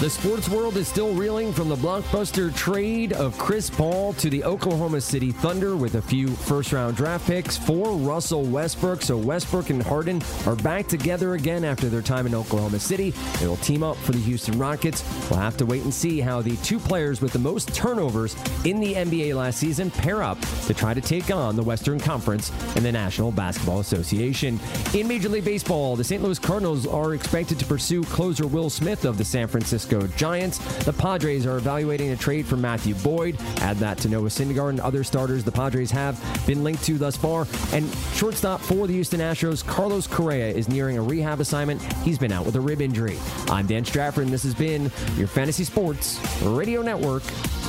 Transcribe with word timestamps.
The 0.00 0.10
sports 0.10 0.48
world 0.48 0.76
is 0.76 0.88
still 0.88 1.14
reeling 1.14 1.52
from 1.52 1.68
the 1.68 1.76
blockbuster 1.76 2.54
trade 2.54 3.12
of 3.12 3.38
Chris 3.38 3.70
Paul 3.70 4.12
to 4.14 4.28
the 4.28 4.42
Oklahoma 4.42 5.00
City 5.00 5.30
Thunder 5.30 5.76
with 5.76 5.94
a 5.94 6.02
few 6.02 6.28
first 6.28 6.72
round 6.72 6.96
draft 6.96 7.26
picks 7.28 7.56
for 7.56 7.92
Russell 7.96 8.42
Westbrook. 8.42 9.02
So 9.02 9.16
Westbrook 9.16 9.70
and 9.70 9.80
Harden 9.80 10.20
are 10.46 10.56
back 10.56 10.88
together 10.88 11.34
again 11.34 11.64
after 11.64 11.88
their 11.88 12.02
time 12.02 12.26
in 12.26 12.34
Oklahoma 12.34 12.80
City. 12.80 13.10
They 13.38 13.46
will 13.46 13.56
team 13.58 13.84
up 13.84 13.96
for 13.96 14.10
the 14.10 14.18
Houston 14.18 14.58
Rockets. 14.58 15.04
We'll 15.30 15.38
have 15.38 15.56
to 15.58 15.64
wait 15.64 15.84
and 15.84 15.94
see 15.94 16.20
how 16.20 16.42
the 16.42 16.56
two 16.56 16.80
players 16.80 17.20
with 17.22 17.32
the 17.32 17.38
most 17.38 17.72
turnovers 17.72 18.34
in 18.64 18.80
the 18.80 18.94
NBA 18.94 19.34
last 19.36 19.60
season 19.60 19.92
pair 19.92 20.24
up 20.24 20.38
to 20.66 20.74
try 20.74 20.92
to 20.92 21.00
take 21.00 21.30
on 21.30 21.54
the 21.54 21.62
Western 21.62 22.00
Conference 22.00 22.50
and 22.74 22.84
the 22.84 22.92
National 22.92 23.30
Basketball 23.30 23.78
Association. 23.78 24.58
In 24.92 25.06
Major 25.06 25.28
League 25.28 25.44
Baseball, 25.44 25.94
the 25.94 26.04
St. 26.04 26.20
Louis 26.20 26.38
Cardinals 26.38 26.84
are 26.84 27.14
expected 27.14 27.60
to 27.60 27.64
pursue 27.64 28.02
closer 28.02 28.48
Will 28.48 28.68
Smith 28.68 29.04
of 29.04 29.18
the 29.18 29.24
San 29.24 29.46
Francisco 29.46 29.83
Giants. 30.16 30.58
The 30.84 30.92
Padres 30.92 31.46
are 31.46 31.56
evaluating 31.56 32.10
a 32.10 32.16
trade 32.16 32.46
for 32.46 32.56
Matthew 32.56 32.94
Boyd. 32.96 33.36
Add 33.58 33.76
that 33.78 33.98
to 33.98 34.08
Noah 34.08 34.28
Syndergaard 34.28 34.70
and 34.70 34.80
other 34.80 35.04
starters 35.04 35.44
the 35.44 35.52
Padres 35.52 35.90
have 35.90 36.20
been 36.46 36.64
linked 36.64 36.84
to 36.84 36.98
thus 36.98 37.16
far. 37.16 37.46
And 37.72 37.88
shortstop 38.14 38.60
for 38.60 38.86
the 38.86 38.94
Houston 38.94 39.20
Astros, 39.20 39.64
Carlos 39.64 40.06
Correa, 40.06 40.48
is 40.48 40.68
nearing 40.68 40.98
a 40.98 41.02
rehab 41.02 41.40
assignment. 41.40 41.82
He's 42.02 42.18
been 42.18 42.32
out 42.32 42.46
with 42.46 42.56
a 42.56 42.60
rib 42.60 42.80
injury. 42.80 43.18
I'm 43.48 43.66
Dan 43.66 43.84
Strafford, 43.84 44.24
and 44.24 44.32
this 44.32 44.42
has 44.42 44.54
been 44.54 44.90
your 45.16 45.28
Fantasy 45.28 45.64
Sports 45.64 46.20
Radio 46.42 46.82
Network 46.82 47.22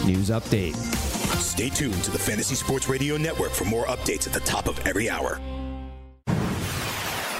News 0.06 0.30
Update. 0.30 0.76
Stay 1.40 1.70
tuned 1.70 2.04
to 2.04 2.12
the 2.12 2.20
Fantasy 2.20 2.56
Sports 2.56 2.90
Radio 2.90 3.18
Network 3.18 3.52
for 3.52 3.66
more 3.66 3.86
updates 3.86 4.28
at 4.28 4.34
the 4.34 4.42
top 4.42 4.68
of 4.68 4.80
every 4.86 5.10
hour. 5.10 5.40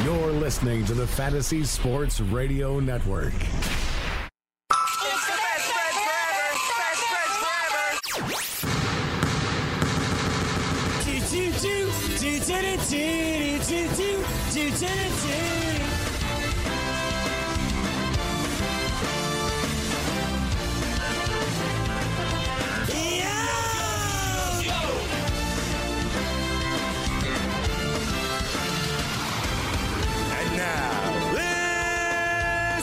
You're 0.04 0.32
listening 0.32 0.86
to 0.86 0.94
the 0.94 1.08
Fantasy 1.08 1.64
Sports 1.64 2.20
Radio 2.20 2.80
Network. 2.80 3.34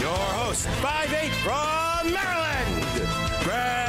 Your 0.00 0.16
host, 0.16 0.66
5'8 0.66 1.32
from 1.44 2.12
Maryland, 2.12 2.84
Greg 3.44 3.85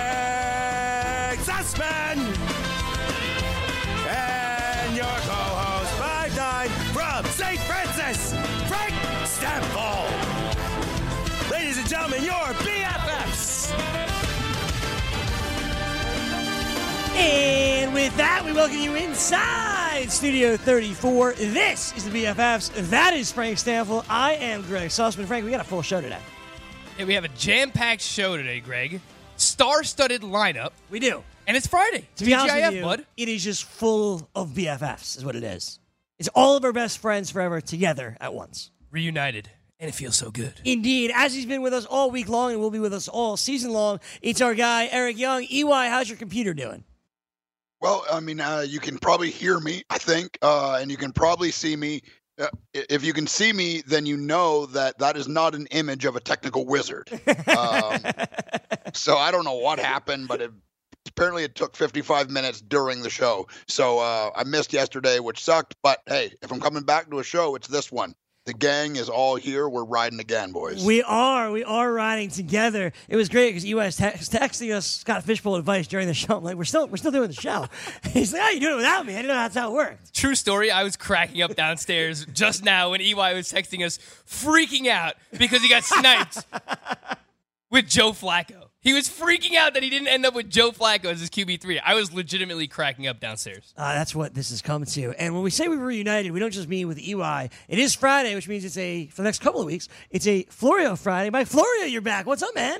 welcome 18.57 18.79
you 18.79 18.95
inside 18.95 20.07
Studio 20.09 20.57
34. 20.57 21.33
This 21.33 21.95
is 21.95 22.05
the 22.05 22.23
BFFs. 22.23 22.71
That 22.89 23.13
is 23.13 23.31
Frank 23.31 23.59
Stanfield. 23.59 24.03
I 24.09 24.33
am 24.33 24.63
Greg 24.63 24.89
Sussman. 24.89 25.25
Frank, 25.25 25.45
we 25.45 25.51
got 25.51 25.61
a 25.61 25.63
full 25.63 25.83
show 25.83 26.01
today. 26.01 26.17
Hey, 26.97 27.05
we 27.05 27.13
have 27.13 27.23
a 27.23 27.27
jam-packed 27.29 28.01
show 28.01 28.35
today, 28.35 28.59
Greg. 28.59 28.99
Star-studded 29.35 30.23
lineup, 30.23 30.71
We 30.89 30.99
do. 30.99 31.23
and 31.45 31.55
it's 31.55 31.67
Friday. 31.67 32.07
To 32.15 32.25
be 32.25 32.33
honest 32.33 32.55
with 32.55 32.73
you, 32.73 32.81
bud. 32.81 33.05
it 33.15 33.29
is 33.29 33.43
just 33.43 33.63
full 33.63 34.27
of 34.33 34.49
BFFs, 34.49 35.17
is 35.19 35.23
what 35.23 35.35
it 35.35 35.43
is. 35.43 35.77
It's 36.17 36.29
all 36.29 36.57
of 36.57 36.65
our 36.65 36.73
best 36.73 36.97
friends 36.97 37.29
forever 37.29 37.61
together 37.61 38.17
at 38.19 38.33
once. 38.33 38.71
Reunited, 38.89 39.51
and 39.79 39.87
it 39.87 39.93
feels 39.93 40.15
so 40.15 40.31
good. 40.31 40.61
Indeed, 40.65 41.11
as 41.13 41.35
he's 41.35 41.45
been 41.45 41.61
with 41.61 41.75
us 41.75 41.85
all 41.85 42.09
week 42.09 42.27
long 42.27 42.53
and 42.53 42.59
will 42.59 42.71
be 42.71 42.79
with 42.79 42.95
us 42.95 43.07
all 43.07 43.37
season 43.37 43.71
long, 43.71 43.99
it's 44.23 44.41
our 44.41 44.55
guy, 44.55 44.89
Eric 44.91 45.19
Young. 45.19 45.43
EY, 45.43 45.89
how's 45.89 46.09
your 46.09 46.17
computer 46.17 46.55
doing? 46.55 46.83
Well, 47.79 48.05
I 48.11 48.19
mean, 48.19 48.39
uh, 48.39 48.65
you 48.67 48.79
can 48.79 48.97
probably 48.97 49.29
hear 49.29 49.59
me, 49.59 49.83
I 49.89 49.97
think, 49.97 50.37
uh, 50.41 50.79
and 50.81 50.89
you 50.89 50.97
can 50.97 51.11
probably 51.11 51.51
see 51.51 51.75
me. 51.75 52.01
Uh, 52.39 52.47
if 52.73 53.03
you 53.03 53.13
can 53.13 53.27
see 53.27 53.51
me, 53.51 53.81
then 53.87 54.05
you 54.05 54.17
know 54.17 54.67
that 54.67 54.99
that 54.99 55.17
is 55.17 55.27
not 55.27 55.55
an 55.55 55.67
image 55.71 56.05
of 56.05 56.15
a 56.15 56.19
technical 56.19 56.65
wizard. 56.65 57.09
Um, 57.47 57.99
so 58.93 59.17
I 59.17 59.31
don't 59.31 59.43
know 59.43 59.55
what 59.55 59.79
happened, 59.79 60.27
but 60.27 60.41
it, 60.41 60.51
apparently 61.07 61.43
it 61.43 61.55
took 61.55 61.75
55 61.75 62.29
minutes 62.29 62.61
during 62.61 63.01
the 63.01 63.09
show. 63.09 63.47
So 63.67 63.99
uh, 63.99 64.31
I 64.35 64.43
missed 64.43 64.73
yesterday, 64.73 65.19
which 65.19 65.43
sucked. 65.43 65.75
But 65.81 66.01
hey, 66.07 66.33
if 66.43 66.51
I'm 66.51 66.59
coming 66.59 66.83
back 66.83 67.09
to 67.09 67.19
a 67.19 67.23
show, 67.23 67.55
it's 67.55 67.67
this 67.67 67.91
one. 67.91 68.13
The 68.47 68.53
gang 68.53 68.95
is 68.95 69.09
all 69.09 69.35
here. 69.35 69.67
We're 69.67 69.83
riding 69.83 70.21
again, 70.21 70.53
boys. 70.53 70.81
We 70.81 71.03
are. 71.03 71.51
We 71.51 71.65
are 71.65 71.91
riding 71.91 72.29
together. 72.29 72.93
It 73.09 73.17
was 73.17 73.27
great 73.27 73.49
because 73.49 73.65
EY 73.65 73.73
was 73.73 73.97
tex- 73.97 74.29
texting 74.29 74.73
us 74.73 74.87
Scott 74.87 75.25
Fishbowl 75.25 75.57
advice 75.57 75.85
during 75.85 76.07
the 76.07 76.13
show. 76.13 76.37
I'm 76.37 76.45
like, 76.45 76.55
we're 76.55 76.63
still, 76.63 76.87
we're 76.87 76.95
still 76.95 77.11
doing 77.11 77.27
the 77.27 77.33
show. 77.33 77.67
He's 78.11 78.31
like, 78.31 78.41
how 78.41 78.49
you 78.51 78.61
doing 78.61 78.75
it 78.75 78.77
without 78.77 79.05
me? 79.05 79.15
I 79.15 79.17
didn't 79.17 79.27
know 79.27 79.33
that's 79.33 79.55
how 79.55 79.71
it 79.71 79.73
worked. 79.73 80.13
True 80.13 80.33
story, 80.33 80.71
I 80.71 80.83
was 80.85 80.95
cracking 80.95 81.41
up 81.41 81.57
downstairs 81.57 82.25
just 82.33 82.63
now 82.63 82.91
when 82.91 83.01
EY 83.01 83.33
was 83.33 83.51
texting 83.51 83.85
us, 83.85 83.99
freaking 84.25 84.87
out 84.87 85.15
because 85.37 85.61
he 85.61 85.67
got 85.67 85.83
sniped 85.83 86.45
with 87.69 87.85
Joe 87.89 88.13
Flacco. 88.13 88.66
He 88.87 88.93
was 88.93 89.09
freaking 89.09 89.55
out 89.55 89.73
that 89.73 89.83
he 89.83 89.89
didn't 89.89 90.07
end 90.07 90.25
up 90.25 90.33
with 90.33 90.49
Joe 90.49 90.71
Flacco 90.71 91.07
as 91.07 91.19
his 91.19 91.29
QB3. 91.29 91.81
I 91.83 91.93
was 91.93 92.13
legitimately 92.13 92.67
cracking 92.67 93.05
up 93.05 93.19
downstairs. 93.19 93.73
Uh, 93.75 93.93
that's 93.93 94.15
what 94.15 94.33
this 94.33 94.49
is 94.49 94.61
coming 94.61 94.85
to. 94.85 95.13
And 95.19 95.33
when 95.33 95.43
we 95.43 95.49
say 95.49 95.67
we 95.67 95.75
were 95.75 95.87
reunited, 95.87 96.31
we 96.31 96.39
don't 96.39 96.53
just 96.53 96.69
mean 96.69 96.87
with 96.87 96.97
EY. 96.97 97.49
It 97.67 97.79
is 97.79 97.93
Friday, 97.93 98.33
which 98.33 98.47
means 98.47 98.63
it's 98.63 98.77
a, 98.77 99.07
for 99.07 99.17
the 99.17 99.23
next 99.25 99.39
couple 99.39 99.59
of 99.59 99.67
weeks, 99.67 99.89
it's 100.09 100.25
a 100.25 100.43
Florio 100.43 100.95
Friday. 100.95 101.29
Mike 101.31 101.47
Florio, 101.47 101.83
you're 101.83 101.99
back. 101.99 102.25
What's 102.25 102.41
up, 102.41 102.55
man? 102.55 102.79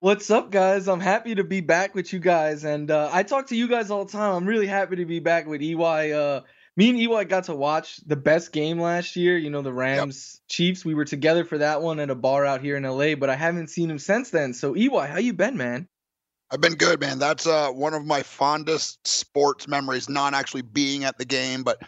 What's 0.00 0.30
up, 0.30 0.50
guys? 0.50 0.88
I'm 0.88 1.00
happy 1.00 1.36
to 1.36 1.44
be 1.44 1.62
back 1.62 1.94
with 1.94 2.12
you 2.12 2.18
guys, 2.18 2.64
and 2.64 2.90
uh, 2.90 3.08
I 3.10 3.22
talk 3.22 3.46
to 3.46 3.56
you 3.56 3.66
guys 3.66 3.90
all 3.90 4.04
the 4.04 4.12
time. 4.12 4.34
I'm 4.34 4.46
really 4.46 4.66
happy 4.66 4.96
to 4.96 5.06
be 5.06 5.20
back 5.20 5.46
with 5.46 5.62
EY. 5.62 6.12
Uh, 6.12 6.42
me 6.76 6.90
and 6.90 6.98
EY 6.98 7.24
got 7.24 7.44
to 7.44 7.54
watch 7.54 7.98
the 8.06 8.16
best 8.16 8.52
game 8.52 8.80
last 8.80 9.16
year. 9.16 9.38
You 9.38 9.50
know, 9.50 9.62
the 9.62 9.72
Rams 9.72 10.40
Chiefs. 10.48 10.84
We 10.84 10.94
were 10.94 11.04
together 11.04 11.44
for 11.44 11.58
that 11.58 11.82
one 11.82 12.00
at 12.00 12.10
a 12.10 12.14
bar 12.14 12.44
out 12.44 12.60
here 12.60 12.76
in 12.76 12.82
LA, 12.82 13.14
but 13.14 13.30
I 13.30 13.36
haven't 13.36 13.68
seen 13.68 13.90
him 13.90 13.98
since 13.98 14.30
then. 14.30 14.52
So, 14.54 14.76
EY, 14.76 14.88
how 15.08 15.18
you 15.18 15.32
been, 15.32 15.56
man? 15.56 15.88
I've 16.50 16.60
been 16.60 16.74
good, 16.74 17.00
man. 17.00 17.18
That's 17.18 17.46
uh, 17.46 17.70
one 17.70 17.94
of 17.94 18.04
my 18.04 18.22
fondest 18.22 19.06
sports 19.06 19.66
memories, 19.66 20.08
not 20.08 20.34
actually 20.34 20.62
being 20.62 21.04
at 21.04 21.18
the 21.18 21.24
game, 21.24 21.62
but 21.62 21.82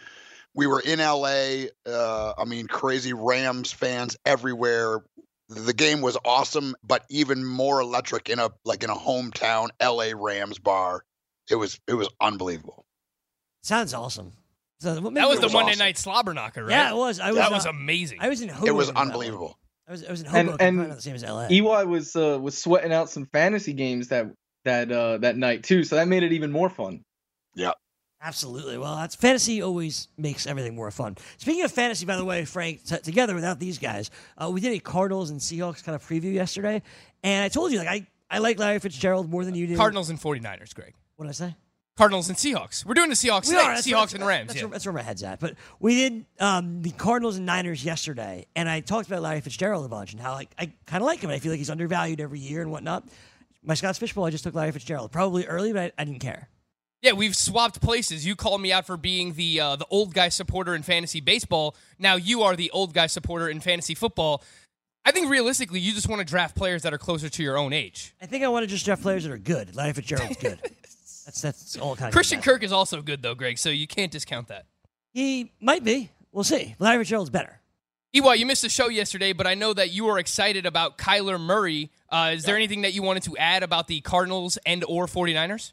we 0.55 0.67
were 0.67 0.81
in 0.81 0.99
LA. 0.99 1.67
Uh, 1.87 2.33
I 2.39 2.45
mean, 2.47 2.67
crazy 2.67 3.13
Rams 3.13 3.73
fans 3.73 4.17
everywhere. 4.25 5.05
The 5.49 5.75
game 5.75 6.01
was 6.01 6.17
awesome, 6.25 6.75
but 6.83 7.05
even 7.11 7.45
more 7.45 7.81
electric 7.81 8.29
in 8.29 8.39
a 8.39 8.51
like 8.65 8.83
in 8.83 8.91
a 8.91 8.97
hometown 8.97 9.69
LA 9.81 10.11
Rams 10.15 10.59
bar. 10.59 11.05
It 11.49 11.57
was 11.57 11.79
it 11.87 11.95
was 11.95 12.09
unbelievable. 12.21 12.85
Sounds 13.63 13.95
awesome. 13.95 14.33
So, 14.95 15.01
what 15.01 15.15
That 15.15 15.29
was 15.29 15.41
the 15.41 15.47
was 15.47 15.53
Monday 15.53 15.73
awesome. 15.73 15.79
night 15.81 15.99
slobber 15.99 16.33
knocker, 16.35 16.63
right? 16.63 16.71
Yeah, 16.71 16.91
it 16.93 16.97
was. 16.97 17.19
I 17.21 17.29
was. 17.31 17.37
that 17.39 17.51
was 17.51 17.67
uh, 17.67 17.71
amazing. 17.71 18.19
I 18.21 18.29
was 18.29 18.41
in 18.41 18.49
Hoboken. 18.49 18.69
It 18.69 18.75
was 18.75 18.87
for 18.89 18.93
that 18.95 18.99
one. 19.01 19.09
unbelievable. 19.09 19.59
I 19.89 19.93
was, 19.93 20.05
I 20.05 20.11
was 20.11 20.21
in 20.21 20.27
And- 20.29 20.37
Hoboken. 20.49 20.67
and 20.67 20.77
probably 20.77 20.89
not 20.91 20.97
the 20.97 21.03
same 21.03 21.15
as 21.15 21.23
LA. 21.25 21.47
EY 21.51 21.85
was 21.87 22.17
uh, 22.17 22.39
was 22.41 22.57
sweating 22.59 22.93
out 22.93 23.11
some 23.11 23.27
fantasy 23.27 23.73
games 23.73 24.09
that 24.09 24.27
that 24.65 24.91
uh, 24.93 25.19
that 25.19 25.37
night 25.37 25.63
too, 25.65 25.85
so 25.85 25.97
that 25.97 26.09
made 26.09 26.23
it 26.23 26.33
even 26.33 26.51
more 26.53 26.69
fun. 26.71 27.03
Yeah. 27.55 27.73
Absolutely. 28.23 28.79
Well, 28.79 28.97
that's 28.97 29.15
fantasy 29.15 29.63
always 29.63 30.09
makes 30.17 30.47
everything 30.47 30.75
more 30.75 30.91
fun. 30.91 31.17
Speaking 31.37 31.63
of 31.65 31.71
fantasy, 31.71 32.07
by 32.07 32.17
the 32.17 32.25
way, 32.25 32.45
Frank, 32.45 32.83
t- 32.85 32.97
together 32.99 33.35
without 33.35 33.61
these 33.61 33.79
guys, 33.79 34.11
uh, 34.39 34.51
we 34.51 34.61
did 34.61 34.73
a 34.73 34.79
Cardinals 34.81 35.31
and 35.31 35.39
Seahawks 35.39 35.85
kind 35.85 35.95
of 35.95 36.03
preview 36.07 36.33
yesterday, 36.33 36.83
and 37.23 37.45
I 37.45 37.49
told 37.49 37.73
you 37.73 37.79
like 37.79 37.89
I, 37.89 38.07
I 38.31 38.39
like 38.39 38.59
Larry 38.59 38.79
Fitzgerald 38.79 39.31
more 39.31 39.45
than 39.45 39.55
you 39.55 39.67
do. 39.67 39.77
Cardinals 39.77 40.11
and 40.11 40.19
49ers, 40.21 40.75
Greg. 40.75 40.95
What 41.17 41.27
did 41.27 41.31
I 41.31 41.33
say? 41.33 41.57
Cardinals 41.97 42.29
and 42.29 42.37
Seahawks. 42.37 42.85
We're 42.85 42.95
doing 42.95 43.09
the 43.09 43.15
Seahawks 43.15 43.49
We 43.49 43.57
are. 43.57 43.75
Seahawks 43.77 44.15
and 44.15 44.25
Rams. 44.25 44.49
That's, 44.49 44.59
yeah. 44.59 44.65
where, 44.67 44.73
that's 44.73 44.85
where 44.85 44.93
my 44.93 45.03
head's 45.03 45.23
at. 45.23 45.41
But 45.41 45.55
we 45.81 45.97
did 45.97 46.27
um, 46.39 46.83
the 46.83 46.91
Cardinals 46.91 47.37
and 47.37 47.47
Niners 47.47 47.85
yesterday, 47.85 48.47
and 48.55 48.69
I 48.69 48.81
talked 48.81 49.09
about 49.09 49.23
Larry 49.23 49.41
Fitzgerald 49.41 49.85
a 49.87 49.89
bunch 49.89 50.13
and 50.13 50.21
how 50.21 50.33
like 50.33 50.51
I 50.59 50.73
kind 50.87 51.03
of 51.03 51.07
like 51.07 51.21
him. 51.21 51.31
and 51.31 51.37
I 51.37 51.39
feel 51.39 51.53
like 51.53 51.59
he's 51.59 51.71
undervalued 51.71 52.21
every 52.21 52.39
year 52.39 52.61
and 52.61 52.71
whatnot. 52.71 53.05
My 53.63 53.75
Scott's 53.75 53.99
Fishbowl, 53.99 54.25
I 54.25 54.31
just 54.31 54.45
took 54.45 54.55
Larry 54.55 54.73
Fitzgerald. 54.73 55.11
Probably 55.11 55.47
early, 55.47 55.73
but 55.73 55.95
I, 55.99 56.03
I 56.03 56.05
didn't 56.05 56.21
care. 56.21 56.49
Yeah, 57.03 57.13
we've 57.13 57.37
swapped 57.37 57.81
places. 57.81 58.27
You 58.27 58.37
called 58.37 58.61
me 58.61 58.73
out 58.73 58.87
for 58.87 58.97
being 58.97 59.33
the 59.33 59.61
uh, 59.61 59.77
the 59.77 59.87
old 59.91 60.13
guy 60.13 60.29
supporter 60.29 60.75
in 60.75 60.83
fantasy 60.83 61.21
baseball. 61.21 61.77
Now 61.99 62.17
you 62.17 62.43
are 62.43 62.57
the 62.57 62.71
old 62.73 62.93
guy 62.93 63.07
supporter 63.07 63.49
in 63.49 63.61
fantasy 63.61 63.95
football. 63.95 64.43
I 65.05 65.13
think 65.13 65.31
realistically, 65.31 65.79
you 65.79 65.93
just 65.93 66.09
want 66.09 66.19
to 66.19 66.25
draft 66.25 66.57
players 66.57 66.83
that 66.83 66.93
are 66.93 66.99
closer 66.99 67.29
to 67.29 67.43
your 67.43 67.57
own 67.57 67.73
age. 67.73 68.15
I 68.21 68.27
think 68.27 68.45
I 68.45 68.49
want 68.49 68.65
to 68.65 68.67
just 68.67 68.85
draft 68.85 69.03
players 69.03 69.23
that 69.23 69.33
are 69.33 69.39
good. 69.39 69.77
Larry 69.77 69.93
Fitzgerald's 69.93 70.37
good. 70.37 70.59
that's 71.27 71.43
that's 71.43 71.77
all 71.77 71.97
kind 71.97 72.09
of 72.09 72.15
Christian 72.15 72.41
Kirk 72.41 72.63
is 72.63 72.73
also 72.73 73.03
good 73.03 73.21
though, 73.21 73.35
Greg. 73.35 73.59
So 73.59 73.69
you 73.69 73.87
can't 73.87 74.13
discount 74.13 74.49
that. 74.49 74.65
He 75.13 75.53
might 75.61 75.85
be. 75.85 76.11
We'll 76.33 76.45
see. 76.45 76.77
Larry 76.79 76.99
Fitzgerald's 76.99 77.31
better. 77.31 77.61
EY, 78.15 78.37
you 78.37 78.47
missed 78.47 78.63
the 78.63 78.69
show 78.69 78.89
yesterday, 78.89 79.33
but 79.33 79.47
I 79.47 79.55
know 79.55 79.75
that 79.75 79.91
you 79.91 80.05
were 80.05 80.19
excited 80.19 80.65
about 80.65 80.97
Kyler 80.97 81.39
Murray. 81.41 81.91
Uh, 82.09 82.33
is 82.35 82.45
there 82.45 82.57
anything 82.57 82.83
that 82.83 82.95
you 82.95 83.03
wanted 83.03 83.25
to 83.25 83.37
add 83.37 83.63
about 83.63 83.89
the 83.89 84.01
Cardinals 84.01 84.57
and 84.65 84.85
or 84.85 85.07
49ers? 85.07 85.73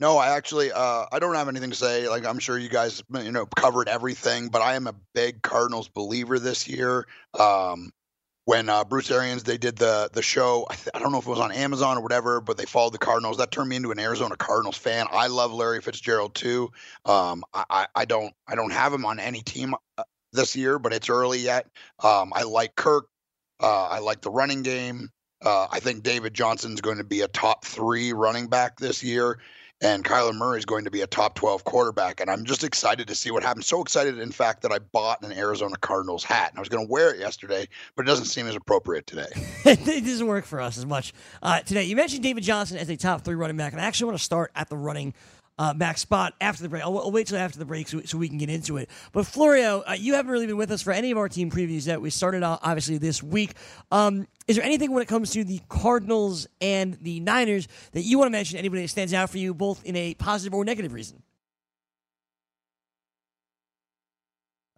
No, 0.00 0.18
I 0.18 0.36
actually 0.36 0.72
uh, 0.72 1.06
I 1.12 1.18
don't 1.18 1.34
have 1.34 1.48
anything 1.48 1.70
to 1.70 1.76
say. 1.76 2.08
Like 2.08 2.26
I'm 2.26 2.38
sure 2.38 2.58
you 2.58 2.68
guys 2.68 3.02
you 3.14 3.30
know 3.30 3.46
covered 3.46 3.88
everything, 3.88 4.48
but 4.48 4.60
I 4.60 4.74
am 4.74 4.88
a 4.88 4.94
big 5.14 5.42
Cardinals 5.42 5.88
believer 5.88 6.38
this 6.38 6.66
year. 6.66 7.06
Um, 7.38 7.92
when 8.50 8.68
uh, 8.68 8.82
Bruce 8.82 9.12
Arians 9.12 9.44
they 9.44 9.58
did 9.58 9.76
the 9.76 10.10
the 10.12 10.22
show, 10.22 10.66
I, 10.68 10.74
th- 10.74 10.88
I 10.92 10.98
don't 10.98 11.12
know 11.12 11.18
if 11.18 11.26
it 11.26 11.30
was 11.30 11.38
on 11.38 11.52
Amazon 11.52 11.98
or 11.98 12.00
whatever, 12.00 12.40
but 12.40 12.56
they 12.56 12.64
followed 12.64 12.92
the 12.92 12.98
Cardinals. 12.98 13.36
That 13.36 13.52
turned 13.52 13.68
me 13.68 13.76
into 13.76 13.92
an 13.92 14.00
Arizona 14.00 14.36
Cardinals 14.36 14.76
fan. 14.76 15.06
I 15.08 15.28
love 15.28 15.52
Larry 15.52 15.80
Fitzgerald 15.80 16.34
too. 16.34 16.72
Um, 17.04 17.44
I, 17.54 17.86
I, 17.94 18.04
don't 18.06 18.34
I 18.48 18.56
don't 18.56 18.72
have 18.72 18.92
him 18.92 19.06
on 19.06 19.20
any 19.20 19.42
team 19.42 19.76
uh, 19.96 20.02
this 20.32 20.56
year, 20.56 20.80
but 20.80 20.92
it's 20.92 21.08
early 21.08 21.38
yet. 21.38 21.68
Um, 22.02 22.32
I 22.34 22.42
like 22.42 22.74
Kirk. 22.74 23.06
Uh, 23.62 23.84
I 23.84 24.00
like 24.00 24.20
the 24.20 24.32
running 24.32 24.62
game. 24.62 25.10
Uh, 25.40 25.68
I 25.70 25.78
think 25.78 26.02
David 26.02 26.34
Johnson's 26.34 26.80
going 26.80 26.98
to 26.98 27.04
be 27.04 27.20
a 27.20 27.28
top 27.28 27.64
three 27.64 28.12
running 28.12 28.48
back 28.48 28.80
this 28.80 29.04
year 29.04 29.38
and 29.80 30.04
Kyler 30.04 30.34
Murray 30.34 30.58
is 30.58 30.64
going 30.64 30.84
to 30.84 30.90
be 30.90 31.00
a 31.00 31.06
top 31.06 31.34
12 31.34 31.64
quarterback. 31.64 32.20
And 32.20 32.30
I'm 32.30 32.44
just 32.44 32.64
excited 32.64 33.08
to 33.08 33.14
see 33.14 33.30
what 33.30 33.42
happens. 33.42 33.66
So 33.66 33.80
excited, 33.80 34.18
in 34.18 34.30
fact, 34.30 34.62
that 34.62 34.72
I 34.72 34.78
bought 34.78 35.22
an 35.22 35.32
Arizona 35.32 35.76
Cardinals 35.80 36.22
hat. 36.22 36.50
And 36.50 36.58
I 36.58 36.60
was 36.60 36.68
going 36.68 36.86
to 36.86 36.90
wear 36.90 37.14
it 37.14 37.20
yesterday, 37.20 37.66
but 37.96 38.04
it 38.04 38.08
doesn't 38.08 38.26
seem 38.26 38.46
as 38.46 38.56
appropriate 38.56 39.06
today. 39.06 39.28
it 39.64 40.04
doesn't 40.04 40.26
work 40.26 40.44
for 40.44 40.60
us 40.60 40.76
as 40.76 40.84
much 40.84 41.14
uh, 41.42 41.60
today. 41.60 41.84
You 41.84 41.96
mentioned 41.96 42.22
David 42.22 42.44
Johnson 42.44 42.76
as 42.76 42.90
a 42.90 42.96
top 42.96 43.22
three 43.22 43.34
running 43.34 43.56
back, 43.56 43.72
and 43.72 43.80
I 43.80 43.84
actually 43.84 44.06
want 44.06 44.18
to 44.18 44.24
start 44.24 44.50
at 44.54 44.68
the 44.68 44.76
running 44.76 45.14
uh, 45.60 45.74
back 45.74 45.98
spot 45.98 46.32
after 46.40 46.62
the 46.62 46.70
break. 46.70 46.82
I'll, 46.82 46.98
I'll 46.98 47.12
wait 47.12 47.26
till 47.26 47.36
after 47.36 47.58
the 47.58 47.66
break 47.66 47.86
so, 47.86 48.00
so, 48.06 48.16
we 48.16 48.30
can 48.30 48.38
get 48.38 48.48
into 48.48 48.78
it. 48.78 48.88
But 49.12 49.26
Florio, 49.26 49.82
uh, 49.86 49.92
you 49.92 50.14
haven't 50.14 50.32
really 50.32 50.46
been 50.46 50.56
with 50.56 50.70
us 50.70 50.80
for 50.80 50.90
any 50.90 51.10
of 51.10 51.18
our 51.18 51.28
team 51.28 51.50
previews 51.50 51.86
yet. 51.86 52.00
We 52.00 52.08
started 52.08 52.42
out 52.42 52.60
obviously 52.62 52.96
this 52.96 53.22
week. 53.22 53.52
Um, 53.92 54.26
is 54.48 54.56
there 54.56 54.64
anything 54.64 54.90
when 54.90 55.02
it 55.02 55.08
comes 55.08 55.32
to 55.32 55.44
the 55.44 55.60
Cardinals 55.68 56.46
and 56.62 56.94
the 57.02 57.20
Niners 57.20 57.68
that 57.92 58.02
you 58.02 58.18
want 58.18 58.28
to 58.28 58.32
mention? 58.32 58.58
Anybody 58.58 58.82
that 58.82 58.88
stands 58.88 59.12
out 59.12 59.28
for 59.28 59.36
you, 59.36 59.52
both 59.52 59.84
in 59.84 59.96
a 59.96 60.14
positive 60.14 60.54
or 60.54 60.64
negative 60.64 60.94
reason? 60.94 61.22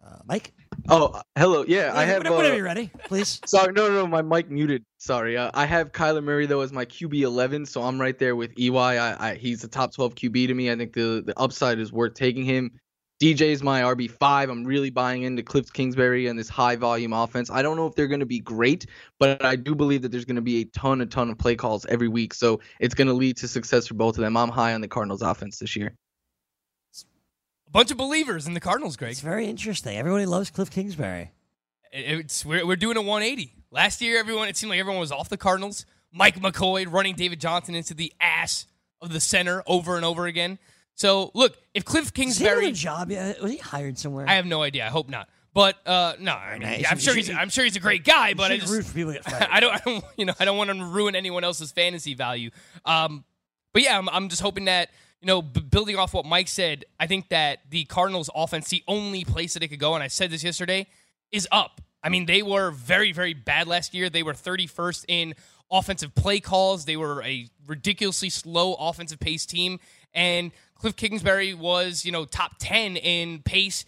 Uh, 0.05 0.17
Mike. 0.25 0.53
Oh, 0.89 1.21
hello. 1.37 1.63
Yeah, 1.67 1.91
I 1.95 2.03
have. 2.05 2.19
Whenever 2.23 2.43
uh, 2.43 2.55
you're 2.55 2.65
ready, 2.65 2.91
please. 3.05 3.39
Sorry, 3.45 3.71
no, 3.71 3.87
no, 3.87 4.05
no, 4.05 4.07
my 4.07 4.21
mic 4.21 4.49
muted. 4.49 4.83
Sorry. 4.97 5.37
Uh, 5.37 5.49
I 5.53 5.65
have 5.65 5.91
Kyler 5.91 6.23
Murray 6.23 6.45
though 6.45 6.61
as 6.61 6.73
my 6.73 6.85
QB 6.85 7.21
11, 7.21 7.65
so 7.65 7.83
I'm 7.83 7.99
right 7.99 8.17
there 8.17 8.35
with 8.35 8.51
EY. 8.59 8.77
I, 8.77 9.31
I 9.31 9.35
he's 9.35 9.63
a 9.63 9.67
top 9.67 9.93
12 9.93 10.15
QB 10.15 10.47
to 10.47 10.53
me. 10.53 10.71
I 10.71 10.75
think 10.75 10.93
the 10.93 11.23
the 11.25 11.39
upside 11.39 11.79
is 11.79 11.93
worth 11.93 12.15
taking 12.15 12.43
him. 12.43 12.71
DJ 13.21 13.51
is 13.51 13.63
my 13.63 13.83
RB 13.83 14.11
five. 14.11 14.49
I'm 14.49 14.65
really 14.65 14.89
buying 14.89 15.23
into 15.23 15.43
Cliff 15.43 15.71
Kingsbury 15.71 16.27
and 16.27 16.37
this 16.37 16.49
high 16.49 16.75
volume 16.75 17.13
offense. 17.13 17.49
I 17.49 17.61
don't 17.61 17.77
know 17.77 17.87
if 17.87 17.95
they're 17.95 18.07
going 18.07 18.19
to 18.19 18.25
be 18.25 18.39
great, 18.39 18.87
but 19.19 19.45
I 19.45 19.55
do 19.55 19.75
believe 19.75 20.01
that 20.01 20.11
there's 20.11 20.25
going 20.25 20.35
to 20.35 20.41
be 20.41 20.61
a 20.61 20.65
ton, 20.65 20.99
a 20.99 21.05
ton 21.05 21.29
of 21.29 21.37
play 21.37 21.55
calls 21.55 21.85
every 21.85 22.09
week. 22.09 22.33
So 22.33 22.59
it's 22.81 22.95
going 22.95 23.07
to 23.07 23.13
lead 23.13 23.37
to 23.37 23.47
success 23.47 23.87
for 23.87 23.93
both 23.93 24.17
of 24.17 24.23
them. 24.23 24.35
I'm 24.35 24.49
high 24.49 24.73
on 24.73 24.81
the 24.81 24.89
Cardinals 24.89 25.21
offense 25.21 25.59
this 25.59 25.77
year. 25.77 25.95
Bunch 27.73 27.89
of 27.89 27.97
believers 27.97 28.45
in 28.45 28.53
the 28.53 28.59
Cardinals, 28.59 28.95
Greg. 28.95 29.13
It's 29.13 29.21
very 29.21 29.47
interesting. 29.47 29.97
Everybody 29.97 30.27
loves 30.27 30.51
Cliff 30.51 30.69
Kingsbury. 30.69 31.31
It's 31.91 32.45
we're, 32.45 32.63
we're 32.67 32.75
doing 32.75 32.97
a 32.97 33.01
180. 33.01 33.51
Last 33.71 33.99
year, 33.99 34.19
everyone 34.19 34.47
it 34.47 34.55
seemed 34.55 34.69
like 34.69 34.79
everyone 34.79 34.99
was 34.99 35.11
off 35.11 35.27
the 35.27 35.37
Cardinals. 35.37 35.87
Mike 36.11 36.35
McCoy 36.35 36.85
running 36.89 37.15
David 37.15 37.41
Johnson 37.41 37.73
into 37.73 37.95
the 37.95 38.13
ass 38.21 38.67
of 39.01 39.11
the 39.11 39.19
center 39.19 39.63
over 39.65 39.95
and 39.95 40.05
over 40.05 40.27
again. 40.27 40.59
So 40.93 41.31
look, 41.33 41.57
if 41.73 41.83
Cliff 41.83 42.13
Kingsbury 42.13 42.65
Is 42.67 42.77
he 42.77 42.83
job 42.83 43.09
yet? 43.09 43.41
Was 43.41 43.51
he 43.51 43.57
hired 43.57 43.97
somewhere? 43.97 44.29
I 44.29 44.35
have 44.35 44.45
no 44.45 44.61
idea. 44.61 44.85
I 44.85 44.89
hope 44.89 45.09
not. 45.09 45.27
But 45.55 45.75
uh, 45.87 46.13
no, 46.19 46.33
I 46.33 46.59
mean, 46.59 46.81
yeah, 46.81 46.89
I'm 46.91 46.99
sure 46.99 47.15
he's 47.15 47.31
I'm 47.31 47.49
sure 47.49 47.63
he's 47.63 47.75
a 47.75 47.79
great 47.79 48.03
guy. 48.03 48.35
But 48.35 48.51
I 48.51 48.57
just 48.57 48.71
root 48.71 48.85
for 48.85 48.93
people 48.93 49.13
to 49.13 49.17
get 49.17 49.25
fired. 49.25 49.47
I 49.51 49.59
don't, 49.59 49.73
I 49.73 49.81
don't 49.83 50.05
you 50.15 50.25
know 50.25 50.33
I 50.39 50.45
don't 50.45 50.57
want 50.57 50.69
to 50.69 50.85
ruin 50.85 51.15
anyone 51.15 51.43
else's 51.43 51.71
fantasy 51.71 52.13
value. 52.13 52.51
Um, 52.85 53.23
but 53.73 53.81
yeah, 53.81 53.97
I'm, 53.97 54.07
I'm 54.09 54.29
just 54.29 54.43
hoping 54.43 54.65
that 54.65 54.91
you 55.23 55.27
know 55.27 55.41
b- 55.41 55.61
building 55.61 55.95
off 55.95 56.13
what 56.13 56.25
Mike 56.25 56.49
said, 56.49 56.83
I 56.99 57.07
think 57.07 57.29
that 57.29 57.59
the 57.69 57.85
Cardinals 57.85 58.29
offense, 58.35 58.69
the 58.69 58.83
only 58.87 59.23
place 59.23 59.53
that 59.53 59.63
it 59.63 59.69
could 59.69 59.79
go, 59.79 59.95
and 59.95 60.03
I 60.03 60.07
said 60.07 60.29
this 60.29 60.43
yesterday, 60.43 60.87
is 61.31 61.47
up. 61.51 61.81
I 62.03 62.09
mean, 62.09 62.25
they 62.25 62.43
were 62.43 62.71
very 62.71 63.13
very 63.13 63.33
bad 63.33 63.67
last 63.67 63.93
year. 63.93 64.09
They 64.09 64.23
were 64.23 64.33
31st 64.33 65.05
in 65.07 65.33
offensive 65.71 66.13
play 66.13 66.41
calls. 66.41 66.85
They 66.85 66.97
were 66.97 67.23
a 67.23 67.47
ridiculously 67.65 68.29
slow 68.29 68.73
offensive 68.73 69.19
pace 69.19 69.45
team, 69.45 69.79
and 70.13 70.51
Cliff 70.75 70.97
Kingsbury 70.97 71.53
was, 71.53 72.03
you 72.03 72.11
know, 72.11 72.25
top 72.25 72.55
10 72.59 72.97
in 72.97 73.41
pace 73.43 73.85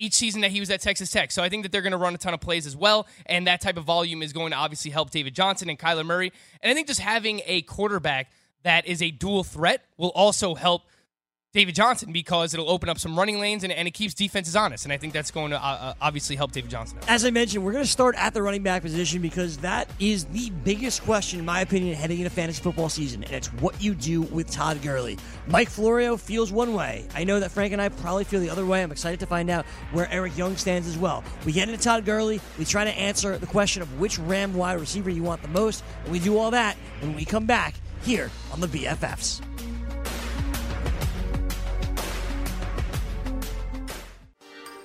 each 0.00 0.14
season 0.14 0.40
that 0.40 0.50
he 0.50 0.58
was 0.58 0.68
at 0.70 0.80
Texas 0.80 1.10
Tech. 1.10 1.30
So 1.30 1.42
I 1.42 1.48
think 1.48 1.62
that 1.62 1.70
they're 1.70 1.82
going 1.82 1.92
to 1.92 1.96
run 1.96 2.14
a 2.14 2.18
ton 2.18 2.34
of 2.34 2.40
plays 2.40 2.66
as 2.66 2.76
well. 2.76 3.06
And 3.26 3.46
that 3.46 3.60
type 3.60 3.76
of 3.76 3.84
volume 3.84 4.22
is 4.22 4.32
going 4.32 4.50
to 4.50 4.56
obviously 4.56 4.90
help 4.90 5.10
David 5.10 5.34
Johnson 5.34 5.70
and 5.70 5.78
Kyler 5.78 6.04
Murray. 6.04 6.32
And 6.60 6.70
I 6.70 6.74
think 6.74 6.88
just 6.88 7.00
having 7.00 7.40
a 7.46 7.62
quarterback 7.62 8.30
that 8.64 8.86
is 8.86 9.00
a 9.00 9.10
dual 9.10 9.44
threat 9.44 9.84
will 9.96 10.10
also 10.10 10.54
help 10.54 10.82
David 11.54 11.76
Johnson 11.76 12.10
because 12.10 12.52
it'll 12.52 12.68
open 12.68 12.88
up 12.88 12.98
some 12.98 13.16
running 13.16 13.38
lanes 13.38 13.62
and, 13.62 13.72
and 13.72 13.86
it 13.86 13.92
keeps 13.92 14.12
defenses 14.12 14.56
honest. 14.56 14.84
And 14.84 14.92
I 14.92 14.96
think 14.96 15.12
that's 15.12 15.30
going 15.30 15.52
to 15.52 15.56
uh, 15.56 15.68
uh, 15.68 15.94
obviously 16.00 16.34
help 16.34 16.50
David 16.50 16.68
Johnson. 16.68 16.98
Out. 16.98 17.08
As 17.08 17.24
I 17.24 17.30
mentioned, 17.30 17.64
we're 17.64 17.70
going 17.70 17.84
to 17.84 17.90
start 17.90 18.16
at 18.18 18.34
the 18.34 18.42
running 18.42 18.64
back 18.64 18.82
position 18.82 19.22
because 19.22 19.58
that 19.58 19.88
is 20.00 20.24
the 20.24 20.50
biggest 20.64 21.04
question, 21.04 21.38
in 21.38 21.44
my 21.44 21.60
opinion, 21.60 21.94
heading 21.94 22.18
into 22.18 22.30
fantasy 22.30 22.60
football 22.60 22.88
season. 22.88 23.22
And 23.22 23.32
it's 23.32 23.52
what 23.54 23.80
you 23.80 23.94
do 23.94 24.22
with 24.22 24.50
Todd 24.50 24.82
Gurley. 24.82 25.16
Mike 25.46 25.68
Florio 25.68 26.16
feels 26.16 26.50
one 26.50 26.74
way. 26.74 27.06
I 27.14 27.22
know 27.22 27.38
that 27.38 27.52
Frank 27.52 27.72
and 27.72 27.80
I 27.80 27.88
probably 27.88 28.24
feel 28.24 28.40
the 28.40 28.50
other 28.50 28.66
way. 28.66 28.82
I'm 28.82 28.90
excited 28.90 29.20
to 29.20 29.26
find 29.26 29.48
out 29.48 29.64
where 29.92 30.10
Eric 30.10 30.36
Young 30.36 30.56
stands 30.56 30.88
as 30.88 30.98
well. 30.98 31.22
We 31.46 31.52
get 31.52 31.68
into 31.68 31.80
Todd 31.80 32.04
Gurley. 32.04 32.40
We 32.58 32.64
try 32.64 32.82
to 32.82 32.98
answer 32.98 33.38
the 33.38 33.46
question 33.46 33.80
of 33.80 34.00
which 34.00 34.18
Ram 34.18 34.54
wide 34.54 34.80
receiver 34.80 35.08
you 35.08 35.22
want 35.22 35.40
the 35.40 35.48
most. 35.48 35.84
And 36.02 36.10
we 36.10 36.18
do 36.18 36.36
all 36.36 36.50
that 36.50 36.76
when 37.00 37.14
we 37.14 37.24
come 37.24 37.46
back 37.46 37.74
here 38.04 38.30
on 38.52 38.60
the 38.60 38.66
BFFs. 38.68 39.53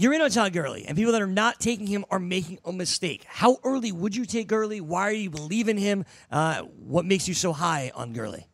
You're 0.00 0.14
in 0.14 0.22
on 0.22 0.30
Todd 0.30 0.54
Gurley, 0.54 0.86
and 0.86 0.96
people 0.96 1.12
that 1.12 1.20
are 1.20 1.26
not 1.26 1.60
taking 1.60 1.86
him 1.86 2.06
are 2.10 2.18
making 2.18 2.58
a 2.64 2.72
mistake. 2.72 3.22
How 3.28 3.58
early 3.62 3.92
would 3.92 4.16
you 4.16 4.24
take 4.24 4.48
Gurley? 4.48 4.80
Why 4.80 5.02
are 5.02 5.12
you 5.12 5.28
believing 5.28 5.76
him? 5.76 6.06
Uh, 6.30 6.62
what 6.62 7.04
makes 7.04 7.28
you 7.28 7.34
so 7.34 7.52
high 7.52 7.92
on 7.94 8.14
Gurley? 8.14 8.46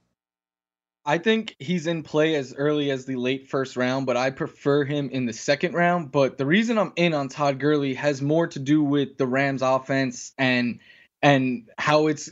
I 1.05 1.19
think 1.19 1.55
he's 1.61 1.87
in 1.87 2.03
play 2.03 2.35
as 2.35 2.53
early 2.53 2.91
as 2.91 3.07
the 3.07 3.15
late 3.15 3.49
first 3.49 3.77
round, 3.77 4.07
but 4.07 4.17
I 4.17 4.31
prefer 4.31 4.83
him 4.83 5.09
in 5.11 5.27
the 5.27 5.33
second 5.33 5.75
round. 5.75 6.11
But 6.11 6.37
the 6.37 6.45
reason 6.45 6.79
I'm 6.79 6.93
in 6.97 7.15
on 7.15 7.29
Todd 7.29 7.61
Gurley 7.61 7.95
has 7.95 8.21
more 8.21 8.49
to 8.49 8.59
do 8.59 8.83
with 8.83 9.17
the 9.17 9.29
Rams 9.29 9.63
offense 9.63 10.33
and 10.37 10.81
and 11.23 11.71
how 11.79 12.09
it's 12.09 12.29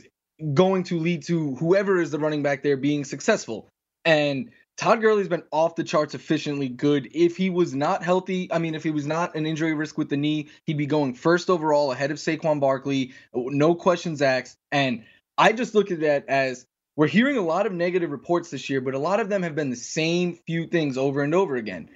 going 0.53 0.83
to 0.83 0.99
lead 0.99 1.23
to 1.27 1.55
whoever 1.55 2.01
is 2.01 2.11
the 2.11 2.19
running 2.19 2.43
back 2.43 2.63
there 2.63 2.75
being 2.75 3.05
successful. 3.05 3.69
And 4.03 4.51
Todd 4.77 5.01
Gurley's 5.01 5.29
been 5.29 5.43
off 5.51 5.75
the 5.75 5.83
charts 5.83 6.15
efficiently 6.15 6.67
good. 6.67 7.09
If 7.13 7.37
he 7.37 7.49
was 7.49 7.73
not 7.73 8.03
healthy, 8.03 8.51
I 8.51 8.59
mean, 8.59 8.75
if 8.75 8.83
he 8.83 8.91
was 8.91 9.07
not 9.07 9.35
an 9.35 9.45
injury 9.45 9.73
risk 9.73 9.97
with 9.97 10.09
the 10.09 10.17
knee, 10.17 10.47
he'd 10.65 10.77
be 10.77 10.85
going 10.85 11.13
first 11.13 11.49
overall 11.49 11.91
ahead 11.91 12.11
of 12.11 12.17
Saquon 12.17 12.59
Barkley, 12.59 13.13
no 13.33 13.73
questions 13.73 14.21
asked. 14.21 14.57
And 14.71 15.05
I 15.37 15.53
just 15.53 15.75
look 15.75 15.91
at 15.91 16.01
that 16.01 16.27
as 16.27 16.65
we're 16.97 17.07
hearing 17.07 17.37
a 17.37 17.41
lot 17.41 17.65
of 17.65 17.71
negative 17.71 18.11
reports 18.11 18.49
this 18.49 18.69
year, 18.69 18.81
but 18.81 18.93
a 18.93 18.99
lot 18.99 19.19
of 19.19 19.29
them 19.29 19.43
have 19.43 19.55
been 19.55 19.69
the 19.69 19.75
same 19.75 20.37
few 20.45 20.67
things 20.67 20.97
over 20.97 21.21
and 21.21 21.33
over 21.33 21.55
again. 21.55 21.89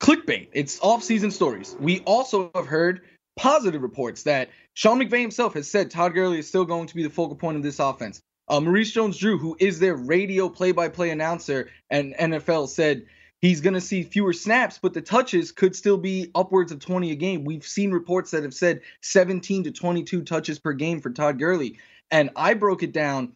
Clickbait, 0.00 0.48
it's 0.52 0.80
off-season 0.80 1.30
stories. 1.30 1.76
We 1.78 2.00
also 2.00 2.50
have 2.54 2.66
heard 2.66 3.02
positive 3.36 3.82
reports 3.82 4.24
that 4.24 4.50
Sean 4.74 5.00
McVay 5.00 5.20
himself 5.20 5.54
has 5.54 5.70
said 5.70 5.90
Todd 5.90 6.14
Gurley 6.14 6.38
is 6.38 6.48
still 6.48 6.64
going 6.64 6.88
to 6.88 6.94
be 6.94 7.02
the 7.04 7.10
focal 7.10 7.36
point 7.36 7.56
of 7.56 7.62
this 7.62 7.78
offense. 7.78 8.20
Uh, 8.48 8.60
Maurice 8.60 8.92
Jones-Drew, 8.92 9.38
who 9.38 9.56
is 9.58 9.78
their 9.78 9.94
radio 9.94 10.48
play-by-play 10.48 11.10
announcer 11.10 11.70
and 11.90 12.14
NFL, 12.14 12.68
said 12.68 13.06
he's 13.40 13.60
going 13.60 13.74
to 13.74 13.80
see 13.80 14.02
fewer 14.02 14.32
snaps, 14.32 14.78
but 14.80 14.94
the 14.94 15.02
touches 15.02 15.52
could 15.52 15.76
still 15.76 15.98
be 15.98 16.30
upwards 16.34 16.72
of 16.72 16.80
20 16.80 17.10
a 17.10 17.14
game. 17.14 17.44
We've 17.44 17.66
seen 17.66 17.90
reports 17.90 18.30
that 18.30 18.42
have 18.42 18.54
said 18.54 18.80
17 19.02 19.64
to 19.64 19.70
22 19.70 20.22
touches 20.22 20.58
per 20.58 20.72
game 20.72 21.00
for 21.00 21.10
Todd 21.10 21.38
Gurley, 21.38 21.78
and 22.10 22.30
I 22.36 22.54
broke 22.54 22.82
it 22.82 22.92
down. 22.92 23.34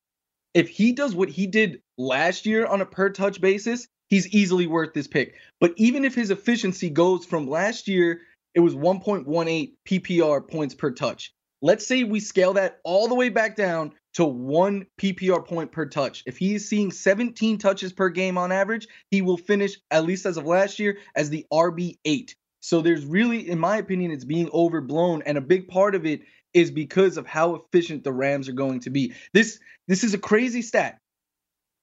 If 0.54 0.68
he 0.68 0.92
does 0.92 1.14
what 1.14 1.28
he 1.28 1.46
did 1.46 1.80
last 1.96 2.46
year 2.46 2.66
on 2.66 2.80
a 2.80 2.86
per 2.86 3.10
touch 3.10 3.40
basis, 3.40 3.88
he's 4.08 4.28
easily 4.28 4.66
worth 4.66 4.92
this 4.92 5.08
pick. 5.08 5.34
But 5.60 5.72
even 5.76 6.04
if 6.04 6.14
his 6.14 6.30
efficiency 6.30 6.90
goes 6.90 7.24
from 7.24 7.48
last 7.48 7.88
year 7.88 8.20
it 8.54 8.60
was 8.60 8.74
1.18 8.74 9.72
PPR 9.86 10.48
points 10.48 10.74
per 10.74 10.90
touch. 10.90 11.32
Let's 11.62 11.86
say 11.86 12.02
we 12.02 12.18
scale 12.20 12.54
that 12.54 12.80
all 12.82 13.06
the 13.06 13.14
way 13.14 13.28
back 13.28 13.54
down 13.54 13.92
to 14.14 14.24
one 14.24 14.86
PPR 15.00 15.46
point 15.46 15.70
per 15.70 15.86
touch. 15.86 16.24
If 16.26 16.36
he 16.36 16.56
is 16.56 16.68
seeing 16.68 16.90
17 16.90 17.58
touches 17.58 17.92
per 17.92 18.08
game 18.08 18.36
on 18.36 18.50
average, 18.50 18.88
he 19.10 19.22
will 19.22 19.36
finish, 19.36 19.78
at 19.90 20.04
least 20.04 20.26
as 20.26 20.36
of 20.36 20.44
last 20.44 20.78
year, 20.78 20.98
as 21.14 21.30
the 21.30 21.46
RB8. 21.52 22.34
So 22.60 22.80
there's 22.80 23.04
really, 23.04 23.48
in 23.48 23.58
my 23.58 23.76
opinion, 23.76 24.10
it's 24.10 24.24
being 24.24 24.50
overblown. 24.52 25.22
And 25.24 25.38
a 25.38 25.40
big 25.40 25.68
part 25.68 25.94
of 25.94 26.04
it 26.04 26.22
is 26.52 26.70
because 26.70 27.16
of 27.16 27.26
how 27.26 27.54
efficient 27.54 28.04
the 28.04 28.12
Rams 28.12 28.48
are 28.48 28.52
going 28.52 28.80
to 28.80 28.90
be. 28.90 29.14
This 29.32 29.58
this 29.88 30.04
is 30.04 30.14
a 30.14 30.18
crazy 30.18 30.62
stat. 30.62 30.98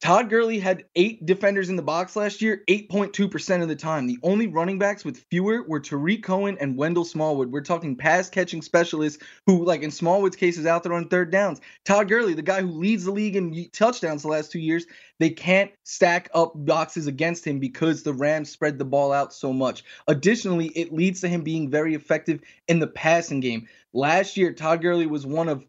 Todd 0.01 0.29
Gurley 0.29 0.60
had 0.60 0.86
eight 0.96 1.25
defenders 1.25 1.68
in 1.68 1.75
the 1.75 1.82
box 1.82 2.15
last 2.15 2.41
year, 2.41 2.63
8.2% 2.70 3.62
of 3.62 3.68
the 3.68 3.75
time. 3.75 4.08
The 4.08 4.18
only 4.24 4.48
running 4.48 4.79
backs 4.79 5.03
with 5.03 5.25
fewer 5.29 5.65
were 5.68 5.82
Tarik 5.82 6.24
Cohen 6.24 6.58
and 6.62 6.77
Wendell 6.77 7.03
Smallwood. 7.03 7.51
We're 7.51 7.60
talking 7.60 7.98
pass 7.98 8.29
catching 8.29 8.62
specialists 8.62 9.22
who, 9.46 9.65
like 9.65 9.82
in 9.82 9.91
Smallwood's 9.91 10.38
case, 10.38 10.58
is 10.58 10.65
out 10.65 10.84
there 10.84 10.94
on 10.94 11.10
third 11.10 11.32
downs. 11.32 11.60
Todd 11.84 12.08
Gurley, 12.08 12.34
the 12.34 12.41
guy 12.41 12.62
who 12.62 12.72
leads 12.72 13.03
the 13.03 13.12
league 13.12 13.36
in 13.36 13.70
touchdowns 13.74 14.22
the 14.22 14.29
last 14.29 14.53
two 14.53 14.60
years, 14.60 14.86
they 15.20 15.32
can't 15.32 15.72
stack 15.84 16.29
up 16.34 16.53
boxes 16.56 17.08
against 17.08 17.46
him 17.46 17.60
because 17.60 18.01
the 18.01 18.13
Rams 18.13 18.50
spread 18.50 18.79
the 18.79 18.86
ball 18.86 19.12
out 19.12 19.34
so 19.34 19.51
much. 19.51 19.84
Additionally, 20.08 20.68
it 20.68 20.94
leads 20.94 21.20
to 21.22 21.27
him 21.27 21.41
being 21.41 21.70
very 21.70 21.94
effective 21.94 22.39
in 22.70 22.79
the 22.79 22.88
passing 22.88 23.41
game. 23.41 23.68
Last 23.91 24.38
year, 24.38 24.53
Todd 24.53 24.82
Gurley 24.82 25.08
was 25.08 25.25
one 25.25 25.50
of 25.50 25.65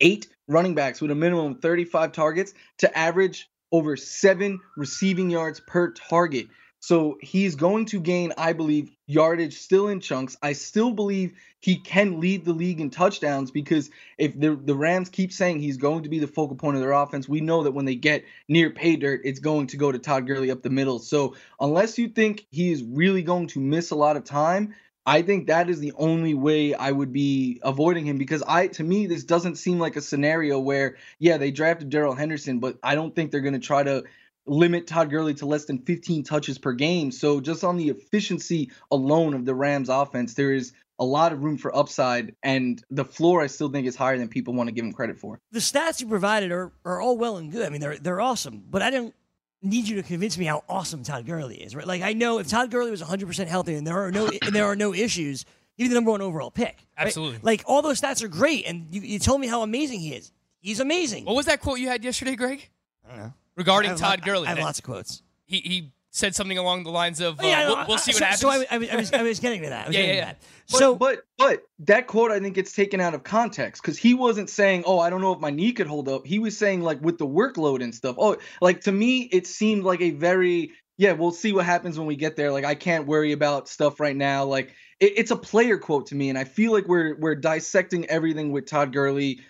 eight 0.00 0.26
running 0.48 0.74
backs 0.74 1.00
with 1.00 1.12
a 1.12 1.14
minimum 1.14 1.52
of 1.52 1.60
35 1.60 2.10
targets 2.10 2.54
to 2.78 2.98
average 2.98 3.48
over 3.72 3.96
seven 3.96 4.60
receiving 4.76 5.30
yards 5.30 5.60
per 5.60 5.90
target. 5.92 6.48
So 6.82 7.16
he's 7.22 7.54
going 7.54 7.86
to 7.86 8.00
gain, 8.00 8.32
I 8.36 8.54
believe, 8.54 8.90
yardage 9.06 9.56
still 9.60 9.86
in 9.86 10.00
chunks. 10.00 10.36
I 10.42 10.52
still 10.52 10.90
believe 10.90 11.32
he 11.60 11.76
can 11.76 12.18
lead 12.18 12.44
the 12.44 12.52
league 12.52 12.80
in 12.80 12.90
touchdowns 12.90 13.52
because 13.52 13.88
if 14.18 14.38
the, 14.38 14.56
the 14.56 14.74
Rams 14.74 15.08
keep 15.08 15.32
saying 15.32 15.60
he's 15.60 15.76
going 15.76 16.02
to 16.02 16.08
be 16.08 16.18
the 16.18 16.26
focal 16.26 16.56
point 16.56 16.74
of 16.74 16.82
their 16.82 16.90
offense, 16.90 17.28
we 17.28 17.40
know 17.40 17.62
that 17.62 17.70
when 17.70 17.84
they 17.84 17.94
get 17.94 18.24
near 18.48 18.70
pay 18.70 18.96
dirt, 18.96 19.20
it's 19.22 19.38
going 19.38 19.68
to 19.68 19.76
go 19.76 19.92
to 19.92 19.98
Todd 20.00 20.26
Gurley 20.26 20.50
up 20.50 20.62
the 20.62 20.70
middle. 20.70 20.98
So 20.98 21.36
unless 21.60 21.98
you 21.98 22.08
think 22.08 22.46
he 22.50 22.72
is 22.72 22.82
really 22.82 23.22
going 23.22 23.46
to 23.48 23.60
miss 23.60 23.92
a 23.92 23.96
lot 23.96 24.16
of 24.16 24.24
time, 24.24 24.74
I 25.04 25.22
think 25.22 25.48
that 25.48 25.68
is 25.68 25.80
the 25.80 25.92
only 25.96 26.34
way 26.34 26.74
I 26.74 26.92
would 26.92 27.12
be 27.12 27.60
avoiding 27.62 28.06
him 28.06 28.18
because 28.18 28.42
I 28.46 28.68
to 28.68 28.84
me 28.84 29.06
this 29.06 29.24
doesn't 29.24 29.56
seem 29.56 29.78
like 29.78 29.96
a 29.96 30.00
scenario 30.00 30.60
where 30.60 30.96
yeah 31.18 31.38
they 31.38 31.50
drafted 31.50 31.90
Darrell 31.90 32.14
Henderson 32.14 32.60
but 32.60 32.78
I 32.82 32.94
don't 32.94 33.14
think 33.14 33.30
they're 33.30 33.40
going 33.40 33.54
to 33.54 33.58
try 33.58 33.82
to 33.82 34.04
limit 34.46 34.86
Todd 34.86 35.10
Gurley 35.10 35.34
to 35.34 35.46
less 35.46 35.66
than 35.66 35.78
15 35.78 36.24
touches 36.24 36.58
per 36.58 36.72
game. 36.72 37.12
So 37.12 37.40
just 37.40 37.62
on 37.62 37.76
the 37.76 37.88
efficiency 37.90 38.70
alone 38.90 39.34
of 39.34 39.44
the 39.44 39.54
Rams 39.54 39.88
offense 39.88 40.34
there 40.34 40.52
is 40.52 40.72
a 40.98 41.04
lot 41.04 41.32
of 41.32 41.42
room 41.42 41.58
for 41.58 41.74
upside 41.74 42.36
and 42.44 42.82
the 42.90 43.04
floor 43.04 43.42
I 43.42 43.48
still 43.48 43.70
think 43.70 43.88
is 43.88 43.96
higher 43.96 44.18
than 44.18 44.28
people 44.28 44.54
want 44.54 44.68
to 44.68 44.72
give 44.72 44.84
him 44.84 44.92
credit 44.92 45.18
for. 45.18 45.40
The 45.50 45.58
stats 45.58 46.00
you 46.00 46.06
provided 46.06 46.52
are, 46.52 46.72
are 46.84 47.00
all 47.00 47.18
well 47.18 47.38
and 47.38 47.50
good. 47.50 47.66
I 47.66 47.70
mean 47.70 47.80
they're 47.80 47.98
they're 47.98 48.20
awesome, 48.20 48.62
but 48.70 48.82
I 48.82 48.90
don't 48.90 49.14
need 49.62 49.88
you 49.88 49.96
to 49.96 50.02
convince 50.02 50.36
me 50.36 50.44
how 50.44 50.64
awesome 50.68 51.02
Todd 51.04 51.24
Gurley 51.26 51.56
is, 51.62 51.74
right? 51.76 51.86
Like 51.86 52.02
I 52.02 52.12
know 52.12 52.38
if 52.38 52.48
Todd 52.48 52.70
Gurley 52.70 52.90
was 52.90 53.02
100% 53.02 53.46
healthy 53.46 53.74
and 53.74 53.86
there 53.86 53.98
are 54.04 54.10
no 54.10 54.28
and 54.28 54.54
there 54.54 54.66
are 54.66 54.76
no 54.76 54.92
issues, 54.92 55.44
he'd 55.76 55.84
be 55.84 55.88
the 55.88 55.94
number 55.94 56.10
one 56.10 56.20
overall 56.20 56.50
pick. 56.50 56.84
right? 56.98 57.06
Absolutely. 57.06 57.38
Like 57.42 57.62
all 57.66 57.82
those 57.82 58.00
stats 58.00 58.22
are 58.22 58.28
great, 58.28 58.66
and 58.66 58.88
you, 58.90 59.00
you 59.02 59.18
told 59.18 59.40
me 59.40 59.46
how 59.46 59.62
amazing 59.62 60.00
he 60.00 60.14
is. 60.14 60.32
He's 60.60 60.80
amazing. 60.80 61.24
What 61.24 61.34
was 61.36 61.46
that 61.46 61.60
quote 61.60 61.78
you 61.78 61.88
had 61.88 62.04
yesterday, 62.04 62.36
Greg? 62.36 62.68
I 63.04 63.08
don't 63.08 63.18
know. 63.24 63.32
Regarding 63.56 63.90
have 63.90 63.98
Todd 64.00 64.20
lot- 64.20 64.26
Gurley. 64.26 64.46
I 64.46 64.50
have 64.50 64.58
lots 64.58 64.78
of 64.78 64.84
quotes. 64.84 65.22
He, 65.44 65.58
he 65.58 65.92
said 66.12 66.34
something 66.34 66.58
along 66.58 66.84
the 66.84 66.90
lines 66.90 67.20
of, 67.20 67.40
uh, 67.40 67.42
Oh, 67.42 67.48
yeah, 67.48 67.58
I 67.58 67.62
know. 67.64 67.74
we'll, 67.74 67.86
we'll 67.88 67.98
see 67.98 68.12
I- 68.12 68.14
what 68.14 68.18
so, 68.18 68.24
happens. 68.24 68.40
So 68.40 68.48
I, 68.50 68.66
I, 68.70 68.78
was, 68.78 68.90
I, 68.90 68.96
was, 68.96 69.12
I 69.14 69.22
was 69.22 69.40
getting 69.40 69.62
to 69.62 69.70
that. 69.70 69.86
I 69.86 69.88
was 69.88 69.96
Yeah, 69.96 70.02
getting 70.02 70.14
yeah, 70.16 70.20
to 70.20 70.26
yeah. 70.28 70.32
that. 70.34 70.42
But, 70.70 70.78
so 70.78 70.94
but 70.94 71.22
but 71.38 71.62
that 71.80 72.06
quote 72.06 72.30
I 72.30 72.38
think 72.38 72.54
gets 72.54 72.72
taken 72.72 73.00
out 73.00 73.14
of 73.14 73.24
context 73.24 73.82
because 73.82 73.98
he 73.98 74.14
wasn't 74.14 74.48
saying, 74.48 74.84
"Oh, 74.86 75.00
I 75.00 75.10
don't 75.10 75.20
know 75.20 75.32
if 75.32 75.40
my 75.40 75.50
knee 75.50 75.72
could 75.72 75.86
hold 75.88 76.08
up." 76.08 76.24
He 76.24 76.38
was 76.38 76.56
saying 76.56 76.82
like 76.82 77.02
with 77.02 77.18
the 77.18 77.26
workload 77.26 77.82
and 77.82 77.92
stuff. 77.94 78.16
Oh, 78.18 78.36
like 78.60 78.82
to 78.82 78.92
me, 78.92 79.22
it 79.32 79.46
seemed 79.46 79.82
like 79.84 80.00
a 80.00 80.10
very 80.12 80.70
yeah. 80.98 81.12
We'll 81.12 81.32
see 81.32 81.52
what 81.52 81.64
happens 81.66 81.98
when 81.98 82.06
we 82.06 82.16
get 82.16 82.36
there. 82.36 82.52
Like 82.52 82.64
I 82.64 82.74
can't 82.76 83.06
worry 83.06 83.32
about 83.32 83.68
stuff 83.68 83.98
right 84.00 84.16
now. 84.16 84.44
Like 84.44 84.72
it, 85.00 85.12
it's 85.16 85.30
a 85.32 85.36
player 85.36 85.76
quote 85.78 86.06
to 86.06 86.14
me, 86.14 86.28
and 86.30 86.38
I 86.38 86.44
feel 86.44 86.72
like 86.72 86.86
we're 86.86 87.16
we're 87.18 87.34
dissecting 87.34 88.06
everything 88.06 88.52
with 88.52 88.64
Todd 88.66 88.92
Gurley 88.92 89.40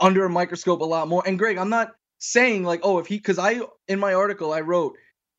under 0.00 0.24
a 0.24 0.30
microscope 0.30 0.80
a 0.80 0.84
lot 0.84 1.08
more. 1.08 1.22
And 1.26 1.38
Greg, 1.38 1.56
I'm 1.58 1.70
not 1.70 1.92
saying 2.18 2.64
like, 2.64 2.80
oh, 2.82 2.98
if 2.98 3.06
he 3.06 3.16
because 3.16 3.38
I 3.38 3.60
in 3.88 3.98
my 4.00 4.12
article 4.14 4.52
I 4.52 4.60
wrote 4.60 4.96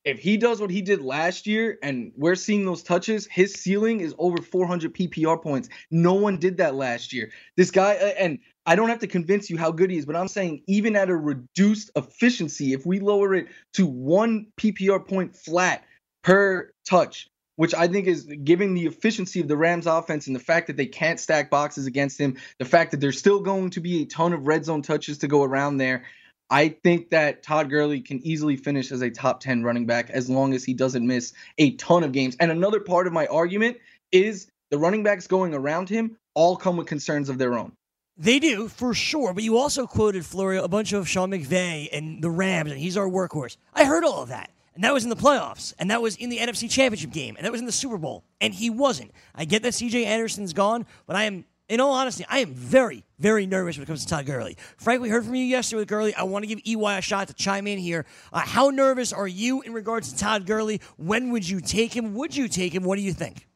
if 0.07 0.19
he 0.19 0.37
does 0.37 0.61
what 0.61 0.71
he 0.71 0.81
did 0.81 1.01
last 1.01 1.45
year 1.45 1.77
and 1.83 2.13
we're 2.15 2.35
seeing 2.35 2.63
those 2.63 2.81
touches, 2.81 3.27
his 3.29 3.53
ceiling 3.53 3.99
is 3.99 4.15
over 4.17 4.41
400 4.41 4.95
PPR 4.95 5.43
points. 5.43 5.67
No 5.91 6.13
one 6.13 6.37
did 6.37 6.55
that 6.57 6.75
last 6.75 7.11
year. 7.11 7.29
This 7.57 7.71
guy, 7.71 7.95
uh, 7.95 8.13
and 8.17 8.39
I 8.65 8.77
don't 8.77 8.87
have 8.87 8.99
to 8.99 9.07
convince 9.07 9.49
you 9.49 9.57
how 9.57 9.69
good 9.69 9.91
he 9.91 9.97
is, 9.97 10.05
but 10.05 10.15
I'm 10.15 10.29
saying 10.29 10.63
even 10.65 10.95
at 10.95 11.09
a 11.09 11.15
reduced 11.15 11.91
efficiency, 11.97 12.71
if 12.71 12.85
we 12.85 13.01
lower 13.01 13.35
it 13.35 13.47
to 13.73 13.85
one 13.85 14.47
PPR 14.55 15.05
point 15.05 15.35
flat 15.35 15.83
per 16.23 16.71
touch, 16.87 17.27
which 17.57 17.73
I 17.73 17.89
think 17.89 18.07
is 18.07 18.23
giving 18.45 18.75
the 18.75 18.85
efficiency 18.85 19.41
of 19.41 19.49
the 19.49 19.57
Rams 19.57 19.87
offense 19.87 20.27
and 20.27 20.35
the 20.35 20.39
fact 20.39 20.67
that 20.67 20.77
they 20.77 20.85
can't 20.85 21.19
stack 21.19 21.49
boxes 21.49 21.85
against 21.85 22.17
him, 22.17 22.37
the 22.59 22.65
fact 22.65 22.91
that 22.91 23.01
there's 23.01 23.19
still 23.19 23.41
going 23.41 23.71
to 23.71 23.81
be 23.81 24.03
a 24.03 24.05
ton 24.05 24.31
of 24.31 24.47
red 24.47 24.63
zone 24.63 24.83
touches 24.83 25.17
to 25.17 25.27
go 25.27 25.43
around 25.43 25.77
there. 25.77 26.05
I 26.49 26.69
think 26.69 27.09
that 27.09 27.43
Todd 27.43 27.69
Gurley 27.69 27.99
can 27.99 28.25
easily 28.25 28.55
finish 28.55 28.91
as 28.91 29.01
a 29.01 29.09
top 29.09 29.41
10 29.41 29.63
running 29.63 29.85
back 29.85 30.09
as 30.09 30.29
long 30.29 30.53
as 30.53 30.63
he 30.63 30.73
doesn't 30.73 31.05
miss 31.05 31.33
a 31.57 31.71
ton 31.75 32.03
of 32.03 32.11
games. 32.13 32.37
And 32.39 32.51
another 32.51 32.79
part 32.79 33.07
of 33.07 33.13
my 33.13 33.27
argument 33.27 33.77
is 34.11 34.49
the 34.71 34.77
running 34.77 35.03
backs 35.03 35.27
going 35.27 35.53
around 35.53 35.89
him 35.89 36.17
all 36.33 36.55
come 36.55 36.77
with 36.77 36.87
concerns 36.87 37.29
of 37.29 37.37
their 37.37 37.57
own. 37.57 37.73
They 38.17 38.39
do, 38.39 38.67
for 38.67 38.93
sure. 38.93 39.33
But 39.33 39.43
you 39.43 39.57
also 39.57 39.85
quoted, 39.85 40.25
Florio, 40.25 40.63
a 40.63 40.67
bunch 40.67 40.93
of 40.93 41.07
Sean 41.07 41.31
McVay 41.31 41.89
and 41.91 42.23
the 42.23 42.31
Rams, 42.31 42.71
and 42.71 42.79
he's 42.79 42.97
our 42.97 43.07
workhorse. 43.07 43.57
I 43.73 43.85
heard 43.85 44.03
all 44.03 44.23
of 44.23 44.29
that. 44.29 44.49
And 44.73 44.83
that 44.83 44.93
was 44.93 45.03
in 45.03 45.09
the 45.09 45.15
playoffs. 45.15 45.73
And 45.79 45.91
that 45.91 46.01
was 46.01 46.15
in 46.15 46.29
the 46.29 46.37
NFC 46.37 46.69
Championship 46.69 47.11
game. 47.11 47.35
And 47.35 47.45
that 47.45 47.51
was 47.51 47.59
in 47.61 47.65
the 47.65 47.71
Super 47.71 47.97
Bowl. 47.97 48.23
And 48.39 48.53
he 48.53 48.69
wasn't. 48.69 49.11
I 49.35 49.45
get 49.45 49.63
that 49.63 49.73
CJ 49.73 50.05
Anderson's 50.05 50.53
gone, 50.53 50.85
but 51.07 51.15
I 51.15 51.23
am, 51.23 51.45
in 51.69 51.79
all 51.79 51.91
honesty, 51.91 52.25
I 52.29 52.39
am 52.39 52.53
very, 52.53 53.03
very 53.19 53.45
nervous 53.45 53.77
when 53.77 53.83
it 53.83 53.87
comes 53.87 54.03
to 54.05 54.09
Todd 54.09 54.25
Gurley. 54.25 54.57
Frank, 54.77 55.01
we 55.01 55.09
heard 55.09 55.25
from 55.25 55.35
you 55.35 55.43
yesterday 55.43 55.79
with 55.79 55.87
Gurley. 55.87 56.15
I 56.15 56.23
want 56.23 56.43
to 56.43 56.47
give 56.47 56.59
EY 56.65 56.97
a 56.97 57.01
shot 57.01 57.27
to 57.27 57.33
chime 57.33 57.67
in 57.67 57.77
here. 57.77 58.05
Uh, 58.31 58.39
how 58.39 58.69
nervous 58.69 59.11
are 59.11 59.27
you 59.27 59.61
in 59.61 59.73
regards 59.73 60.13
to 60.13 60.19
Todd 60.19 60.45
Gurley? 60.45 60.81
When 60.97 61.31
would 61.31 61.47
you 61.47 61.59
take 61.59 61.95
him? 61.95 62.13
Would 62.13 62.35
you 62.35 62.47
take 62.47 62.73
him? 62.73 62.83
What 62.83 62.97
do 62.97 63.01
you 63.01 63.13
think? 63.13 63.47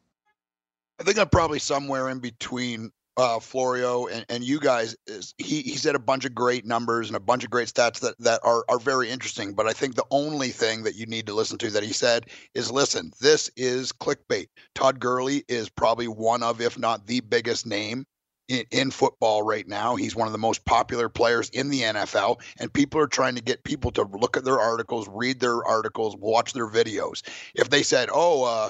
I 1.00 1.04
think 1.04 1.18
I'm 1.18 1.28
probably 1.28 1.58
somewhere 1.58 2.10
in 2.10 2.18
between 2.18 2.92
uh, 3.16 3.38
Florio 3.38 4.06
and, 4.06 4.24
and 4.28 4.44
you 4.44 4.58
guys. 4.58 4.96
Is 5.06 5.34
he 5.38 5.62
he 5.62 5.76
said 5.76 5.94
a 5.94 6.00
bunch 6.00 6.24
of 6.24 6.34
great 6.34 6.64
numbers 6.64 7.08
and 7.08 7.16
a 7.16 7.20
bunch 7.20 7.44
of 7.44 7.50
great 7.50 7.68
stats 7.68 8.00
that 8.00 8.18
that 8.18 8.40
are 8.42 8.64
are 8.68 8.78
very 8.78 9.10
interesting. 9.10 9.54
But 9.54 9.66
I 9.66 9.72
think 9.72 9.94
the 9.94 10.06
only 10.10 10.48
thing 10.48 10.84
that 10.84 10.94
you 10.94 11.06
need 11.06 11.26
to 11.26 11.34
listen 11.34 11.58
to 11.58 11.70
that 11.70 11.82
he 11.82 11.92
said 11.92 12.26
is 12.54 12.70
listen. 12.70 13.12
This 13.20 13.50
is 13.56 13.92
clickbait. 13.92 14.48
Todd 14.74 15.00
Gurley 15.00 15.44
is 15.48 15.68
probably 15.68 16.08
one 16.08 16.42
of, 16.42 16.60
if 16.60 16.78
not 16.78 17.06
the 17.06 17.20
biggest 17.20 17.66
name. 17.66 18.06
In, 18.48 18.64
in 18.72 18.90
football 18.90 19.44
right 19.44 19.66
now, 19.66 19.94
he's 19.94 20.16
one 20.16 20.26
of 20.26 20.32
the 20.32 20.38
most 20.38 20.64
popular 20.64 21.08
players 21.08 21.48
in 21.50 21.70
the 21.70 21.82
NFL, 21.82 22.40
and 22.58 22.72
people 22.72 23.00
are 23.00 23.06
trying 23.06 23.36
to 23.36 23.40
get 23.40 23.62
people 23.62 23.92
to 23.92 24.02
look 24.02 24.36
at 24.36 24.44
their 24.44 24.58
articles, 24.58 25.08
read 25.08 25.38
their 25.38 25.64
articles, 25.64 26.16
watch 26.16 26.52
their 26.52 26.68
videos. 26.68 27.22
If 27.54 27.70
they 27.70 27.84
said, 27.84 28.10
"Oh, 28.12 28.42
uh, 28.42 28.68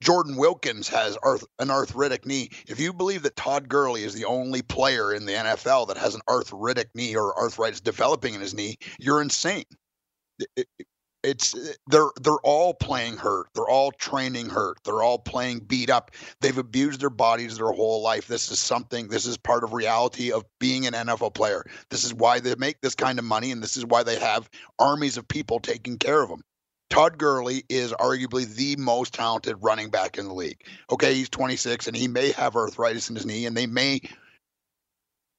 Jordan 0.00 0.36
Wilkins 0.36 0.88
has 0.88 1.16
arth- 1.22 1.44
an 1.58 1.70
arthritic 1.70 2.24
knee. 2.26 2.50
If 2.68 2.78
you 2.80 2.92
believe 2.92 3.22
that 3.22 3.36
Todd 3.36 3.68
Gurley 3.68 4.04
is 4.04 4.14
the 4.14 4.24
only 4.26 4.62
player 4.62 5.12
in 5.12 5.26
the 5.26 5.34
NFL 5.34 5.86
that 5.88 5.96
has 5.98 6.14
an 6.14 6.20
arthritic 6.28 6.90
knee 6.94 7.16
or 7.16 7.36
arthritis 7.38 7.80
developing 7.80 8.34
in 8.34 8.40
his 8.40 8.54
knee, 8.54 8.76
you're 8.98 9.22
insane. 9.22 9.64
It- 10.40 10.50
it- 10.56 10.68
it's 11.24 11.54
eh, 11.56 11.74
they're 11.88 12.10
they're 12.22 12.40
all 12.44 12.74
playing 12.74 13.16
hurt. 13.16 13.48
They're 13.54 13.68
all 13.68 13.90
training 13.92 14.50
hurt. 14.50 14.78
They're 14.84 15.02
all 15.02 15.18
playing 15.18 15.60
beat 15.60 15.90
up. 15.90 16.12
They've 16.40 16.56
abused 16.56 17.00
their 17.00 17.10
bodies 17.10 17.56
their 17.58 17.72
whole 17.72 18.02
life. 18.02 18.28
This 18.28 18.50
is 18.52 18.60
something. 18.60 19.08
This 19.08 19.26
is 19.26 19.36
part 19.36 19.64
of 19.64 19.72
reality 19.72 20.32
of 20.32 20.44
being 20.60 20.86
an 20.86 20.94
NFL 20.94 21.30
player. 21.34 21.64
This 21.90 22.04
is 22.04 22.14
why 22.14 22.40
they 22.40 22.54
make 22.56 22.80
this 22.82 22.94
kind 22.94 23.18
of 23.18 23.24
money, 23.24 23.50
and 23.50 23.62
this 23.62 23.76
is 23.76 23.84
why 23.84 24.04
they 24.04 24.18
have 24.18 24.48
armies 24.78 25.16
of 25.16 25.26
people 25.26 25.58
taking 25.60 25.98
care 25.98 26.22
of 26.22 26.28
them. 26.28 26.42
Todd 26.90 27.18
Gurley 27.18 27.64
is 27.68 27.92
arguably 27.92 28.46
the 28.46 28.76
most 28.76 29.14
talented 29.14 29.56
running 29.60 29.90
back 29.90 30.18
in 30.18 30.26
the 30.26 30.34
league. 30.34 30.62
Okay, 30.90 31.14
he's 31.14 31.28
26 31.28 31.86
and 31.86 31.96
he 31.96 32.08
may 32.08 32.32
have 32.32 32.56
arthritis 32.56 33.10
in 33.10 33.16
his 33.16 33.26
knee 33.26 33.46
and 33.46 33.56
they 33.56 33.66
may 33.66 34.00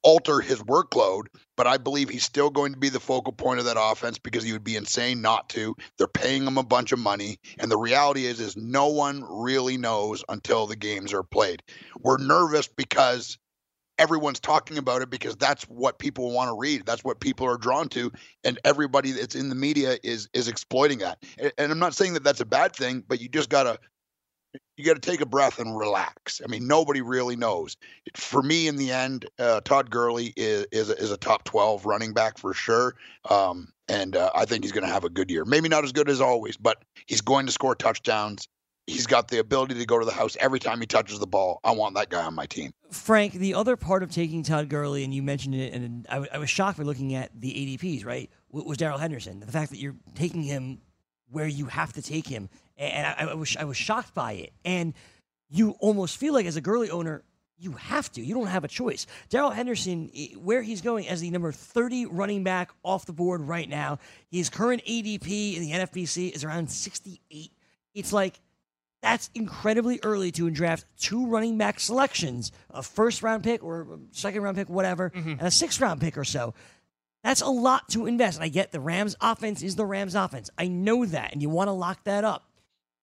alter 0.03 0.39
his 0.39 0.59
workload, 0.61 1.23
but 1.57 1.67
I 1.67 1.77
believe 1.77 2.09
he's 2.09 2.23
still 2.23 2.49
going 2.49 2.73
to 2.73 2.79
be 2.79 2.89
the 2.89 2.99
focal 2.99 3.33
point 3.33 3.59
of 3.59 3.65
that 3.65 3.77
offense 3.79 4.17
because 4.17 4.43
he 4.43 4.53
would 4.53 4.63
be 4.63 4.75
insane 4.75 5.21
not 5.21 5.49
to. 5.49 5.75
They're 5.97 6.07
paying 6.07 6.45
him 6.45 6.57
a 6.57 6.63
bunch 6.63 6.91
of 6.91 6.99
money, 6.99 7.39
and 7.57 7.69
the 7.69 7.77
reality 7.77 8.25
is 8.25 8.39
is 8.39 8.55
no 8.55 8.87
one 8.87 9.25
really 9.27 9.77
knows 9.77 10.23
until 10.29 10.67
the 10.67 10.75
games 10.75 11.13
are 11.13 11.23
played. 11.23 11.63
We're 11.99 12.17
nervous 12.17 12.67
because 12.67 13.37
everyone's 13.99 14.39
talking 14.39 14.79
about 14.79 15.03
it 15.03 15.11
because 15.11 15.35
that's 15.35 15.63
what 15.65 15.99
people 15.99 16.31
want 16.31 16.49
to 16.49 16.57
read. 16.57 16.85
That's 16.85 17.03
what 17.03 17.19
people 17.19 17.45
are 17.45 17.57
drawn 17.57 17.89
to, 17.89 18.11
and 18.43 18.57
everybody 18.65 19.11
that's 19.11 19.35
in 19.35 19.49
the 19.49 19.55
media 19.55 19.97
is 20.03 20.27
is 20.33 20.47
exploiting 20.47 20.99
that. 20.99 21.23
And, 21.37 21.53
and 21.59 21.71
I'm 21.71 21.79
not 21.79 21.93
saying 21.93 22.13
that 22.13 22.23
that's 22.23 22.41
a 22.41 22.45
bad 22.45 22.75
thing, 22.75 23.03
but 23.07 23.21
you 23.21 23.29
just 23.29 23.49
gotta 23.49 23.79
you 24.77 24.85
got 24.85 24.95
to 24.95 24.99
take 24.99 25.21
a 25.21 25.25
breath 25.25 25.59
and 25.59 25.77
relax. 25.77 26.41
I 26.43 26.47
mean, 26.47 26.65
nobody 26.67 27.01
really 27.01 27.35
knows. 27.35 27.77
For 28.15 28.41
me, 28.41 28.67
in 28.67 28.77
the 28.77 28.91
end, 28.91 29.25
uh, 29.37 29.61
Todd 29.61 29.91
Gurley 29.91 30.33
is 30.35 30.65
is 30.71 30.89
a, 30.89 30.97
is 30.97 31.11
a 31.11 31.17
top 31.17 31.43
twelve 31.43 31.85
running 31.85 32.13
back 32.13 32.37
for 32.37 32.53
sure, 32.53 32.95
um, 33.29 33.71
and 33.87 34.15
uh, 34.15 34.31
I 34.33 34.45
think 34.45 34.63
he's 34.63 34.71
going 34.71 34.85
to 34.85 34.93
have 34.93 35.03
a 35.03 35.09
good 35.09 35.29
year. 35.29 35.45
Maybe 35.45 35.69
not 35.69 35.83
as 35.83 35.91
good 35.91 36.09
as 36.09 36.21
always, 36.21 36.57
but 36.57 36.83
he's 37.05 37.21
going 37.21 37.45
to 37.45 37.51
score 37.51 37.75
touchdowns. 37.75 38.47
He's 38.89 39.07
got 39.07 39.27
the 39.27 39.39
ability 39.39 39.75
to 39.75 39.85
go 39.85 39.99
to 39.99 40.05
the 40.05 40.11
house 40.11 40.35
every 40.39 40.59
time 40.59 40.79
he 40.79 40.87
touches 40.87 41.19
the 41.19 41.27
ball. 41.27 41.59
I 41.63 41.71
want 41.71 41.95
that 41.95 42.09
guy 42.09 42.23
on 42.23 42.33
my 42.33 42.45
team. 42.45 42.71
Frank, 42.91 43.33
the 43.33 43.53
other 43.53 43.75
part 43.75 44.03
of 44.03 44.11
taking 44.11 44.43
Todd 44.43 44.67
Gurley, 44.69 45.03
and 45.03 45.13
you 45.13 45.21
mentioned 45.21 45.55
it, 45.55 45.73
and 45.73 46.05
I, 46.09 46.13
w- 46.15 46.31
I 46.33 46.37
was 46.39 46.49
shocked 46.49 46.77
by 46.77 46.83
looking 46.83 47.13
at 47.13 47.29
the 47.39 47.49
ADPs, 47.51 48.05
right? 48.05 48.29
W- 48.51 48.67
was 48.67 48.77
Darrell 48.77 48.97
Henderson. 48.97 49.39
The 49.39 49.51
fact 49.51 49.69
that 49.71 49.77
you're 49.79 49.95
taking 50.15 50.41
him 50.43 50.81
where 51.29 51.47
you 51.47 51.65
have 51.65 51.93
to 51.93 52.01
take 52.01 52.27
him, 52.27 52.49
and 52.77 53.05
I, 53.05 53.31
I 53.31 53.33
was 53.35 53.55
I 53.57 53.65
was 53.65 53.77
shocked 53.77 54.13
by 54.15 54.31
it. 54.33 54.53
And 54.65 54.93
you 55.49 55.75
almost 55.79 56.17
feel 56.17 56.33
like 56.33 56.45
as 56.47 56.55
a 56.55 56.61
Gurley 56.61 56.89
owner, 56.89 57.23
you 57.57 57.73
have 57.73 58.11
to. 58.13 58.21
You 58.21 58.33
don't 58.33 58.47
have 58.47 58.63
a 58.63 58.67
choice. 58.67 59.05
Darrell 59.29 59.51
Henderson, 59.51 60.09
where 60.37 60.61
he's 60.63 60.81
going 60.81 61.07
as 61.07 61.21
the 61.21 61.29
number 61.29 61.51
30 61.51 62.05
running 62.07 62.43
back 62.43 62.71
off 62.83 63.05
the 63.05 63.13
board 63.13 63.41
right 63.41 63.67
now, 63.69 63.99
his 64.31 64.49
current 64.49 64.81
ADP 64.85 65.55
in 65.57 65.61
the 65.61 65.71
NFBC 65.71 66.31
is 66.31 66.43
around 66.43 66.71
68. 66.71 67.51
It's 67.93 68.13
like 68.13 68.39
that's 69.01 69.29
incredibly 69.33 69.99
early 70.03 70.31
to 70.33 70.49
draft 70.49 70.85
two 70.99 71.27
running 71.27 71.57
back 71.57 71.79
selections, 71.79 72.51
a 72.69 72.83
first 72.83 73.23
round 73.23 73.43
pick 73.43 73.63
or 73.63 73.99
second 74.11 74.41
round 74.41 74.57
pick, 74.57 74.69
whatever, 74.69 75.09
mm-hmm. 75.09 75.31
and 75.31 75.41
a 75.41 75.51
sixth 75.51 75.79
round 75.79 76.01
pick 76.01 76.17
or 76.17 76.25
so. 76.25 76.53
That's 77.23 77.41
a 77.41 77.49
lot 77.49 77.89
to 77.89 78.05
invest. 78.05 78.37
And 78.37 78.43
I 78.43 78.49
get 78.49 78.71
the 78.71 78.79
Rams 78.79 79.15
offense 79.21 79.61
is 79.61 79.75
the 79.75 79.85
Rams 79.85 80.15
offense. 80.15 80.49
I 80.57 80.67
know 80.67 81.05
that, 81.05 81.33
and 81.33 81.41
you 81.41 81.49
want 81.49 81.67
to 81.67 81.73
lock 81.73 82.03
that 82.05 82.23
up. 82.23 82.45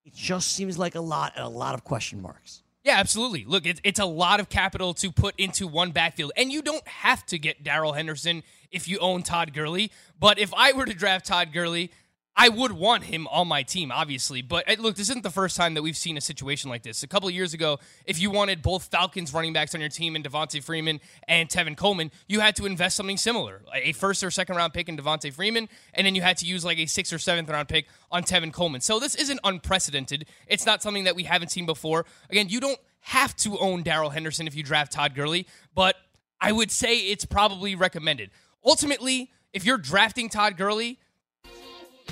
It 0.04 0.14
just 0.14 0.52
seems 0.52 0.78
like 0.78 0.94
a 0.94 1.00
lot 1.00 1.32
and 1.36 1.44
a 1.44 1.48
lot 1.48 1.74
of 1.74 1.84
question 1.84 2.22
marks. 2.22 2.62
Yeah, 2.84 2.98
absolutely. 2.98 3.44
Look, 3.44 3.66
it's, 3.66 3.80
it's 3.82 3.98
a 3.98 4.06
lot 4.06 4.38
of 4.38 4.48
capital 4.48 4.94
to 4.94 5.10
put 5.10 5.34
into 5.38 5.66
one 5.66 5.90
backfield, 5.90 6.30
and 6.36 6.52
you 6.52 6.62
don't 6.62 6.86
have 6.86 7.26
to 7.26 7.38
get 7.38 7.64
Darrell 7.64 7.94
Henderson 7.94 8.44
if 8.70 8.86
you 8.86 8.98
own 9.00 9.24
Todd 9.24 9.52
Gurley. 9.52 9.90
But 10.20 10.38
if 10.38 10.54
I 10.54 10.72
were 10.72 10.86
to 10.86 10.94
draft 10.94 11.26
Todd 11.26 11.52
Gurley, 11.52 11.90
I 12.38 12.50
would 12.50 12.72
want 12.72 13.04
him 13.04 13.26
on 13.28 13.48
my 13.48 13.62
team, 13.62 13.90
obviously. 13.90 14.42
But 14.42 14.68
uh, 14.70 14.76
look, 14.78 14.96
this 14.96 15.08
isn't 15.08 15.22
the 15.22 15.30
first 15.30 15.56
time 15.56 15.72
that 15.74 15.82
we've 15.82 15.96
seen 15.96 16.18
a 16.18 16.20
situation 16.20 16.68
like 16.68 16.82
this. 16.82 17.02
A 17.02 17.08
couple 17.08 17.30
years 17.30 17.54
ago, 17.54 17.78
if 18.04 18.20
you 18.20 18.30
wanted 18.30 18.60
both 18.60 18.84
Falcons 18.84 19.32
running 19.32 19.54
backs 19.54 19.74
on 19.74 19.80
your 19.80 19.88
team 19.88 20.14
and 20.14 20.24
Devonta 20.24 20.62
Freeman 20.62 21.00
and 21.26 21.48
Tevin 21.48 21.76
Coleman, 21.76 22.10
you 22.28 22.40
had 22.40 22.54
to 22.56 22.66
invest 22.66 22.96
something 22.96 23.16
similar 23.16 23.62
a 23.74 23.92
first 23.92 24.22
or 24.22 24.30
second 24.30 24.56
round 24.56 24.74
pick 24.74 24.88
in 24.88 24.98
Devonta 24.98 25.32
Freeman, 25.32 25.68
and 25.94 26.06
then 26.06 26.14
you 26.14 26.20
had 26.20 26.36
to 26.38 26.46
use 26.46 26.62
like 26.62 26.78
a 26.78 26.86
sixth 26.86 27.12
or 27.12 27.18
seventh 27.18 27.48
round 27.48 27.68
pick 27.68 27.86
on 28.10 28.22
Tevin 28.22 28.52
Coleman. 28.52 28.82
So 28.82 29.00
this 29.00 29.14
isn't 29.14 29.40
unprecedented. 29.42 30.26
It's 30.46 30.66
not 30.66 30.82
something 30.82 31.04
that 31.04 31.16
we 31.16 31.22
haven't 31.24 31.50
seen 31.50 31.64
before. 31.64 32.04
Again, 32.28 32.50
you 32.50 32.60
don't 32.60 32.78
have 33.00 33.34
to 33.36 33.56
own 33.58 33.82
Darrell 33.82 34.10
Henderson 34.10 34.46
if 34.46 34.54
you 34.54 34.62
draft 34.62 34.92
Todd 34.92 35.14
Gurley, 35.14 35.46
but 35.74 35.96
I 36.38 36.52
would 36.52 36.70
say 36.70 36.98
it's 36.98 37.24
probably 37.24 37.74
recommended. 37.74 38.30
Ultimately, 38.64 39.30
if 39.54 39.64
you're 39.64 39.78
drafting 39.78 40.28
Todd 40.28 40.58
Gurley, 40.58 40.98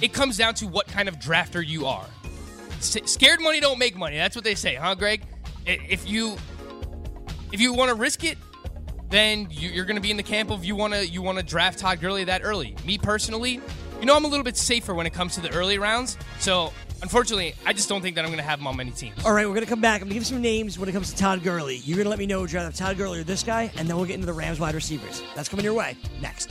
it 0.03 0.13
comes 0.13 0.37
down 0.37 0.55
to 0.55 0.67
what 0.67 0.87
kind 0.87 1.09
of 1.09 1.19
drafter 1.19 1.67
you 1.67 1.87
are. 1.87 2.07
S- 2.79 2.99
scared 3.07 3.41
money 3.41 3.61
don't 3.61 3.79
make 3.79 3.97
money. 3.97 4.17
That's 4.17 4.35
what 4.37 4.45
they 4.45 4.55
say, 4.55 4.75
huh, 4.75 4.95
Greg? 4.95 5.23
If 5.67 6.09
you 6.09 6.37
if 7.53 7.61
you 7.61 7.73
want 7.73 7.89
to 7.91 7.95
risk 7.95 8.25
it, 8.25 8.37
then 9.11 9.49
you- 9.51 9.71
you're 9.71 9.85
going 9.85 9.97
to 9.97 10.03
be 10.03 10.11
in 10.11 10.17
the 10.17 10.23
camp 10.23 10.51
of 10.51 10.65
you 10.65 10.75
want 10.77 10.93
to 10.95 11.07
you 11.07 11.23
want 11.23 11.39
to 11.39 11.45
draft 11.45 11.79
Todd 11.79 12.01
Gurley 12.01 12.25
that 12.25 12.43
early. 12.45 12.77
Me 12.85 12.99
personally, 12.99 13.61
you 14.01 14.07
know, 14.07 14.17
I'm 14.17 14.25
a 14.25 14.29
little 14.29 14.45
bit 14.45 14.57
safer 14.57 14.93
when 14.95 15.07
it 15.07 15.13
comes 15.15 15.35
to 15.37 15.41
the 15.41 15.51
early 15.53 15.79
rounds. 15.79 16.19
So 16.41 16.73
unfortunately, 17.01 17.55
I 17.65 17.73
just 17.73 17.89
don't 17.89 18.03
think 18.03 18.17
that 18.17 18.25
I'm 18.25 18.31
going 18.31 18.39
to 18.39 18.45
have 18.45 18.59
him 18.59 18.67
on 18.67 18.77
many 18.77 18.91
teams. 18.91 19.25
All 19.25 19.33
right, 19.33 19.47
we're 19.47 19.55
going 19.55 19.65
to 19.65 19.71
come 19.71 19.81
back. 19.81 20.01
I'm 20.03 20.09
going 20.09 20.11
to 20.11 20.15
give 20.15 20.27
some 20.27 20.43
names 20.43 20.79
when 20.79 20.89
it 20.89 20.93
comes 20.93 21.11
to 21.13 21.17
Todd 21.17 21.43
Gurley. 21.43 21.77
You're 21.77 21.97
going 21.97 22.05
to 22.05 22.11
let 22.11 22.19
me 22.19 22.27
know 22.27 22.41
would 22.41 22.53
you 22.53 22.59
Todd 22.73 22.99
Gurley 22.99 23.21
or 23.21 23.25
this 23.25 23.43
guy, 23.43 23.71
and 23.77 23.89
then 23.89 23.97
we'll 23.97 24.05
get 24.07 24.15
into 24.15 24.27
the 24.27 24.33
Rams 24.33 24.59
wide 24.61 24.75
receivers. 24.75 25.23
That's 25.35 25.49
coming 25.49 25.65
your 25.65 25.75
way 25.75 25.97
next. 26.21 26.51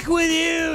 Back 0.00 0.08
with 0.08 0.30
you 0.30 0.69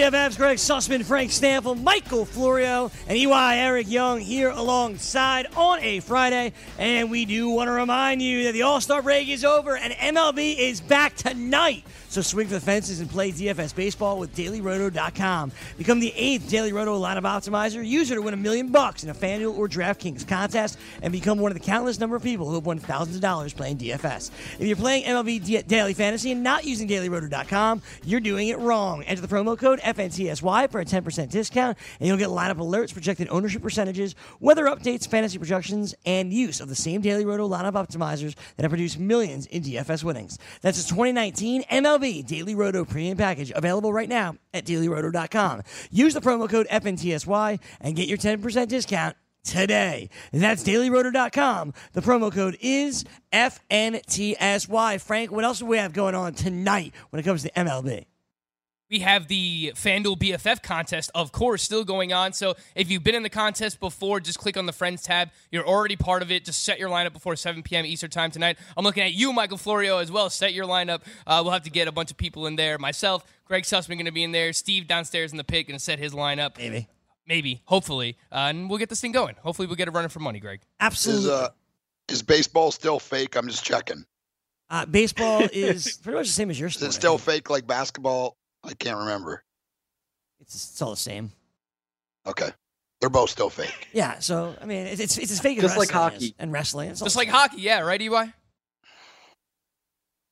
the 0.00 0.34
Greg 0.38 0.56
Sussman, 0.56 1.04
Frank 1.04 1.30
Stanfield, 1.30 1.84
Michael 1.84 2.24
Florio, 2.24 2.90
and 3.06 3.18
EY 3.18 3.58
Eric 3.58 3.90
Young 3.90 4.18
here 4.18 4.48
alongside 4.48 5.46
on 5.54 5.78
a 5.80 6.00
Friday. 6.00 6.54
And 6.78 7.10
we 7.10 7.26
do 7.26 7.50
want 7.50 7.68
to 7.68 7.72
remind 7.72 8.22
you 8.22 8.44
that 8.44 8.52
the 8.52 8.62
All 8.62 8.80
Star 8.80 9.02
break 9.02 9.28
is 9.28 9.44
over 9.44 9.76
and 9.76 9.92
MLB 9.92 10.56
is 10.56 10.80
back 10.80 11.16
tonight. 11.16 11.84
So 12.08 12.22
swing 12.22 12.48
for 12.48 12.54
the 12.54 12.60
fences 12.60 12.98
and 12.98 13.08
play 13.08 13.30
DFS 13.30 13.72
baseball 13.72 14.18
with 14.18 14.34
DailyRoto.com. 14.34 15.52
Become 15.78 16.00
the 16.00 16.12
eighth 16.16 16.50
Daily 16.50 16.72
Roto 16.72 17.00
lineup 17.00 17.22
optimizer 17.22 17.86
user 17.86 18.16
to 18.16 18.22
win 18.22 18.34
a 18.34 18.36
million 18.36 18.72
bucks 18.72 19.04
in 19.04 19.10
a 19.10 19.14
FanDuel 19.14 19.56
or 19.56 19.68
DraftKings 19.68 20.26
contest 20.26 20.76
and 21.02 21.12
become 21.12 21.38
one 21.38 21.52
of 21.52 21.58
the 21.58 21.64
countless 21.64 22.00
number 22.00 22.16
of 22.16 22.22
people 22.24 22.48
who 22.48 22.56
have 22.56 22.66
won 22.66 22.80
thousands 22.80 23.14
of 23.14 23.22
dollars 23.22 23.52
playing 23.52 23.78
DFS. 23.78 24.32
If 24.58 24.66
you're 24.66 24.74
playing 24.74 25.04
MLB 25.04 25.44
D- 25.44 25.62
Daily 25.62 25.94
Fantasy 25.94 26.32
and 26.32 26.42
not 26.42 26.64
using 26.64 26.88
DailyRoto.com, 26.88 27.80
you're 28.04 28.18
doing 28.18 28.48
it 28.48 28.58
wrong. 28.58 29.04
Enter 29.04 29.22
the 29.22 29.28
promo 29.28 29.56
code 29.56 29.78
FNTSY 29.94 30.70
for 30.70 30.80
a 30.80 30.84
10% 30.84 31.30
discount, 31.30 31.78
and 31.98 32.06
you'll 32.06 32.16
get 32.16 32.28
lineup 32.28 32.56
alerts, 32.56 32.92
projected 32.92 33.28
ownership 33.30 33.62
percentages, 33.62 34.14
weather 34.40 34.64
updates, 34.66 35.08
fantasy 35.08 35.38
projections, 35.38 35.94
and 36.04 36.32
use 36.32 36.60
of 36.60 36.68
the 36.68 36.74
same 36.74 37.00
Daily 37.00 37.24
Roto 37.24 37.48
lineup 37.48 37.72
optimizers 37.72 38.34
that 38.56 38.62
have 38.62 38.70
produced 38.70 38.98
millions 38.98 39.46
in 39.46 39.62
DFS 39.62 40.04
winnings. 40.04 40.38
That's 40.62 40.82
the 40.82 40.88
2019 40.88 41.64
MLB 41.64 42.26
Daily 42.26 42.54
Roto 42.54 42.84
premium 42.84 43.16
package 43.16 43.52
available 43.54 43.92
right 43.92 44.08
now 44.08 44.36
at 44.52 44.64
dailyroto.com. 44.64 45.62
Use 45.90 46.14
the 46.14 46.20
promo 46.20 46.48
code 46.48 46.66
FNTSY 46.68 47.60
and 47.80 47.96
get 47.96 48.08
your 48.08 48.18
10% 48.18 48.68
discount 48.68 49.16
today. 49.44 50.10
That's 50.32 50.62
dailyroto.com. 50.64 51.74
The 51.92 52.00
promo 52.00 52.32
code 52.32 52.56
is 52.60 53.04
FNTSY. 53.32 55.00
Frank, 55.00 55.30
what 55.30 55.44
else 55.44 55.60
do 55.60 55.66
we 55.66 55.78
have 55.78 55.92
going 55.92 56.14
on 56.14 56.34
tonight 56.34 56.92
when 57.10 57.20
it 57.20 57.24
comes 57.24 57.42
to 57.42 57.50
MLB? 57.52 58.06
We 58.90 58.98
have 59.00 59.28
the 59.28 59.72
FanDuel 59.76 60.18
BFF 60.18 60.64
contest, 60.64 61.12
of 61.14 61.30
course, 61.30 61.62
still 61.62 61.84
going 61.84 62.12
on. 62.12 62.32
So 62.32 62.56
if 62.74 62.90
you've 62.90 63.04
been 63.04 63.14
in 63.14 63.22
the 63.22 63.30
contest 63.30 63.78
before, 63.78 64.18
just 64.18 64.40
click 64.40 64.56
on 64.56 64.66
the 64.66 64.72
Friends 64.72 65.02
tab. 65.02 65.30
You're 65.52 65.66
already 65.66 65.94
part 65.94 66.22
of 66.22 66.32
it. 66.32 66.44
Just 66.44 66.64
set 66.64 66.80
your 66.80 66.88
lineup 66.88 67.12
before 67.12 67.36
7 67.36 67.62
p.m. 67.62 67.86
Eastern 67.86 68.10
Time 68.10 68.32
tonight. 68.32 68.58
I'm 68.76 68.82
looking 68.82 69.04
at 69.04 69.12
you, 69.12 69.32
Michael 69.32 69.58
Florio, 69.58 69.98
as 69.98 70.10
well. 70.10 70.28
Set 70.28 70.54
your 70.54 70.66
lineup. 70.66 71.02
Uh, 71.24 71.40
we'll 71.44 71.52
have 71.52 71.62
to 71.62 71.70
get 71.70 71.86
a 71.86 71.92
bunch 71.92 72.10
of 72.10 72.16
people 72.16 72.48
in 72.48 72.56
there. 72.56 72.78
Myself, 72.78 73.24
Greg 73.44 73.62
Sussman 73.62 73.90
going 73.90 74.06
to 74.06 74.12
be 74.12 74.24
in 74.24 74.32
there. 74.32 74.52
Steve 74.52 74.88
downstairs 74.88 75.30
in 75.30 75.38
the 75.38 75.44
pit 75.44 75.68
going 75.68 75.78
to 75.78 75.84
set 75.84 76.00
his 76.00 76.12
lineup. 76.12 76.58
Maybe. 76.58 76.88
Maybe, 77.28 77.62
hopefully. 77.66 78.16
Uh, 78.32 78.48
and 78.50 78.68
we'll 78.68 78.80
get 78.80 78.88
this 78.88 79.00
thing 79.00 79.12
going. 79.12 79.36
Hopefully, 79.44 79.68
we'll 79.68 79.76
get 79.76 79.86
it 79.86 79.92
running 79.92 80.08
for 80.08 80.18
money, 80.18 80.40
Greg. 80.40 80.62
Absolutely. 80.80 81.26
Is 81.26 81.30
uh, 81.30 81.48
is 82.08 82.22
baseball 82.22 82.72
still 82.72 82.98
fake? 82.98 83.36
I'm 83.36 83.46
just 83.46 83.64
checking. 83.64 84.04
Uh, 84.68 84.84
baseball 84.86 85.46
is 85.52 85.96
pretty 86.02 86.18
much 86.18 86.26
the 86.26 86.32
same 86.32 86.50
as 86.50 86.58
your 86.58 86.68
Is 86.68 86.82
it 86.82 86.92
still 86.92 87.18
fake 87.18 87.50
like 87.50 87.68
basketball? 87.68 88.36
I 88.64 88.74
can't 88.74 88.98
remember. 88.98 89.42
It's, 90.40 90.54
it's 90.54 90.82
all 90.82 90.90
the 90.90 90.96
same. 90.96 91.32
Okay, 92.26 92.50
they're 93.00 93.10
both 93.10 93.30
still 93.30 93.50
fake. 93.50 93.88
Yeah, 93.92 94.18
so 94.18 94.54
I 94.60 94.66
mean, 94.66 94.86
it's 94.86 95.00
it's, 95.00 95.18
it's 95.18 95.32
as 95.32 95.40
fake 95.40 95.58
as 95.58 95.62
Just 95.62 95.76
like 95.78 95.88
wrestling 95.88 96.12
hockey. 96.12 96.24
is, 96.26 96.34
and 96.38 96.52
wrestling. 96.52 96.90
It's 96.90 97.00
all 97.00 97.06
Just 97.06 97.16
like 97.16 97.28
same. 97.28 97.34
hockey, 97.34 97.60
yeah, 97.62 97.80
right, 97.80 98.00
EY? 98.00 98.32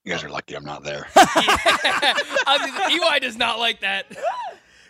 You 0.04 0.12
guys 0.14 0.24
are 0.24 0.28
lucky 0.30 0.54
I'm 0.54 0.64
not 0.64 0.84
there. 0.84 1.06
I 1.16 2.58
was 2.88 3.16
EY 3.16 3.18
does 3.20 3.36
not 3.36 3.58
like 3.58 3.80
that. 3.80 4.06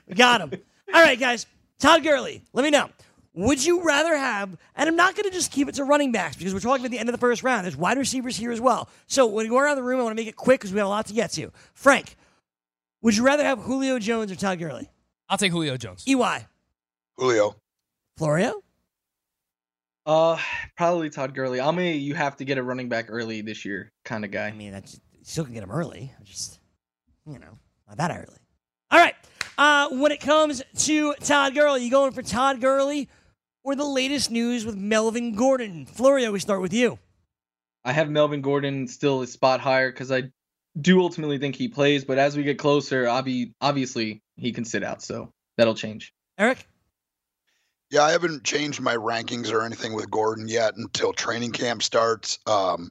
We 0.06 0.14
got 0.14 0.40
him. 0.40 0.52
All 0.94 1.02
right, 1.02 1.18
guys. 1.18 1.46
Todd 1.78 2.02
Gurley, 2.02 2.42
let 2.52 2.62
me 2.64 2.70
know. 2.70 2.88
Would 3.34 3.64
you 3.64 3.84
rather 3.84 4.16
have, 4.16 4.56
and 4.74 4.88
I'm 4.88 4.96
not 4.96 5.14
going 5.14 5.24
to 5.24 5.30
just 5.30 5.52
keep 5.52 5.68
it 5.68 5.74
to 5.76 5.84
running 5.84 6.10
backs 6.10 6.34
because 6.34 6.52
we're 6.52 6.60
talking 6.60 6.84
about 6.84 6.90
the 6.90 6.98
end 6.98 7.08
of 7.08 7.12
the 7.12 7.18
first 7.20 7.44
round. 7.44 7.64
There's 7.64 7.76
wide 7.76 7.96
receivers 7.98 8.36
here 8.36 8.50
as 8.50 8.60
well. 8.60 8.88
So 9.06 9.26
when 9.26 9.44
we 9.44 9.48
go 9.48 9.58
around 9.58 9.76
the 9.76 9.82
room, 9.84 10.00
I 10.00 10.02
want 10.02 10.16
to 10.16 10.20
make 10.20 10.28
it 10.28 10.34
quick 10.36 10.60
because 10.60 10.72
we 10.72 10.78
have 10.78 10.86
a 10.86 10.90
lot 10.90 11.06
to 11.06 11.12
get 11.14 11.30
to. 11.32 11.52
Frank, 11.74 12.16
would 13.02 13.16
you 13.16 13.24
rather 13.24 13.44
have 13.44 13.60
Julio 13.60 13.98
Jones 13.98 14.30
or 14.32 14.36
Todd 14.36 14.58
Gurley? 14.58 14.88
I'll 15.28 15.38
take 15.38 15.52
Julio 15.52 15.76
Jones. 15.76 16.04
EY, 16.06 16.46
Julio, 17.16 17.56
Florio? 18.16 18.62
Uh, 20.06 20.38
probably 20.76 21.10
Todd 21.10 21.34
Gurley. 21.34 21.60
I'm 21.60 21.78
a 21.78 21.92
you 21.92 22.14
have 22.14 22.36
to 22.36 22.44
get 22.44 22.56
a 22.58 22.62
running 22.62 22.88
back 22.88 23.06
early 23.08 23.42
this 23.42 23.64
year 23.64 23.92
kind 24.04 24.24
of 24.24 24.30
guy. 24.30 24.46
I 24.46 24.52
mean, 24.52 24.72
that's 24.72 24.94
you 25.12 25.24
still 25.24 25.44
can 25.44 25.54
get 25.54 25.62
him 25.62 25.70
early. 25.70 26.12
I 26.18 26.24
just 26.24 26.60
you 27.26 27.38
know, 27.38 27.58
not 27.86 27.98
that 27.98 28.10
early. 28.10 28.38
All 28.90 28.98
right. 28.98 29.14
Uh, 29.58 29.88
when 29.90 30.12
it 30.12 30.20
comes 30.20 30.62
to 30.76 31.14
Todd 31.14 31.54
Gurley, 31.54 31.84
you 31.84 31.90
going 31.90 32.12
for 32.12 32.22
Todd 32.22 32.60
Gurley 32.60 33.08
or 33.64 33.74
the 33.74 33.84
latest 33.84 34.30
news 34.30 34.64
with 34.64 34.76
Melvin 34.76 35.34
Gordon? 35.34 35.84
Florio, 35.84 36.32
we 36.32 36.38
start 36.38 36.62
with 36.62 36.72
you. 36.72 36.98
I 37.84 37.92
have 37.92 38.08
Melvin 38.08 38.40
Gordon 38.40 38.86
still 38.86 39.22
a 39.22 39.26
spot 39.26 39.60
higher 39.60 39.90
because 39.90 40.10
I 40.12 40.30
do 40.80 41.00
ultimately 41.00 41.38
think 41.38 41.56
he 41.56 41.68
plays, 41.68 42.04
but 42.04 42.18
as 42.18 42.36
we 42.36 42.42
get 42.42 42.58
closer, 42.58 43.08
I'll 43.08 43.24
obviously 43.60 44.22
he 44.36 44.52
can 44.52 44.64
sit 44.64 44.82
out, 44.82 45.02
so 45.02 45.32
that'll 45.56 45.74
change. 45.74 46.12
Eric? 46.38 46.66
Yeah, 47.90 48.02
I 48.02 48.12
haven't 48.12 48.44
changed 48.44 48.80
my 48.80 48.94
rankings 48.96 49.52
or 49.52 49.64
anything 49.64 49.94
with 49.94 50.10
Gordon 50.10 50.46
yet 50.46 50.76
until 50.76 51.12
training 51.12 51.52
camp 51.52 51.82
starts. 51.82 52.38
Um, 52.46 52.90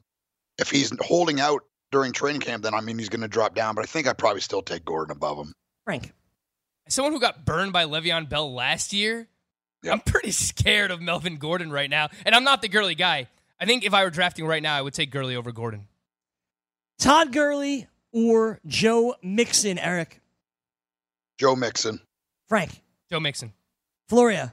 if 0.58 0.70
he's 0.70 0.92
holding 1.00 1.40
out 1.40 1.62
during 1.92 2.12
training 2.12 2.40
camp, 2.40 2.64
then 2.64 2.74
I 2.74 2.80
mean 2.80 2.98
he's 2.98 3.08
going 3.08 3.20
to 3.20 3.28
drop 3.28 3.54
down. 3.54 3.74
But 3.74 3.84
I 3.84 3.86
think 3.86 4.08
I 4.08 4.12
probably 4.12 4.40
still 4.40 4.62
take 4.62 4.84
Gordon 4.84 5.16
above 5.16 5.38
him. 5.38 5.52
Frank. 5.84 6.12
As 6.86 6.94
someone 6.94 7.12
who 7.12 7.20
got 7.20 7.44
burned 7.44 7.72
by 7.72 7.84
Le'Veon 7.84 8.28
Bell 8.28 8.52
last 8.52 8.92
year, 8.92 9.28
Yep. 9.84 9.92
I'm 9.92 10.00
pretty 10.00 10.32
scared 10.32 10.90
of 10.90 11.00
Melvin 11.00 11.36
Gordon 11.36 11.70
right 11.70 11.88
now. 11.88 12.08
And 12.26 12.34
I'm 12.34 12.44
not 12.44 12.62
the 12.62 12.68
Gurley 12.68 12.96
guy. 12.96 13.28
I 13.60 13.64
think 13.64 13.84
if 13.84 13.94
I 13.94 14.04
were 14.04 14.10
drafting 14.10 14.46
right 14.46 14.62
now, 14.62 14.76
I 14.76 14.82
would 14.82 14.94
take 14.94 15.10
Gurley 15.10 15.36
over 15.36 15.52
Gordon. 15.52 15.86
Todd 16.98 17.32
Gurley 17.32 17.86
or 18.12 18.58
Joe 18.66 19.14
Mixon, 19.22 19.78
Eric? 19.78 20.20
Joe 21.38 21.54
Mixon. 21.54 22.00
Frank. 22.48 22.70
Joe 23.10 23.20
Mixon. 23.20 23.52
Florio. 24.08 24.50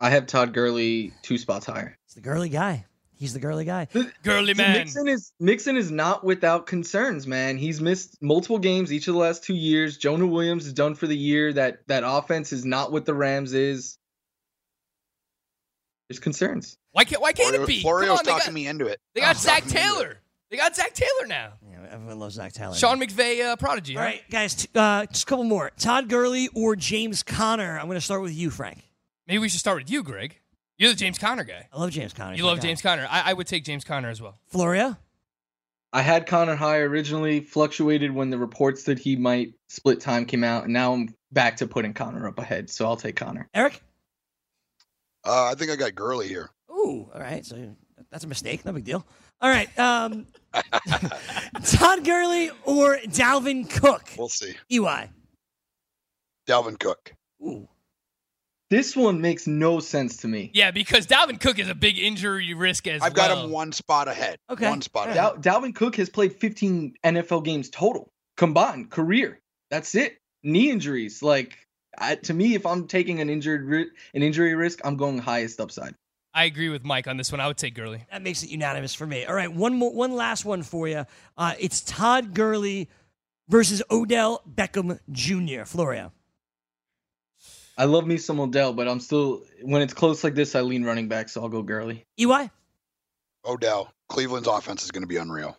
I 0.00 0.10
have 0.10 0.26
Todd 0.26 0.52
Gurley 0.52 1.12
two 1.22 1.38
spots 1.38 1.66
higher. 1.66 1.96
He's 2.06 2.14
the 2.14 2.20
girly 2.20 2.48
guy. 2.48 2.84
He's 3.16 3.32
the 3.32 3.38
girly 3.38 3.64
guy. 3.64 3.86
Gurley 4.24 4.54
See, 4.54 4.62
man. 4.62 4.72
Mixon 4.78 5.06
is 5.08 5.32
Mixon 5.38 5.76
is 5.76 5.90
not 5.90 6.24
without 6.24 6.66
concerns, 6.66 7.26
man. 7.26 7.56
He's 7.56 7.80
missed 7.80 8.20
multiple 8.20 8.58
games 8.58 8.92
each 8.92 9.06
of 9.06 9.14
the 9.14 9.20
last 9.20 9.44
two 9.44 9.54
years. 9.54 9.96
Jonah 9.96 10.26
Williams 10.26 10.66
is 10.66 10.72
done 10.72 10.94
for 10.96 11.06
the 11.06 11.16
year. 11.16 11.52
That 11.52 11.86
that 11.86 12.02
offense 12.04 12.52
is 12.52 12.64
not 12.64 12.90
what 12.90 13.06
the 13.06 13.14
Rams 13.14 13.54
is. 13.54 13.96
There's 16.08 16.18
concerns. 16.18 16.76
Why 16.90 17.04
can't 17.04 17.22
why 17.22 17.32
can't 17.32 17.50
Florio, 17.50 17.62
it 17.62 17.66
be? 17.68 17.80
Florio's 17.82 18.08
Come 18.08 18.18
on, 18.18 18.24
they 18.24 18.30
talking 18.32 18.46
got, 18.46 18.54
me 18.54 18.66
into 18.66 18.86
it. 18.86 19.00
they 19.14 19.20
got 19.20 19.36
He's 19.36 19.42
Zac 19.44 19.62
talking 19.62 19.74
me 19.74 19.80
into 19.80 19.90
it. 19.90 19.92
Taylor. 20.02 20.20
They 20.50 20.56
got 20.56 20.76
Zac 20.76 20.94
Taylor 20.94 21.26
now. 21.26 21.52
Yeah, 21.68 21.86
everyone 21.90 22.18
loves 22.18 22.36
Zac 22.36 22.52
Taylor. 22.52 22.74
Sean 22.74 23.00
McVay 23.00 23.44
uh, 23.44 23.56
prodigy. 23.56 23.96
All 23.96 24.02
right, 24.02 24.22
guys, 24.30 24.54
t- 24.54 24.68
uh, 24.74 25.06
just 25.06 25.24
a 25.24 25.26
couple 25.26 25.44
more. 25.44 25.70
Todd 25.78 26.08
Gurley 26.08 26.48
or 26.54 26.76
James 26.76 27.22
Conner? 27.22 27.78
I'm 27.78 27.86
going 27.86 27.96
to 27.96 28.00
start 28.00 28.22
with 28.22 28.32
you, 28.34 28.50
Frank. 28.50 28.88
Maybe 29.26 29.38
we 29.38 29.48
should 29.48 29.60
start 29.60 29.78
with 29.78 29.90
you, 29.90 30.02
Greg. 30.02 30.38
You're 30.76 30.90
the 30.90 30.96
James 30.96 31.18
Conner 31.18 31.44
guy. 31.44 31.68
I 31.72 31.80
love 31.80 31.90
James 31.90 32.12
Conner. 32.12 32.32
He's 32.32 32.40
You 32.40 32.46
love 32.46 32.58
guy. 32.58 32.62
James 32.62 32.82
Conner. 32.82 33.06
I, 33.10 33.30
I 33.30 33.32
would 33.32 33.46
take 33.46 33.64
James 33.64 33.84
Conner 33.84 34.10
as 34.10 34.20
well. 34.20 34.38
Florio? 34.48 34.96
I 35.92 36.02
had 36.02 36.26
Conner 36.26 36.56
high 36.56 36.78
originally, 36.78 37.40
fluctuated 37.40 38.12
when 38.12 38.30
the 38.30 38.38
reports 38.38 38.84
that 38.84 38.98
he 38.98 39.14
might 39.16 39.54
split 39.68 40.00
time 40.00 40.26
came 40.26 40.42
out, 40.44 40.64
and 40.64 40.72
now 40.72 40.92
I'm 40.92 41.14
back 41.32 41.56
to 41.58 41.66
putting 41.68 41.94
Conner 41.94 42.26
up 42.28 42.38
ahead. 42.38 42.68
So 42.68 42.84
I'll 42.86 42.96
take 42.96 43.16
Conner. 43.16 43.48
Eric? 43.54 43.80
Uh, 45.24 45.44
I 45.50 45.54
think 45.54 45.70
I 45.70 45.76
got 45.76 45.94
Gurley 45.94 46.28
here. 46.28 46.50
Ooh, 46.70 47.08
all 47.14 47.20
right. 47.20 47.46
So 47.46 47.76
that's 48.10 48.24
a 48.24 48.28
mistake. 48.28 48.64
No 48.64 48.72
big 48.72 48.84
deal. 48.84 49.06
All 49.40 49.50
right. 49.50 49.76
Um, 49.78 50.26
Todd 51.64 52.04
Gurley 52.04 52.50
or 52.64 52.96
Dalvin 53.06 53.68
Cook? 53.68 54.10
We'll 54.16 54.28
see. 54.28 54.54
EY. 54.70 55.10
Dalvin 56.46 56.78
Cook. 56.78 57.14
Ooh. 57.42 57.68
This 58.70 58.96
one 58.96 59.20
makes 59.20 59.46
no 59.46 59.78
sense 59.78 60.18
to 60.18 60.28
me. 60.28 60.50
Yeah, 60.54 60.70
because 60.70 61.06
Dalvin 61.06 61.38
Cook 61.40 61.58
is 61.58 61.68
a 61.68 61.74
big 61.74 61.98
injury 61.98 62.54
risk 62.54 62.86
as 62.86 63.02
I've 63.02 63.14
got 63.14 63.36
him 63.36 63.50
one 63.50 63.72
spot 63.72 64.08
ahead. 64.08 64.38
Okay. 64.50 64.68
One 64.68 64.80
spot 64.80 65.08
All 65.08 65.14
ahead. 65.14 65.42
Dal- 65.42 65.60
Dalvin 65.60 65.74
Cook 65.74 65.96
has 65.96 66.08
played 66.08 66.32
15 66.32 66.94
NFL 67.04 67.44
games 67.44 67.70
total 67.70 68.08
combined 68.36 68.90
career. 68.90 69.40
That's 69.70 69.94
it. 69.94 70.18
Knee 70.42 70.70
injuries, 70.70 71.22
like 71.22 71.56
I, 71.96 72.16
to 72.16 72.34
me, 72.34 72.54
if 72.54 72.66
I'm 72.66 72.86
taking 72.86 73.20
an 73.20 73.30
injured 73.30 73.64
ri- 73.64 73.90
an 74.14 74.22
injury 74.22 74.54
risk, 74.54 74.80
I'm 74.84 74.96
going 74.96 75.18
highest 75.18 75.60
upside. 75.60 75.94
I 76.34 76.44
agree 76.44 76.68
with 76.68 76.84
Mike 76.84 77.06
on 77.06 77.16
this 77.16 77.30
one. 77.30 77.40
I 77.40 77.46
would 77.46 77.56
take 77.56 77.74
Gurley. 77.74 78.04
That 78.10 78.22
makes 78.22 78.42
it 78.42 78.50
unanimous 78.50 78.92
for 78.92 79.06
me. 79.06 79.24
All 79.24 79.34
right, 79.34 79.52
one 79.52 79.74
more, 79.76 79.92
one 79.92 80.12
last 80.12 80.44
one 80.44 80.64
for 80.64 80.88
you. 80.88 81.06
Uh, 81.38 81.54
it's 81.60 81.80
Todd 81.82 82.34
Gurley 82.34 82.88
versus 83.48 83.82
Odell 83.90 84.42
Beckham 84.52 84.98
Jr. 85.12 85.64
Florio. 85.64 86.12
I 87.78 87.84
love 87.84 88.06
me 88.06 88.18
some 88.18 88.40
Odell, 88.40 88.72
but 88.72 88.88
I'm 88.88 89.00
still 89.00 89.44
when 89.62 89.82
it's 89.82 89.94
close 89.94 90.24
like 90.24 90.34
this, 90.34 90.54
I 90.54 90.60
lean 90.60 90.84
running 90.84 91.08
back, 91.08 91.28
so 91.28 91.42
I'll 91.42 91.48
go 91.48 91.62
Gurley. 91.62 92.04
EY. 92.18 92.50
Odell. 93.44 93.92
Cleveland's 94.08 94.48
offense 94.48 94.84
is 94.84 94.90
going 94.90 95.02
to 95.02 95.08
be 95.08 95.16
unreal. 95.16 95.56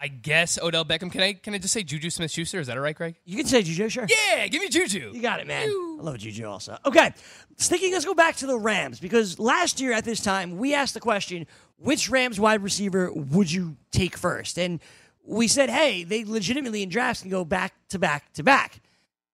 I 0.00 0.08
guess 0.08 0.58
Odell 0.60 0.84
Beckham. 0.84 1.12
Can 1.12 1.20
I 1.20 1.34
can 1.34 1.54
I 1.54 1.58
just 1.58 1.74
say 1.74 1.82
Juju 1.82 2.08
Smith 2.10 2.30
Schuster? 2.30 2.58
Is 2.58 2.68
that 2.68 2.76
all 2.76 2.82
right, 2.82 2.96
Greg? 2.96 3.16
You 3.24 3.36
can 3.36 3.46
say 3.46 3.62
Juju, 3.62 3.88
sure. 3.88 4.06
Yeah, 4.08 4.46
give 4.46 4.62
me 4.62 4.68
Juju. 4.68 5.12
You 5.12 5.20
got 5.20 5.40
it, 5.40 5.46
man. 5.46 5.68
I 5.68 6.02
love 6.02 6.18
Juju 6.18 6.46
also. 6.46 6.78
Okay, 6.86 7.12
sticking. 7.58 7.92
Let's 7.92 8.06
go 8.06 8.14
back 8.14 8.36
to 8.36 8.46
the 8.46 8.58
Rams 8.58 8.98
because 8.98 9.38
last 9.38 9.80
year 9.80 9.92
at 9.92 10.04
this 10.04 10.20
time 10.20 10.56
we 10.56 10.74
asked 10.74 10.94
the 10.94 11.00
question: 11.00 11.46
Which 11.76 12.08
Rams 12.08 12.40
wide 12.40 12.62
receiver 12.62 13.12
would 13.12 13.52
you 13.52 13.76
take 13.90 14.16
first? 14.16 14.58
And 14.58 14.80
we 15.24 15.48
said, 15.48 15.70
hey, 15.70 16.04
they 16.04 16.24
legitimately 16.24 16.82
in 16.82 16.88
drafts 16.88 17.22
can 17.22 17.30
go 17.30 17.44
back 17.44 17.74
to 17.90 17.98
back 17.98 18.32
to 18.34 18.42
back. 18.42 18.80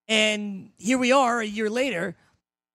And 0.08 0.70
here 0.78 0.98
we 0.98 1.10
are 1.12 1.40
a 1.40 1.46
year 1.46 1.70
later, 1.70 2.16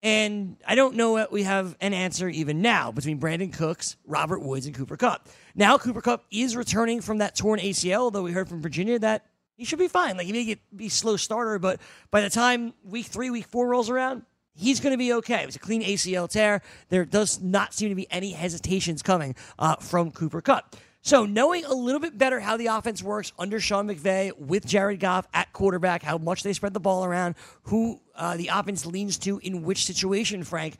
and 0.03 0.57
I 0.67 0.75
don't 0.75 0.95
know 0.95 1.17
that 1.17 1.31
we 1.31 1.43
have 1.43 1.75
an 1.79 1.93
answer 1.93 2.27
even 2.27 2.61
now 2.61 2.91
between 2.91 3.19
Brandin 3.19 3.53
Cooks, 3.53 3.97
Robert 4.05 4.41
Woods, 4.41 4.65
and 4.65 4.75
Cooper 4.75 4.97
Kupp. 4.97 5.29
Now 5.53 5.77
Cooper 5.77 6.01
Kupp 6.01 6.25
is 6.31 6.55
returning 6.55 7.01
from 7.01 7.19
that 7.19 7.35
torn 7.35 7.59
ACL, 7.59 7.99
although 7.99 8.23
we 8.23 8.31
heard 8.31 8.49
from 8.49 8.61
Virginia 8.61 8.97
that 8.99 9.25
he 9.55 9.65
should 9.65 9.79
be 9.79 9.87
fine. 9.87 10.17
Like 10.17 10.25
he 10.25 10.33
may 10.33 10.43
get 10.43 10.59
be 10.75 10.89
slow 10.89 11.17
starter, 11.17 11.59
but 11.59 11.79
by 12.09 12.21
the 12.21 12.29
time 12.29 12.73
week 12.83 13.05
three, 13.05 13.29
week 13.29 13.45
four 13.45 13.69
rolls 13.69 13.89
around, 13.89 14.23
he's 14.55 14.79
going 14.79 14.93
to 14.93 14.97
be 14.97 15.13
okay. 15.13 15.43
It 15.43 15.45
was 15.45 15.55
a 15.55 15.59
clean 15.59 15.83
ACL 15.83 16.27
tear. 16.27 16.63
There 16.89 17.05
does 17.05 17.39
not 17.39 17.73
seem 17.73 17.89
to 17.89 17.95
be 17.95 18.11
any 18.11 18.31
hesitations 18.31 19.03
coming 19.03 19.35
uh, 19.59 19.75
from 19.75 20.11
Cooper 20.11 20.41
Kupp. 20.41 20.75
So 21.03 21.25
knowing 21.25 21.65
a 21.65 21.73
little 21.73 21.99
bit 21.99 22.15
better 22.17 22.39
how 22.39 22.57
the 22.57 22.67
offense 22.67 23.01
works 23.01 23.33
under 23.39 23.59
Sean 23.59 23.87
McVay 23.87 24.37
with 24.37 24.67
Jared 24.67 24.99
Goff 24.99 25.27
at 25.33 25.51
quarterback, 25.51 26.03
how 26.03 26.19
much 26.19 26.43
they 26.43 26.53
spread 26.53 26.75
the 26.75 26.79
ball 26.79 27.03
around, 27.03 27.35
who 27.63 27.99
uh, 28.21 28.37
the 28.37 28.49
offense 28.53 28.85
leans 28.85 29.17
to 29.17 29.39
in 29.39 29.63
which 29.63 29.83
situation, 29.83 30.43
Frank, 30.43 30.75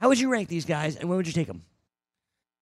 how 0.00 0.08
would 0.08 0.20
you 0.20 0.30
rank 0.30 0.48
these 0.48 0.64
guys 0.64 0.94
and 0.94 1.08
when 1.08 1.16
would 1.16 1.26
you 1.26 1.32
take 1.32 1.48
them? 1.48 1.64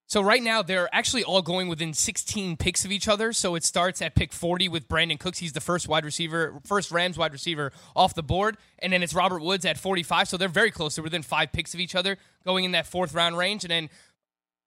So 0.06 0.22
right 0.22 0.42
now 0.42 0.62
they're 0.62 0.88
actually 0.94 1.24
all 1.24 1.42
going 1.42 1.68
within 1.68 1.92
16 1.92 2.56
picks 2.56 2.86
of 2.86 2.90
each 2.90 3.06
other. 3.06 3.34
So 3.34 3.54
it 3.54 3.64
starts 3.64 4.00
at 4.00 4.14
pick 4.14 4.32
40 4.32 4.70
with 4.70 4.88
Brandin 4.88 5.20
Cooks. 5.20 5.38
He's 5.38 5.52
the 5.52 5.60
first 5.60 5.88
wide 5.88 6.06
receiver, 6.06 6.60
first 6.64 6.90
Rams 6.90 7.18
wide 7.18 7.32
receiver 7.32 7.70
off 7.94 8.14
the 8.14 8.22
board, 8.22 8.56
and 8.78 8.94
then 8.94 9.02
it's 9.02 9.12
Robert 9.12 9.42
Woods 9.42 9.66
at 9.66 9.76
45. 9.76 10.28
So 10.28 10.38
they're 10.38 10.48
very 10.48 10.70
close. 10.70 10.94
They're 10.94 11.04
within 11.04 11.22
five 11.22 11.52
picks 11.52 11.74
of 11.74 11.80
each 11.80 11.94
other, 11.94 12.16
going 12.46 12.64
in 12.64 12.72
that 12.72 12.86
fourth 12.86 13.12
round 13.12 13.36
range, 13.36 13.62
and 13.64 13.70
then 13.70 13.90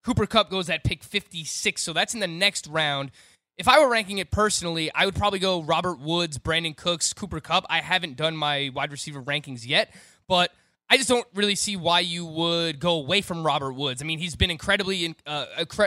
Cooper 0.03 0.27
Kupp 0.27 0.51
goes 0.51 0.69
at 0.69 0.83
pick 0.83 1.03
56. 1.03 1.81
So 1.81 1.93
that's 1.93 2.13
in 2.13 2.19
the 2.19 2.27
next 2.27 2.67
round. 2.67 3.09
If 3.57 3.67
I 3.67 3.79
were 3.79 3.89
ranking 3.89 4.19
it 4.19 4.29
personally, 4.29 4.91
I 4.93 5.05
would 5.05 5.15
probably 5.15 5.39
go 5.39 5.63
Robert 5.63 5.99
Woods, 5.99 6.37
Brandin 6.37 6.77
Cooks, 6.77 7.11
Cooper 7.11 7.39
Kupp. 7.39 7.65
I 7.69 7.81
haven't 7.81 8.15
done 8.15 8.37
my 8.37 8.69
wide 8.73 8.91
receiver 8.91 9.19
rankings 9.21 9.67
yet, 9.67 9.91
but 10.27 10.51
I 10.89 10.97
just 10.97 11.09
don't 11.09 11.27
really 11.33 11.55
see 11.55 11.75
why 11.75 12.01
you 12.01 12.23
would 12.23 12.79
go 12.79 12.91
away 12.91 13.21
from 13.21 13.43
Robert 13.43 13.73
Woods. 13.73 14.01
I 14.01 14.05
mean, 14.05 14.19
he's 14.19 14.35
been 14.35 14.51
incredibly, 14.51 15.15
uh, 15.25 15.45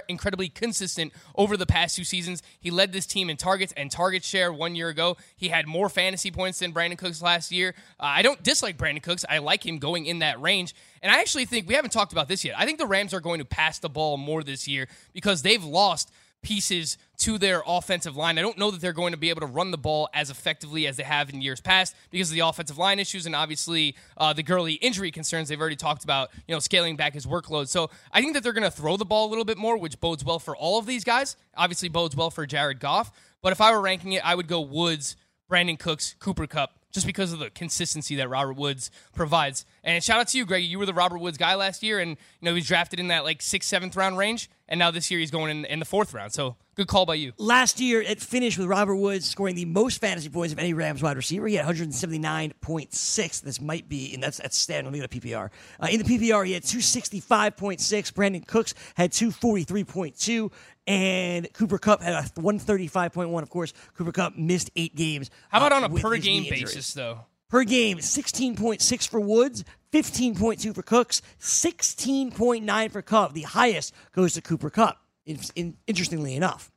incredibly 0.09 0.49
consistent 0.49 1.13
over 1.37 1.57
the 1.57 1.65
past 1.65 1.95
two 1.97 2.03
seasons. 2.03 2.43
He 2.59 2.73
led 2.73 2.93
this 2.93 3.07
team 3.07 3.31
in 3.31 3.37
targets 3.37 3.73
and 3.77 3.89
target 3.89 4.25
share 4.25 4.53
one 4.53 4.75
year 4.75 4.89
ago. 4.89 5.17
He 5.37 5.49
had 5.49 5.69
more 5.69 5.89
fantasy 5.89 6.33
points 6.33 6.59
than 6.59 6.75
Brandin 6.75 6.99
Cooks 6.99 7.23
last 7.23 7.53
year. 7.53 7.75
Uh, 8.01 8.05
I 8.07 8.23
don't 8.23 8.43
dislike 8.43 8.77
Brandin 8.79 9.03
Cooks. 9.03 9.25
I 9.29 9.39
like 9.39 9.65
him 9.65 9.79
going 9.79 10.07
in 10.07 10.19
that 10.19 10.43
range. 10.43 10.75
And 11.03 11.11
I 11.11 11.21
actually 11.21 11.45
think 11.47 11.69
we 11.69 11.75
haven't 11.75 11.93
talked 11.93 12.13
about 12.13 12.29
this 12.29 12.45
yet. 12.45 12.57
I 12.59 12.67
think 12.67 12.79
the 12.79 12.87
Rams 12.87 13.15
are 13.15 13.21
going 13.21 13.39
to 13.39 13.47
pass 13.47 13.79
the 13.79 13.89
ball 13.89 14.17
more 14.17 14.43
this 14.43 14.67
year 14.67 14.89
because 15.15 15.41
they've 15.41 15.65
lost 15.65 16.11
pieces 16.43 16.97
to 17.19 17.39
their 17.39 17.63
offensive 17.67 18.17
line. 18.17 18.39
I 18.39 18.43
don't 18.43 18.57
know 18.57 18.71
that 18.71 18.81
they're 18.81 18.93
going 18.93 19.13
to 19.13 19.19
be 19.19 19.31
able 19.31 19.41
to 19.41 19.47
run 19.47 19.71
the 19.71 19.79
ball 19.79 20.09
as 20.15 20.31
effectively 20.31 20.87
as 20.87 20.97
they 20.97 21.03
have 21.03 21.31
in 21.31 21.43
years 21.43 21.61
past 21.61 21.95
because 22.11 22.31
of 22.31 22.35
the 22.35 22.41
offensive 22.41 22.79
line 22.79 22.99
issues 22.99 23.27
and 23.27 23.35
obviously 23.35 23.95
uh, 24.17 24.33
the 24.33 24.43
Gurley 24.43 24.75
injury 24.75 25.11
concerns. 25.11 25.49
They've 25.49 25.61
already 25.61 25.77
talked 25.77 26.05
about, 26.05 26.31
you 26.49 26.55
know, 26.55 26.61
scaling 26.61 26.97
back 26.97 27.15
his 27.15 27.27
workload. 27.27 27.69
So 27.69 27.91
I 28.13 28.21
think 28.21 28.35
that 28.35 28.43
they're 28.43 28.53
going 28.53 28.65
to 28.65 28.71
throw 28.71 28.97
the 28.97 29.05
ball 29.05 29.29
a 29.29 29.31
little 29.31 29.45
bit 29.45 29.59
more, 29.59 29.77
which 29.77 30.01
bodes 30.01 30.25
well 30.25 30.39
for 30.39 30.57
all 30.57 30.79
of 30.79 30.87
these 30.87 31.05
guys. 31.05 31.37
Obviously 31.57 31.89
bodes 31.89 32.17
well 32.17 32.31
for 32.31 32.47
Jared 32.47 32.81
Goff. 32.81 33.13
But 33.43 33.53
if 33.53 33.61
I 33.61 33.73
were 33.73 33.81
ranking 33.81 34.13
it, 34.13 34.25
I 34.25 34.35
would 34.35 34.49
go 34.49 34.61
Woods, 34.61 35.17
Brandin 35.51 35.79
Cooks, 35.79 36.15
Cooper 36.19 36.47
Kupp, 36.47 36.79
just 36.93 37.07
because 37.07 37.33
of 37.33 37.39
the 37.39 37.51
consistency 37.51 38.17
that 38.17 38.29
Robert 38.29 38.55
Woods 38.55 38.91
provides. 39.15 39.65
And 39.85 40.03
shout 40.03 40.21
out 40.21 40.29
to 40.29 40.39
you, 40.39 40.45
Greg. 40.45 40.65
You 40.65 40.79
were 40.79 40.87
the 40.87 40.95
Robert 40.95 41.19
Woods 41.19 41.39
guy 41.39 41.55
last 41.55 41.83
year, 41.83 41.99
and 41.99 42.11
you 42.11 42.17
know 42.43 42.53
he 42.53 42.57
was 42.57 42.67
drafted 42.67 43.01
in 43.01 43.09
that 43.09 43.25
like 43.25 43.43
sixth, 43.43 43.69
seventh 43.69 43.97
round 43.97 44.19
range. 44.19 44.51
And 44.71 44.79
now 44.79 44.93
this 44.93 45.11
year 45.11 45.19
he's 45.19 45.33
going 45.33 45.51
in, 45.51 45.65
in 45.65 45.81
the 45.81 45.85
fourth 45.85 46.15
round. 46.15 46.33
So 46.33 46.57
good 46.77 46.87
call 46.87 47.05
by 47.05 47.15
you. 47.15 47.33
Last 47.37 47.81
year, 47.81 48.01
it 48.01 48.21
finished 48.21 48.57
with 48.57 48.69
Robert 48.69 48.95
Woods 48.95 49.29
scoring 49.29 49.57
the 49.57 49.65
most 49.65 50.01
fantasy 50.01 50.29
points 50.29 50.53
of 50.53 50.61
any 50.61 50.73
Rams 50.73 51.03
wide 51.03 51.17
receiver. 51.17 51.49
He 51.49 51.57
had 51.57 51.67
179.6. 51.67 53.43
This 53.43 53.61
might 53.61 53.89
be, 53.89 54.15
and 54.15 54.23
that's 54.23 54.39
that's 54.39 54.57
standard. 54.57 54.87
Let 54.87 54.93
me 54.93 55.01
go 55.01 55.07
to 55.07 55.21
PPR. 55.21 55.51
Uh, 55.81 55.89
in 55.91 56.01
the 56.01 56.05
PPR, 56.05 56.47
he 56.47 56.53
had 56.53 56.63
265.6. 56.63 58.13
Brandin 58.13 58.47
Cooks 58.47 58.75
had 58.95 59.11
243.2. 59.11 60.53
And 60.87 61.53
Cooper 61.53 61.79
Kupp 61.79 62.03
had 62.03 62.15
a 62.15 62.23
135.1. 62.41 63.43
Of 63.43 63.51
course, 63.51 63.73
Cooper 63.97 64.13
Kupp 64.13 64.37
missed 64.37 64.71
eight 64.77 64.97
games. 64.97 65.31
How 65.49 65.59
about 65.59 65.73
uh, 65.73 65.77
on 65.77 65.85
a 65.85 66.01
per 66.01 66.17
game 66.17 66.45
injuries. 66.45 66.63
basis, 66.63 66.95
though? 66.95 67.21
Per 67.51 67.65
game, 67.65 67.99
16.6 67.99 69.09
for 69.09 69.19
Woods, 69.21 69.65
15.2 69.93 70.73
for 70.73 70.83
Cooks, 70.83 71.21
16.9 71.41 72.91
for 72.93 73.03
Kupp. 73.03 73.33
The 73.33 73.43
highest 73.43 73.93
goes 74.13 74.35
to 74.35 74.41
Cooper 74.41 74.71
Kupp, 74.71 74.99
in, 75.27 75.39
in- 75.57 75.77
interestingly 75.89 76.37
enough. 76.37 76.71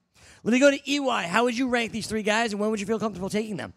Let 0.44 0.52
me 0.52 0.60
go 0.60 0.72
to 0.72 0.92
EY. 0.92 1.28
How 1.28 1.44
would 1.44 1.56
you 1.56 1.70
rank 1.70 1.92
these 1.92 2.08
three 2.08 2.24
guys, 2.24 2.52
and 2.52 2.60
when 2.60 2.72
would 2.72 2.80
you 2.80 2.88
feel 2.88 3.00
comfortable 3.00 3.30
taking 3.30 3.56
them? 3.56 3.74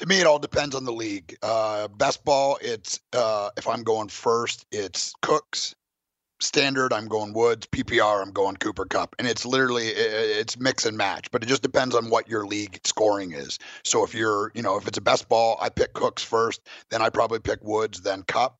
To 0.00 0.06
me, 0.06 0.20
it 0.20 0.26
all 0.26 0.38
depends 0.38 0.74
on 0.76 0.84
the 0.84 0.92
league. 0.92 1.36
Uh, 1.42 1.88
best 1.88 2.24
ball, 2.24 2.58
it's 2.60 3.00
uh, 3.14 3.48
if 3.56 3.66
I'm 3.66 3.82
going 3.82 4.08
first, 4.08 4.66
it's 4.70 5.12
Cooks. 5.22 5.74
Standard, 6.40 6.92
I'm 6.92 7.08
going 7.08 7.32
Woods. 7.32 7.66
PPR, 7.66 8.22
I'm 8.22 8.30
going 8.30 8.56
Cooper 8.56 8.84
Kupp, 8.84 9.16
and 9.18 9.26
it's 9.26 9.44
literally 9.44 9.88
it's 9.88 10.58
mix 10.58 10.86
and 10.86 10.96
match. 10.96 11.30
But 11.30 11.42
it 11.42 11.46
just 11.46 11.62
depends 11.62 11.94
on 11.94 12.10
what 12.10 12.28
your 12.28 12.46
league 12.46 12.80
scoring 12.84 13.32
is. 13.32 13.58
So 13.84 14.04
if 14.04 14.14
you're, 14.14 14.52
you 14.54 14.62
know, 14.62 14.76
if 14.76 14.86
it's 14.86 14.98
a 14.98 15.02
best 15.02 15.28
ball, 15.28 15.58
I 15.60 15.68
pick 15.68 15.94
Cooks 15.94 16.22
first. 16.22 16.60
Then 16.90 17.02
I 17.02 17.10
probably 17.10 17.40
pick 17.40 17.62
Woods, 17.62 18.00
then 18.00 18.22
Kupp. 18.22 18.56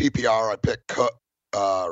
PPR, 0.00 0.52
I 0.52 0.56
pick 0.56 0.86
Cook, 0.88 1.14
uh, 1.52 1.90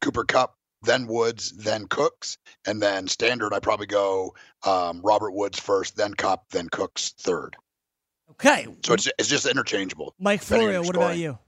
Cooper 0.00 0.24
Kupp, 0.24 0.54
then 0.82 1.06
Woods, 1.06 1.52
then 1.52 1.86
Cooks, 1.86 2.38
and 2.66 2.80
then 2.80 3.08
standard, 3.08 3.52
I 3.52 3.58
probably 3.58 3.86
go 3.86 4.34
um, 4.64 5.00
Robert 5.02 5.32
Woods 5.32 5.58
first, 5.58 5.96
then 5.96 6.14
Kupp, 6.14 6.48
then 6.50 6.68
Cooks 6.68 7.14
third. 7.18 7.56
Okay. 8.32 8.66
So 8.84 8.94
it's 8.94 9.08
it's 9.18 9.28
just 9.28 9.46
interchangeable. 9.46 10.14
Mike 10.18 10.42
Florio, 10.42 10.82
what 10.82 10.96
about 10.96 11.16
you? 11.16 11.38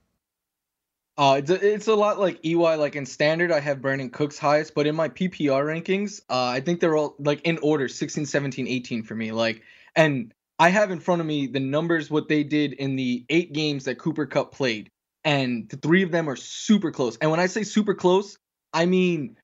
Uh, 1.19 1.35
it's 1.35 1.51
a, 1.51 1.73
it's 1.73 1.87
a 1.87 1.95
lot 1.95 2.17
like 2.17 2.39
EY. 2.45 2.55
Like 2.55 2.95
in 2.95 3.05
standard, 3.05 3.51
I 3.51 3.59
have 3.59 3.79
Brandin 3.79 4.09
Cooks 4.09 4.39
highest, 4.39 4.73
but 4.73 4.87
in 4.87 4.95
my 4.95 5.09
PPR 5.09 5.65
rankings, 5.65 6.21
uh, 6.29 6.45
I 6.45 6.61
think 6.61 6.79
they're 6.79 6.95
all 6.95 7.17
like 7.19 7.41
in 7.41 7.57
order 7.57 7.89
16, 7.89 8.25
17, 8.25 8.67
18 8.69 9.03
for 9.03 9.15
me. 9.15 9.33
Like, 9.33 9.61
and 9.97 10.33
I 10.59 10.69
have 10.69 10.91
in 10.91 11.01
front 11.01 11.19
of 11.19 11.27
me 11.27 11.47
the 11.47 11.59
numbers 11.59 12.09
what 12.09 12.29
they 12.29 12.45
did 12.45 12.71
in 12.71 12.95
the 12.95 13.25
eight 13.29 13.51
games 13.51 13.83
that 13.83 13.95
Cooper 13.95 14.27
Kupp 14.27 14.53
played, 14.53 14.89
and 15.25 15.67
the 15.67 15.75
three 15.75 16.03
of 16.03 16.11
them 16.11 16.29
are 16.29 16.37
super 16.37 16.89
close. 16.89 17.17
And 17.17 17.29
when 17.29 17.41
I 17.41 17.47
say 17.47 17.63
super 17.63 17.95
close, 17.95 18.37
I 18.71 18.85
mean 18.85 19.35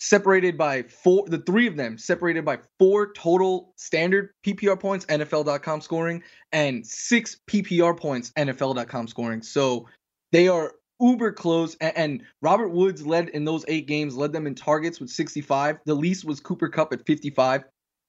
separated 0.00 0.58
by 0.58 0.82
four. 0.82 1.28
The 1.28 1.38
three 1.38 1.68
of 1.68 1.76
them 1.76 1.98
separated 1.98 2.44
by 2.44 2.58
four 2.80 3.12
total 3.12 3.74
standard 3.76 4.30
PPR 4.44 4.80
points, 4.80 5.06
NFL.com 5.06 5.82
scoring, 5.82 6.24
and 6.50 6.84
six 6.84 7.38
PPR 7.48 7.96
points, 7.96 8.32
NFL.com 8.36 9.06
scoring. 9.06 9.42
So 9.42 9.86
they 10.32 10.48
are 10.48 10.72
uber 11.02 11.32
close. 11.32 11.76
And, 11.80 11.96
and 11.96 12.22
Robert 12.40 12.68
Woods 12.68 13.04
led 13.04 13.28
in 13.30 13.44
those 13.44 13.64
eight 13.68 13.86
games, 13.86 14.16
led 14.16 14.32
them 14.32 14.46
in 14.46 14.54
targets 14.54 15.00
with 15.00 15.10
65. 15.10 15.78
The 15.84 15.94
least 15.94 16.24
was 16.24 16.40
Cooper 16.40 16.68
Kupp 16.68 16.92
at 16.92 17.04
55. 17.06 17.64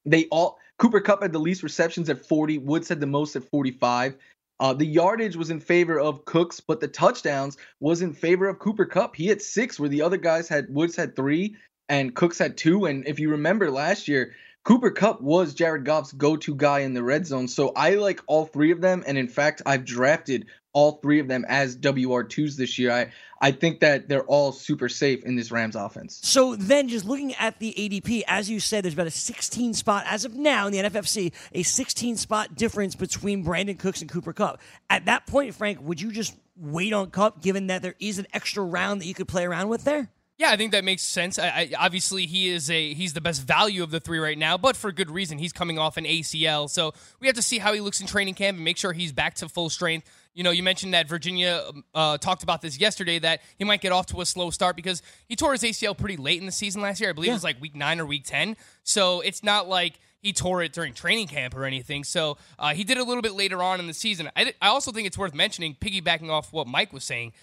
They 0.06 0.26
all 0.26 0.60
Cooper 0.78 1.02
Kupp 1.02 1.22
had 1.22 1.32
the 1.32 1.40
least 1.40 1.64
receptions 1.64 2.10
at 2.10 2.26
40. 2.26 2.60
Woods 2.60 2.90
had 2.90 3.00
the 3.00 3.08
most 3.08 3.36
at 3.36 3.44
45. 3.44 4.16
Uh, 4.60 4.74
the 4.74 4.86
yardage 4.86 5.36
was 5.36 5.50
in 5.50 5.60
favor 5.60 6.00
of 6.00 6.26
Cooks, 6.26 6.60
but 6.60 6.80
the 6.80 6.88
touchdowns 6.88 7.58
was 7.80 8.02
in 8.02 8.14
favor 8.14 8.48
of 8.48 8.60
Cooper 8.60 8.86
Kupp. 8.86 9.16
He 9.16 9.28
had 9.28 9.42
six, 9.42 9.80
where 9.80 9.90
the 9.90 10.02
other 10.02 10.18
guys 10.18 10.48
had 10.48 10.74
Woods 10.74 10.96
had 10.96 11.16
three 11.16 11.56
and 11.90 12.16
Cooks 12.16 12.38
had 12.38 12.58
two. 12.58 12.86
And 12.86 13.08
if 13.08 13.20
you 13.20 13.30
remember 13.30 13.70
last 13.70 14.08
year, 14.08 14.34
Cooper 14.64 14.92
Kupp 14.92 15.22
was 15.22 15.54
Jared 15.54 15.84
Goff's 15.84 16.14
go-to 16.14 16.56
guy 16.56 16.80
in 16.80 16.94
the 16.94 17.04
red 17.04 17.28
zone. 17.28 17.48
So 17.48 17.74
I 17.76 17.96
like 17.96 18.22
all 18.28 18.46
three 18.46 18.72
of 18.72 18.80
them, 18.80 19.04
and 19.06 19.18
in 19.18 19.28
fact, 19.28 19.62
I've 19.66 19.84
drafted 19.84 20.46
all 20.74 20.94
three 20.94 21.20
of 21.20 21.28
them 21.28 21.46
as 21.48 21.78
WR2s 21.78 22.56
this 22.56 22.78
year. 22.78 22.92
I 22.92 23.12
I 23.44 23.52
think 23.52 23.82
that 23.82 24.08
they're 24.08 24.24
all 24.24 24.54
super 24.54 24.88
safe 24.88 25.24
in 25.26 25.36
this 25.36 25.52
Rams 25.52 25.76
offense. 25.76 26.20
So 26.24 26.56
then, 26.56 26.88
just 26.88 27.04
looking 27.04 27.34
at 27.36 27.60
the 27.60 27.74
ADP, 27.78 28.24
as 28.26 28.50
you 28.50 28.62
said, 28.62 28.86
there's 28.86 28.94
about 28.94 29.08
a 29.08 29.12
16 29.12 29.74
spot 29.74 30.06
as 30.08 30.24
of 30.24 30.36
now 30.36 30.66
in 30.68 30.72
the 30.72 30.80
NFFC, 30.80 31.34
a 31.52 31.62
16 31.62 32.16
spot 32.16 32.56
difference 32.56 32.96
between 32.96 33.44
Brandin 33.44 33.78
Cooks 33.78 34.00
and 34.00 34.10
Cooper 34.10 34.32
Kupp. 34.32 34.62
At 34.90 35.06
that 35.06 35.28
point, 35.28 35.54
Frank, 35.56 35.80
would 35.82 36.00
you 36.00 36.12
just 36.12 36.36
wait 36.56 36.94
on 36.94 37.12
Kupp, 37.12 37.42
given 37.42 37.68
that 37.68 37.82
there 37.82 37.96
is 38.00 38.18
an 38.18 38.28
extra 38.34 38.64
round 38.64 39.02
that 39.02 39.08
you 39.08 39.14
could 39.14 39.28
play 39.28 39.44
around 39.44 39.68
with 39.68 39.84
there? 39.84 40.10
Yeah, 40.38 40.50
I 40.52 40.58
think 40.58 40.72
that 40.72 40.84
makes 40.84 41.04
sense. 41.04 41.38
I, 41.38 41.48
I, 41.48 41.72
obviously, 41.78 42.26
he 42.26 42.50
is 42.50 42.70
a 42.70 42.94
he's 42.94 43.14
the 43.14 43.22
best 43.22 43.44
value 43.44 43.84
of 43.84 43.92
the 43.92 44.00
three 44.00 44.20
right 44.20 44.38
now, 44.38 44.58
but 44.58 44.76
for 44.76 44.92
good 44.92 45.12
reason. 45.12 45.38
He's 45.38 45.54
coming 45.54 45.78
off 45.78 45.96
an 45.96 46.06
ACL, 46.06 46.70
so 46.70 46.94
we 47.20 47.28
have 47.28 47.36
to 47.36 47.42
see 47.42 47.60
how 47.60 47.74
he 47.74 47.82
looks 47.82 48.02
in 48.02 48.08
training 48.08 48.34
camp 48.34 48.56
and 48.56 48.66
make 48.66 48.78
sure 48.78 48.94
he's 48.94 49.12
back 49.12 49.36
to 49.36 49.50
full 49.50 49.70
strength. 49.70 50.10
You 50.34 50.44
know, 50.44 50.52
you 50.52 50.64
mentioned 50.64 50.94
that 50.94 51.08
Virginia 51.08 51.64
uh, 51.94 52.18
talked 52.18 52.44
about 52.44 52.62
this 52.62 52.80
yesterday 52.80 53.20
that 53.20 53.42
he 53.58 53.64
might 53.64 53.82
get 53.82 53.92
off 53.92 54.08
to 54.08 54.22
a 54.22 54.26
slow 54.26 54.50
start 54.50 54.76
because 54.76 55.02
he 55.28 55.36
tore 55.36 55.52
his 55.52 55.62
ACL 55.62 55.96
pretty 55.98 56.18
late 56.18 56.40
in 56.40 56.46
the 56.46 56.52
season 56.52 56.82
last 56.82 57.00
year. 57.00 57.12
I 57.12 57.14
believe 57.14 57.30
it 57.30 57.34
was 57.34 57.44
like 57.44 57.62
week 57.62 57.76
nine 57.76 58.00
or 58.00 58.06
week 58.06 58.24
ten. 58.26 58.58
So 58.84 59.22
it's 59.22 59.44
not 59.44 59.68
like 59.68 60.00
he 60.20 60.34
tore 60.34 60.64
it 60.64 60.74
during 60.74 60.94
training 60.94 61.28
camp 61.28 61.56
or 61.56 61.66
anything. 61.66 62.04
So 62.04 62.38
uh, 62.58 62.74
he 62.74 62.84
did 62.84 62.98
a 62.98 63.04
little 63.04 63.22
bit 63.22 63.34
later 63.34 63.62
on 63.62 63.80
in 63.80 63.88
the 63.88 63.94
season. 63.94 64.30
I, 64.36 64.54
I 64.62 64.70
also 64.70 64.92
think 64.92 65.06
it's 65.06 65.18
worth 65.18 65.36
mentioning, 65.36 65.76
piggybacking 65.80 66.30
off 66.30 66.52
what 66.52 66.66
Mike 66.66 66.94
was 66.94 67.04
saying. 67.04 67.34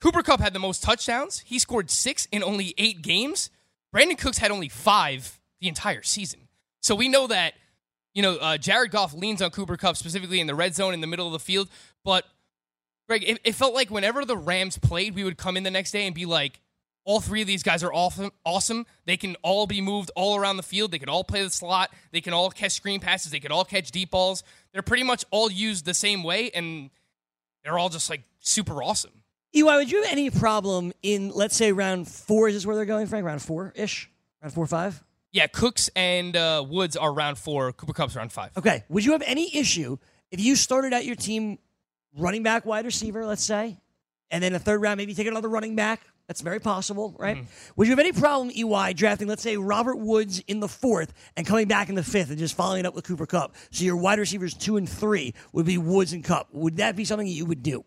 Cooper 0.00 0.22
Kupp 0.22 0.38
had 0.38 0.52
the 0.52 0.58
most 0.58 0.82
touchdowns. 0.82 1.40
He 1.40 1.58
scored 1.58 1.90
six 1.90 2.28
in 2.30 2.44
only 2.44 2.74
eight 2.76 3.00
games. 3.00 3.48
Brandin 3.94 4.18
Cooks 4.18 4.38
had 4.38 4.50
only 4.50 4.68
five 4.68 5.40
the 5.60 5.68
entire 5.68 6.02
season. 6.02 6.40
So 6.82 6.94
we 6.94 7.08
know 7.08 7.26
that, 7.26 7.54
you 8.14 8.22
know, 8.22 8.36
uh, 8.36 8.56
Jared 8.56 8.90
Goff 8.90 9.12
leans 9.12 9.42
on 9.42 9.50
Cooper 9.50 9.76
Kupp 9.76 9.96
specifically 9.96 10.40
in 10.40 10.46
the 10.46 10.54
red 10.54 10.74
zone 10.74 10.94
in 10.94 11.00
the 11.00 11.06
middle 11.06 11.26
of 11.26 11.32
the 11.32 11.38
field. 11.38 11.68
But, 12.04 12.24
Greg, 13.08 13.24
it, 13.26 13.40
it 13.44 13.54
felt 13.54 13.74
like 13.74 13.90
whenever 13.90 14.24
the 14.24 14.36
Rams 14.36 14.78
played, 14.78 15.14
we 15.14 15.24
would 15.24 15.36
come 15.36 15.56
in 15.56 15.64
the 15.64 15.70
next 15.70 15.90
day 15.90 16.06
and 16.06 16.14
be 16.14 16.24
like, 16.24 16.60
all 17.04 17.20
three 17.20 17.42
of 17.42 17.46
these 17.46 17.62
guys 17.62 17.82
are 17.82 17.92
awesome. 17.92 18.86
They 19.04 19.16
can 19.18 19.36
all 19.42 19.66
be 19.66 19.82
moved 19.82 20.10
all 20.16 20.36
around 20.36 20.56
the 20.56 20.62
field. 20.62 20.90
They 20.90 20.98
can 20.98 21.10
all 21.10 21.22
play 21.22 21.42
the 21.42 21.50
slot. 21.50 21.92
They 22.12 22.22
can 22.22 22.32
all 22.32 22.50
catch 22.50 22.72
screen 22.72 23.00
passes. 23.00 23.30
They 23.30 23.40
can 23.40 23.52
all 23.52 23.64
catch 23.64 23.90
deep 23.90 24.10
balls. 24.10 24.42
They're 24.72 24.80
pretty 24.80 25.02
much 25.02 25.24
all 25.30 25.50
used 25.50 25.84
the 25.84 25.92
same 25.92 26.22
way, 26.22 26.50
and 26.52 26.88
they're 27.62 27.78
all 27.78 27.90
just 27.90 28.08
like 28.08 28.22
super 28.40 28.82
awesome. 28.82 29.10
EY, 29.54 29.62
would 29.62 29.90
you 29.90 30.02
have 30.02 30.10
any 30.10 30.30
problem 30.30 30.92
in, 31.02 31.30
let's 31.30 31.56
say, 31.56 31.72
round 31.72 32.08
four? 32.08 32.48
Is 32.48 32.54
this 32.54 32.66
where 32.66 32.74
they're 32.74 32.86
going, 32.86 33.06
Frank? 33.06 33.26
Round 33.26 33.42
four 33.42 33.72
ish? 33.76 34.10
Round 34.42 34.54
four 34.54 34.66
five? 34.66 35.02
Yeah, 35.34 35.48
Cooks 35.48 35.90
and 35.96 36.36
uh, 36.36 36.64
Woods 36.66 36.96
are 36.96 37.12
round 37.12 37.38
four. 37.38 37.72
Cooper 37.72 37.92
Kupp's 37.92 38.14
round 38.14 38.30
five. 38.30 38.52
Okay. 38.56 38.84
Would 38.88 39.04
you 39.04 39.12
have 39.12 39.22
any 39.26 39.54
issue 39.56 39.98
if 40.30 40.38
you 40.38 40.54
started 40.54 40.92
out 40.92 41.04
your 41.04 41.16
team 41.16 41.58
running 42.16 42.44
back, 42.44 42.64
wide 42.64 42.84
receiver, 42.84 43.26
let's 43.26 43.42
say, 43.42 43.80
and 44.30 44.44
then 44.44 44.54
a 44.54 44.60
third 44.60 44.80
round, 44.80 44.96
maybe 44.96 45.12
take 45.12 45.26
another 45.26 45.48
running 45.48 45.74
back? 45.74 46.02
That's 46.28 46.40
very 46.40 46.60
possible, 46.60 47.16
right? 47.18 47.44
Would 47.74 47.88
you 47.88 47.90
have 47.90 47.98
any 47.98 48.12
problem, 48.12 48.50
EY, 48.54 48.94
drafting, 48.94 49.26
let's 49.26 49.42
say, 49.42 49.56
Robert 49.56 49.96
Woods 49.96 50.38
in 50.46 50.60
the 50.60 50.68
fourth 50.68 51.12
and 51.36 51.44
coming 51.44 51.66
back 51.66 51.88
in 51.88 51.96
the 51.96 52.04
fifth 52.04 52.30
and 52.30 52.38
just 52.38 52.56
following 52.56 52.80
it 52.80 52.86
up 52.86 52.94
with 52.94 53.04
Cooper 53.04 53.26
Kupp? 53.26 53.56
So 53.72 53.84
your 53.84 53.96
wide 53.96 54.20
receivers 54.20 54.54
two 54.54 54.76
and 54.76 54.88
three 54.88 55.34
would 55.52 55.66
be 55.66 55.78
Woods 55.78 56.12
and 56.12 56.22
Kupp. 56.22 56.46
Would 56.52 56.76
that 56.76 56.94
be 56.94 57.04
something 57.04 57.26
that 57.26 57.32
you 57.32 57.44
would 57.44 57.62
do? 57.64 57.84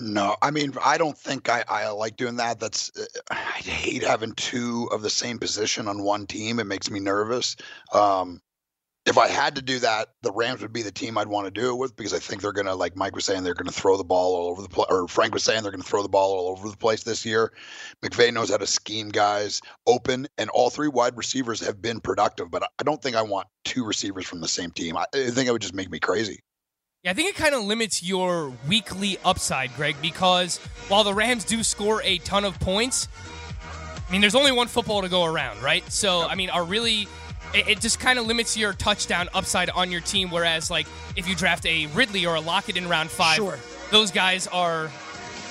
No, 0.00 0.34
I 0.40 0.50
mean, 0.50 0.72
I 0.82 0.96
don't 0.96 1.16
think 1.16 1.50
I, 1.50 1.62
I 1.68 1.88
like 1.90 2.16
doing 2.16 2.36
that. 2.36 2.58
That's 2.58 2.90
uh, 2.98 3.04
I 3.30 3.34
hate 3.34 4.02
having 4.02 4.32
two 4.32 4.88
of 4.92 5.02
the 5.02 5.10
same 5.10 5.38
position 5.38 5.88
on 5.88 6.02
one 6.02 6.26
team. 6.26 6.58
It 6.58 6.64
makes 6.64 6.90
me 6.90 7.00
nervous. 7.00 7.54
Um, 7.92 8.40
if 9.06 9.18
I 9.18 9.28
had 9.28 9.56
to 9.56 9.62
do 9.62 9.78
that, 9.80 10.08
the 10.22 10.32
Rams 10.32 10.62
would 10.62 10.72
be 10.72 10.82
the 10.82 10.92
team 10.92 11.18
I'd 11.18 11.28
want 11.28 11.46
to 11.46 11.50
do 11.50 11.70
it 11.70 11.76
with 11.76 11.96
because 11.96 12.14
I 12.14 12.18
think 12.18 12.40
they're 12.40 12.52
gonna, 12.52 12.74
like 12.74 12.96
Mike 12.96 13.14
was 13.14 13.24
saying, 13.24 13.42
they're 13.42 13.54
gonna 13.54 13.72
throw 13.72 13.96
the 13.96 14.04
ball 14.04 14.34
all 14.34 14.50
over 14.50 14.62
the 14.62 14.68
place, 14.68 14.86
or 14.90 15.08
Frank 15.08 15.34
was 15.34 15.42
saying 15.42 15.62
they're 15.62 15.72
gonna 15.72 15.82
throw 15.82 16.02
the 16.02 16.08
ball 16.08 16.32
all 16.32 16.48
over 16.50 16.68
the 16.68 16.76
place 16.76 17.02
this 17.02 17.24
year. 17.26 17.52
McVay 18.02 18.32
knows 18.32 18.50
how 18.50 18.58
to 18.58 18.66
scheme 18.66 19.08
guys 19.08 19.60
open, 19.86 20.28
and 20.38 20.48
all 20.50 20.70
three 20.70 20.88
wide 20.88 21.16
receivers 21.16 21.60
have 21.60 21.82
been 21.82 22.00
productive. 22.00 22.50
But 22.50 22.62
I 22.78 22.82
don't 22.84 23.02
think 23.02 23.16
I 23.16 23.22
want 23.22 23.48
two 23.64 23.84
receivers 23.84 24.26
from 24.26 24.40
the 24.40 24.48
same 24.48 24.70
team. 24.70 24.96
I, 24.96 25.06
I 25.14 25.30
think 25.30 25.48
it 25.48 25.52
would 25.52 25.62
just 25.62 25.74
make 25.74 25.90
me 25.90 25.98
crazy. 25.98 26.40
Yeah, 27.02 27.12
I 27.12 27.14
think 27.14 27.30
it 27.30 27.34
kind 27.34 27.54
of 27.54 27.64
limits 27.64 28.02
your 28.02 28.52
weekly 28.68 29.16
upside, 29.24 29.74
Greg, 29.74 29.96
because 30.02 30.58
while 30.88 31.02
the 31.02 31.14
Rams 31.14 31.44
do 31.44 31.62
score 31.62 32.02
a 32.02 32.18
ton 32.18 32.44
of 32.44 32.60
points, 32.60 33.08
I 34.06 34.12
mean, 34.12 34.20
there's 34.20 34.34
only 34.34 34.52
one 34.52 34.66
football 34.68 35.00
to 35.00 35.08
go 35.08 35.24
around, 35.24 35.62
right? 35.62 35.82
So, 35.90 36.22
I 36.26 36.34
mean, 36.34 36.50
are 36.50 36.64
really. 36.64 37.08
It, 37.52 37.80
just 37.80 37.98
kind 37.98 38.16
of 38.16 38.26
limits 38.26 38.56
your 38.56 38.72
touchdown 38.74 39.28
upside 39.34 39.70
on 39.70 39.90
your 39.90 40.00
team. 40.02 40.30
Whereas, 40.30 40.70
like, 40.70 40.86
if 41.16 41.26
you 41.26 41.34
draft 41.34 41.66
a 41.66 41.86
Ridley 41.86 42.24
or 42.24 42.36
a 42.36 42.40
Lockett 42.40 42.76
in 42.76 42.88
round 42.88 43.10
five, 43.10 43.34
Sure. 43.36 43.58
those 43.90 44.12
guys 44.12 44.46
are, 44.46 44.88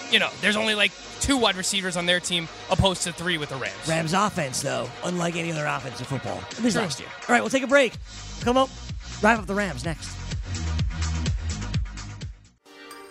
you 0.09 0.17
know, 0.19 0.29
there's 0.39 0.55
only 0.55 0.75
like 0.75 0.93
two 1.19 1.35
wide 1.35 1.57
receivers 1.57 1.97
on 1.97 2.05
their 2.05 2.21
team 2.21 2.47
opposed 2.69 3.03
to 3.03 3.11
three 3.11 3.37
with 3.37 3.49
the 3.49 3.57
Rams. 3.57 3.75
Rams 3.85 4.13
offense, 4.13 4.61
though, 4.61 4.89
unlike 5.03 5.35
any 5.35 5.51
other 5.51 5.65
offense 5.65 5.99
in 5.99 6.05
football, 6.05 6.37
at 6.51 6.59
least 6.63 6.75
True. 6.77 6.83
last 6.83 6.99
year. 7.01 7.09
All 7.27 7.33
right, 7.33 7.41
we'll 7.41 7.49
take 7.49 7.63
a 7.63 7.67
break. 7.67 7.91
Come 8.41 8.55
up, 8.55 8.69
wrap 9.21 9.39
up 9.39 9.45
the 9.45 9.55
Rams 9.55 9.83
next. 9.83 10.15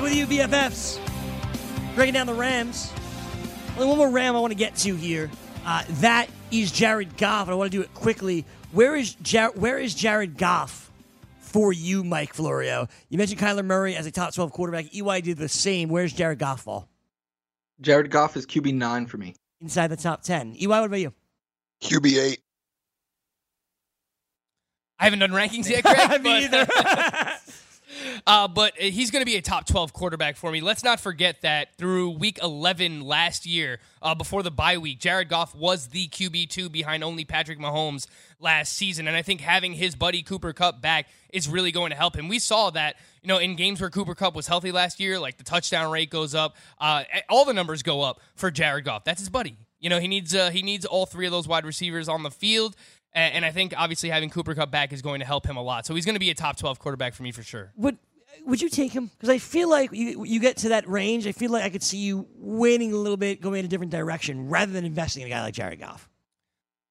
Back 0.00 0.08
with 0.08 0.16
you, 0.16 0.26
BFFs. 0.26 0.98
Breaking 1.94 2.14
down 2.14 2.26
the 2.26 2.32
Rams. 2.32 2.90
Only 3.74 3.86
one 3.86 3.98
more 3.98 4.08
Ram 4.08 4.34
I 4.34 4.40
want 4.40 4.50
to 4.50 4.56
get 4.56 4.74
to 4.76 4.96
here. 4.96 5.30
Uh, 5.66 5.84
that 6.00 6.30
is 6.50 6.72
Jared 6.72 7.18
Goff, 7.18 7.48
and 7.48 7.52
I 7.52 7.54
want 7.54 7.70
to 7.70 7.76
do 7.76 7.82
it 7.82 7.92
quickly. 7.92 8.46
Where 8.72 8.96
is 8.96 9.12
Jar- 9.16 9.52
Where 9.54 9.78
is 9.78 9.94
Jared 9.94 10.38
Goff 10.38 10.90
for 11.40 11.70
you, 11.74 12.02
Mike 12.02 12.32
Florio? 12.32 12.88
You 13.10 13.18
mentioned 13.18 13.42
Kyler 13.42 13.62
Murray 13.62 13.94
as 13.94 14.06
a 14.06 14.10
top 14.10 14.32
12 14.32 14.52
quarterback. 14.52 14.86
EY 14.94 15.20
did 15.20 15.36
the 15.36 15.50
same. 15.50 15.90
Where's 15.90 16.14
Jared 16.14 16.38
Goff 16.38 16.62
fall? 16.62 16.88
Jared 17.82 18.10
Goff 18.10 18.38
is 18.38 18.46
QB 18.46 18.72
nine 18.72 19.04
for 19.04 19.18
me. 19.18 19.34
Inside 19.60 19.88
the 19.88 19.98
top 19.98 20.22
10. 20.22 20.56
EY, 20.58 20.66
what 20.66 20.82
about 20.84 20.96
you? 20.96 21.12
QB 21.82 22.16
eight. 22.18 22.40
I 24.98 25.04
haven't 25.04 25.18
done 25.18 25.32
rankings 25.32 25.68
yet, 25.68 25.84
Greg. 25.84 26.22
Me 26.22 26.44
either. 26.46 26.66
uh, 28.26 28.48
but 28.48 28.76
he's 28.76 29.10
going 29.10 29.20
to 29.20 29.26
be 29.26 29.36
a 29.36 29.42
top 29.42 29.66
12 29.66 29.92
quarterback 29.92 30.36
for 30.36 30.50
me. 30.50 30.60
Let's 30.60 30.84
not 30.84 31.00
forget 31.00 31.42
that 31.42 31.74
through 31.76 32.10
week 32.10 32.38
11 32.42 33.02
last 33.02 33.46
year, 33.46 33.78
uh, 34.02 34.14
before 34.14 34.42
the 34.42 34.50
bye 34.50 34.78
week, 34.78 34.98
Jared 35.00 35.28
Goff 35.28 35.54
was 35.54 35.88
the 35.88 36.08
QB2 36.08 36.70
behind 36.70 37.04
only 37.04 37.24
Patrick 37.24 37.58
Mahomes 37.58 38.06
last 38.38 38.74
season. 38.74 39.08
And 39.08 39.16
I 39.16 39.22
think 39.22 39.40
having 39.40 39.72
his 39.74 39.94
buddy 39.94 40.22
Cooper 40.22 40.52
Kupp 40.52 40.80
back 40.80 41.08
is 41.32 41.48
really 41.48 41.72
going 41.72 41.90
to 41.90 41.96
help 41.96 42.16
him. 42.16 42.28
We 42.28 42.38
saw 42.38 42.70
that, 42.70 42.96
you 43.22 43.28
know, 43.28 43.38
in 43.38 43.56
games 43.56 43.80
where 43.80 43.90
Cooper 43.90 44.14
Kupp 44.14 44.34
was 44.34 44.46
healthy 44.46 44.72
last 44.72 45.00
year, 45.00 45.18
like 45.18 45.36
the 45.36 45.44
touchdown 45.44 45.90
rate 45.90 46.10
goes 46.10 46.34
up, 46.34 46.56
uh, 46.80 47.04
all 47.28 47.44
the 47.44 47.54
numbers 47.54 47.82
go 47.82 48.02
up 48.02 48.20
for 48.34 48.50
Jared 48.50 48.84
Goff. 48.84 49.04
That's 49.04 49.20
his 49.20 49.28
buddy. 49.28 49.56
You 49.80 49.88
know, 49.88 49.98
he 49.98 50.08
needs 50.08 50.34
uh, 50.34 50.50
he 50.50 50.62
needs 50.62 50.84
all 50.84 51.06
three 51.06 51.24
of 51.24 51.32
those 51.32 51.48
wide 51.48 51.64
receivers 51.64 52.06
on 52.06 52.22
the 52.22 52.30
field. 52.30 52.76
And, 53.12 53.34
and 53.36 53.44
I 53.44 53.50
think 53.50 53.74
obviously 53.76 54.08
having 54.10 54.30
Cooper 54.30 54.54
Kupp 54.54 54.70
back 54.70 54.92
is 54.92 55.02
going 55.02 55.20
to 55.20 55.26
help 55.26 55.46
him 55.46 55.56
a 55.56 55.62
lot. 55.62 55.86
So 55.86 55.94
he's 55.94 56.04
going 56.04 56.14
to 56.14 56.20
be 56.20 56.30
a 56.30 56.34
top 56.34 56.56
12 56.56 56.78
quarterback 56.78 57.14
for 57.14 57.22
me 57.22 57.32
for 57.32 57.42
sure. 57.42 57.72
would 57.76 57.98
would 58.46 58.62
you 58.62 58.68
take 58.68 58.92
him? 58.92 59.10
Because 59.16 59.28
I 59.28 59.38
feel 59.38 59.68
like 59.68 59.90
you 59.92 60.24
you 60.24 60.40
get 60.40 60.58
to 60.58 60.70
that 60.70 60.88
range. 60.88 61.26
I 61.26 61.32
feel 61.32 61.50
like 61.50 61.64
I 61.64 61.68
could 61.68 61.82
see 61.82 61.98
you 61.98 62.26
waiting 62.36 62.92
a 62.92 62.96
little 62.96 63.16
bit, 63.16 63.40
going 63.40 63.58
in 63.58 63.64
a 63.64 63.68
different 63.68 63.90
direction, 63.92 64.48
rather 64.48 64.72
than 64.72 64.84
investing 64.84 65.22
in 65.22 65.26
a 65.26 65.30
guy 65.30 65.42
like 65.42 65.54
Jared 65.54 65.80
Goff. 65.80 66.08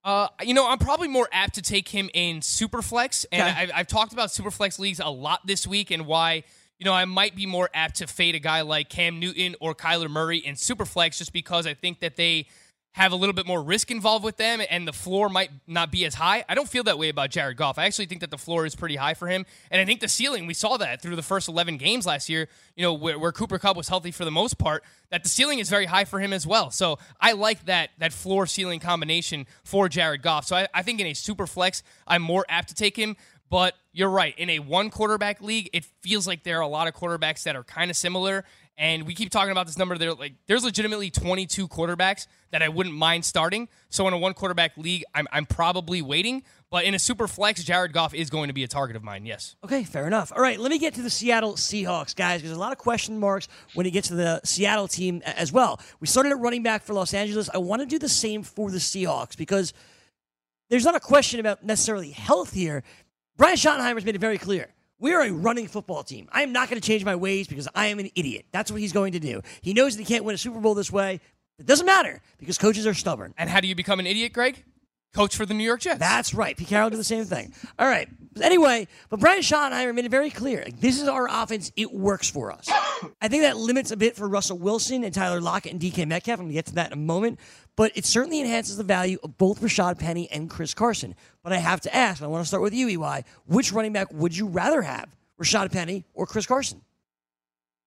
Uh, 0.04 0.28
you 0.44 0.54
know, 0.54 0.68
I'm 0.70 0.78
probably 0.78 1.08
more 1.08 1.28
apt 1.32 1.56
to 1.56 1.62
take 1.62 1.88
him 1.90 2.10
in 2.14 2.40
Superflex, 2.40 3.26
and 3.32 3.42
Okay. 3.42 3.62
I've, 3.62 3.72
I've 3.74 3.88
talked 3.88 4.14
about 4.14 4.30
Superflex 4.30 4.80
leagues 4.80 5.00
a 5.00 5.10
lot 5.10 5.46
this 5.46 5.66
week, 5.66 5.92
and 5.92 6.06
why 6.06 6.44
you 6.78 6.86
know 6.86 6.94
I 6.94 7.06
might 7.06 7.36
be 7.36 7.46
more 7.46 7.70
apt 7.74 7.96
to 7.98 8.08
fade 8.08 8.36
a 8.36 8.40
guy 8.40 8.62
like 8.62 8.90
Cam 8.90 9.20
Newton 9.20 9.56
or 9.60 9.74
Kyler 9.74 10.10
Murray 10.10 10.38
in 10.40 10.56
Superflex, 10.56 11.18
just 11.18 11.34
because 11.34 11.66
I 11.66 11.74
think 11.74 12.00
that 12.02 12.16
they 12.16 12.48
have 12.94 13.12
a 13.12 13.16
little 13.16 13.34
bit 13.34 13.46
more 13.46 13.62
risk 13.62 13.92
involved 13.92 14.26
with 14.26 14.38
them, 14.38 14.62
and 14.70 14.88
the 14.88 14.94
floor 14.94 15.30
might 15.30 15.52
not 15.68 15.92
be 15.92 16.06
as 16.06 16.16
high. 16.16 16.44
I 16.50 16.56
don't 16.56 16.68
feel 16.68 16.84
that 16.84 16.98
way 16.98 17.10
about 17.10 17.30
Jared 17.30 17.56
Goff. 17.56 17.78
I 17.78 17.86
actually 17.86 18.08
think 18.08 18.22
that 18.22 18.32
the 18.32 18.38
floor 18.38 18.66
is 18.66 18.76
pretty 18.76 18.96
high 18.96 19.14
for 19.14 19.28
him, 19.28 19.46
and 19.70 19.80
I 19.80 19.86
think 19.86 20.00
the 20.00 20.08
ceiling. 20.08 20.48
We 20.48 20.54
saw 20.54 20.78
that 20.78 21.02
through 21.02 21.16
the 21.16 21.24
first 21.24 21.48
11 21.48 21.78
games 21.78 22.06
last 22.06 22.30
year. 22.30 22.48
You 22.76 22.84
know, 22.84 22.94
where, 22.94 23.20
where 23.20 23.32
Cooper 23.32 23.60
Kupp 23.60 23.78
was 23.78 23.90
healthy 23.90 24.12
for 24.12 24.26
the 24.26 24.32
most 24.32 24.58
part, 24.58 24.84
that 25.12 25.24
the 25.24 25.30
ceiling 25.30 25.60
is 25.60 25.70
very 25.70 25.86
high 25.86 26.06
for 26.06 26.20
him 26.20 26.34
as 26.34 26.48
well. 26.48 26.72
So 26.72 26.98
I 27.22 27.34
like 27.34 27.66
that 27.66 27.92
that 28.00 28.12
floor 28.12 28.48
ceiling 28.48 28.80
combination 28.80 29.46
for 29.64 29.88
Jared 29.88 30.24
Goff. 30.24 30.46
So 30.46 30.56
I, 30.56 30.68
I 30.74 30.82
think 30.82 31.00
in 31.00 31.08
a 31.08 31.14
super 31.14 31.46
flex, 31.46 31.84
I'm 32.08 32.22
more 32.22 32.46
apt 32.50 32.70
to 32.70 32.76
take 32.76 32.96
him. 32.96 33.16
But 33.50 33.74
you're 33.94 34.10
right. 34.10 34.38
In 34.38 34.50
a 34.52 34.60
one 34.60 34.92
quarterback 34.92 35.42
league, 35.42 35.70
it 35.74 35.86
feels 36.02 36.28
like 36.28 36.44
there 36.44 36.58
are 36.60 36.62
a 36.62 36.68
lot 36.68 36.88
of 36.88 36.94
quarterbacks 36.94 37.44
that 37.44 37.56
are 37.56 37.64
kind 37.64 37.90
of 37.90 37.98
similar. 37.98 38.46
And 38.80 39.06
we 39.06 39.14
keep 39.14 39.30
talking 39.30 39.52
about 39.52 39.68
this 39.68 39.78
number. 39.78 39.98
There, 39.98 40.14
like, 40.14 40.36
there's 40.48 40.64
legitimately 40.64 41.12
22 41.12 41.68
quarterbacks 41.68 42.28
that 42.52 42.64
I 42.64 42.70
wouldn't 42.70 42.96
mind 42.96 43.26
starting. 43.26 43.68
So 43.90 44.08
in 44.08 44.14
a 44.14 44.18
one 44.18 44.34
quarterback 44.34 44.78
league, 44.78 45.04
I'm, 45.14 45.28
I'm 45.34 45.46
probably 45.46 46.02
waiting. 46.02 46.44
But 46.72 46.86
in 46.86 46.94
a 46.94 47.00
super 47.00 47.28
flex, 47.28 47.62
Jared 47.62 47.92
Goff 47.92 48.14
is 48.14 48.30
going 48.30 48.48
to 48.48 48.54
be 48.54 48.64
a 48.64 48.70
target 48.70 48.96
of 48.96 49.04
mine. 49.04 49.26
Yes. 49.26 49.58
Okay, 49.66 49.84
fair 49.84 50.08
enough. 50.08 50.32
All 50.34 50.42
right, 50.42 50.58
let 50.58 50.72
me 50.72 50.80
get 50.80 50.94
to 50.94 51.02
the 51.02 51.10
Seattle 51.10 51.56
Seahawks, 51.56 52.16
guys, 52.16 52.40
because 52.40 52.52
there's 52.52 52.58
a 52.58 52.60
lot 52.60 52.72
of 52.72 52.78
question 52.78 53.20
marks 53.20 53.50
when 53.74 53.86
it 53.86 53.92
gets 53.92 54.08
to 54.08 54.16
the 54.16 54.40
Seattle 54.46 54.88
team 54.88 55.22
as 55.26 55.52
well. 55.52 55.82
We 56.00 56.08
started 56.08 56.32
at 56.32 56.40
running 56.40 56.64
back 56.64 56.84
for 56.84 56.94
Los 56.94 57.14
Angeles. 57.14 57.50
I 57.54 57.58
want 57.58 57.82
to 57.82 57.86
do 57.86 58.00
the 58.00 58.08
same 58.08 58.44
for 58.44 58.72
the 58.72 58.78
Seahawks 58.78 59.36
because 59.36 59.74
there's 60.70 60.86
not 60.86 60.96
a 60.96 61.02
question 61.02 61.42
about 61.42 61.66
necessarily 61.66 62.12
health 62.12 62.54
here. 62.54 62.84
Brian 63.36 63.58
Schottenheimer's 63.58 64.06
made 64.06 64.16
it 64.16 64.22
very 64.22 64.38
clear. 64.38 64.70
We 65.00 65.14
are 65.14 65.22
a 65.22 65.32
running 65.32 65.68
football 65.68 66.04
team. 66.04 66.28
I 66.32 66.42
am 66.42 66.52
not 66.52 66.70
going 66.70 66.80
to 66.80 66.86
change 66.86 67.06
my 67.06 67.16
ways 67.16 67.48
because 67.48 67.70
I 67.74 67.88
am 67.88 68.00
an 68.00 68.10
idiot. 68.16 68.46
That's 68.52 68.70
what 68.70 68.82
he's 68.82 68.92
going 68.92 69.14
to 69.14 69.20
do. 69.20 69.42
He 69.62 69.74
knows 69.74 69.96
that 69.96 70.04
he 70.04 70.06
can't 70.06 70.26
win 70.26 70.36
a 70.36 70.38
Super 70.38 70.60
Bowl 70.60 70.74
this 70.74 70.92
way. 70.92 71.22
It 71.58 71.66
doesn't 71.66 71.86
matter 71.86 72.22
because 72.38 72.58
coaches 72.58 72.86
are 72.86 72.94
stubborn. 72.94 73.34
And 73.38 73.50
how 73.50 73.62
do 73.62 73.68
you 73.68 73.76
become 73.76 74.00
an 74.00 74.08
idiot, 74.08 74.34
Greg? 74.34 74.64
Coach 75.14 75.36
for 75.36 75.46
the 75.46 75.54
New 75.54 75.64
York 75.64 75.82
Jets. 75.82 76.00
That's 76.00 76.34
right. 76.34 76.56
Pete 76.56 76.68
Carroll 76.68 76.90
did 76.90 77.00
the 77.00 77.04
same 77.06 77.26
thing. 77.26 77.54
All 77.80 77.88
right. 77.88 78.10
Anyway, 78.42 78.88
but 79.10 79.20
Brian 79.20 79.42
Schottenheimer 79.42 79.94
made 79.94 80.06
it 80.06 80.12
very 80.12 80.30
clear. 80.30 80.64
Like, 80.64 80.80
this 80.80 81.02
is 81.02 81.08
our 81.08 81.28
offense. 81.30 81.72
It 81.76 81.92
works 81.92 82.30
for 82.30 82.52
us. 82.52 82.70
I 83.22 83.28
think 83.28 83.44
that 83.44 83.58
limits 83.58 83.92
a 83.92 83.98
bit 83.98 84.16
for 84.16 84.28
Russell 84.28 84.58
Wilson 84.58 85.04
and 85.04 85.14
Tyler 85.14 85.42
Lockett 85.42 85.72
and 85.72 85.82
DK 85.82 86.08
Metcalf. 86.08 86.40
I'm 86.40 86.46
going 86.46 86.50
to 86.50 86.54
get 86.54 86.68
to 86.68 86.76
that 86.76 86.88
in 86.88 86.94
a 86.94 87.02
moment. 87.02 87.40
But 87.76 87.92
it 87.96 88.06
certainly 88.06 88.42
enhances 88.42 88.78
the 88.78 88.84
value 88.84 89.18
of 89.24 89.38
both 89.38 89.62
Rashaad 89.62 90.00
Penny 90.00 90.30
and 90.32 90.50
Chris 90.50 90.74
Carson. 90.74 91.16
But 91.44 91.54
I 91.54 91.58
have 91.58 91.82
to 91.82 91.96
ask, 91.96 92.20
and 92.20 92.26
I 92.26 92.30
want 92.30 92.44
to 92.44 92.48
start 92.48 92.62
with 92.62 92.74
you, 92.74 92.88
EY, 92.90 93.24
which 93.46 93.72
running 93.72 93.94
back 93.94 94.12
would 94.12 94.36
you 94.36 94.48
rather 94.48 94.82
have, 94.82 95.10
Rashaad 95.42 95.72
Penny 95.72 96.06
or 96.14 96.26
Chris 96.26 96.46
Carson? 96.46 96.82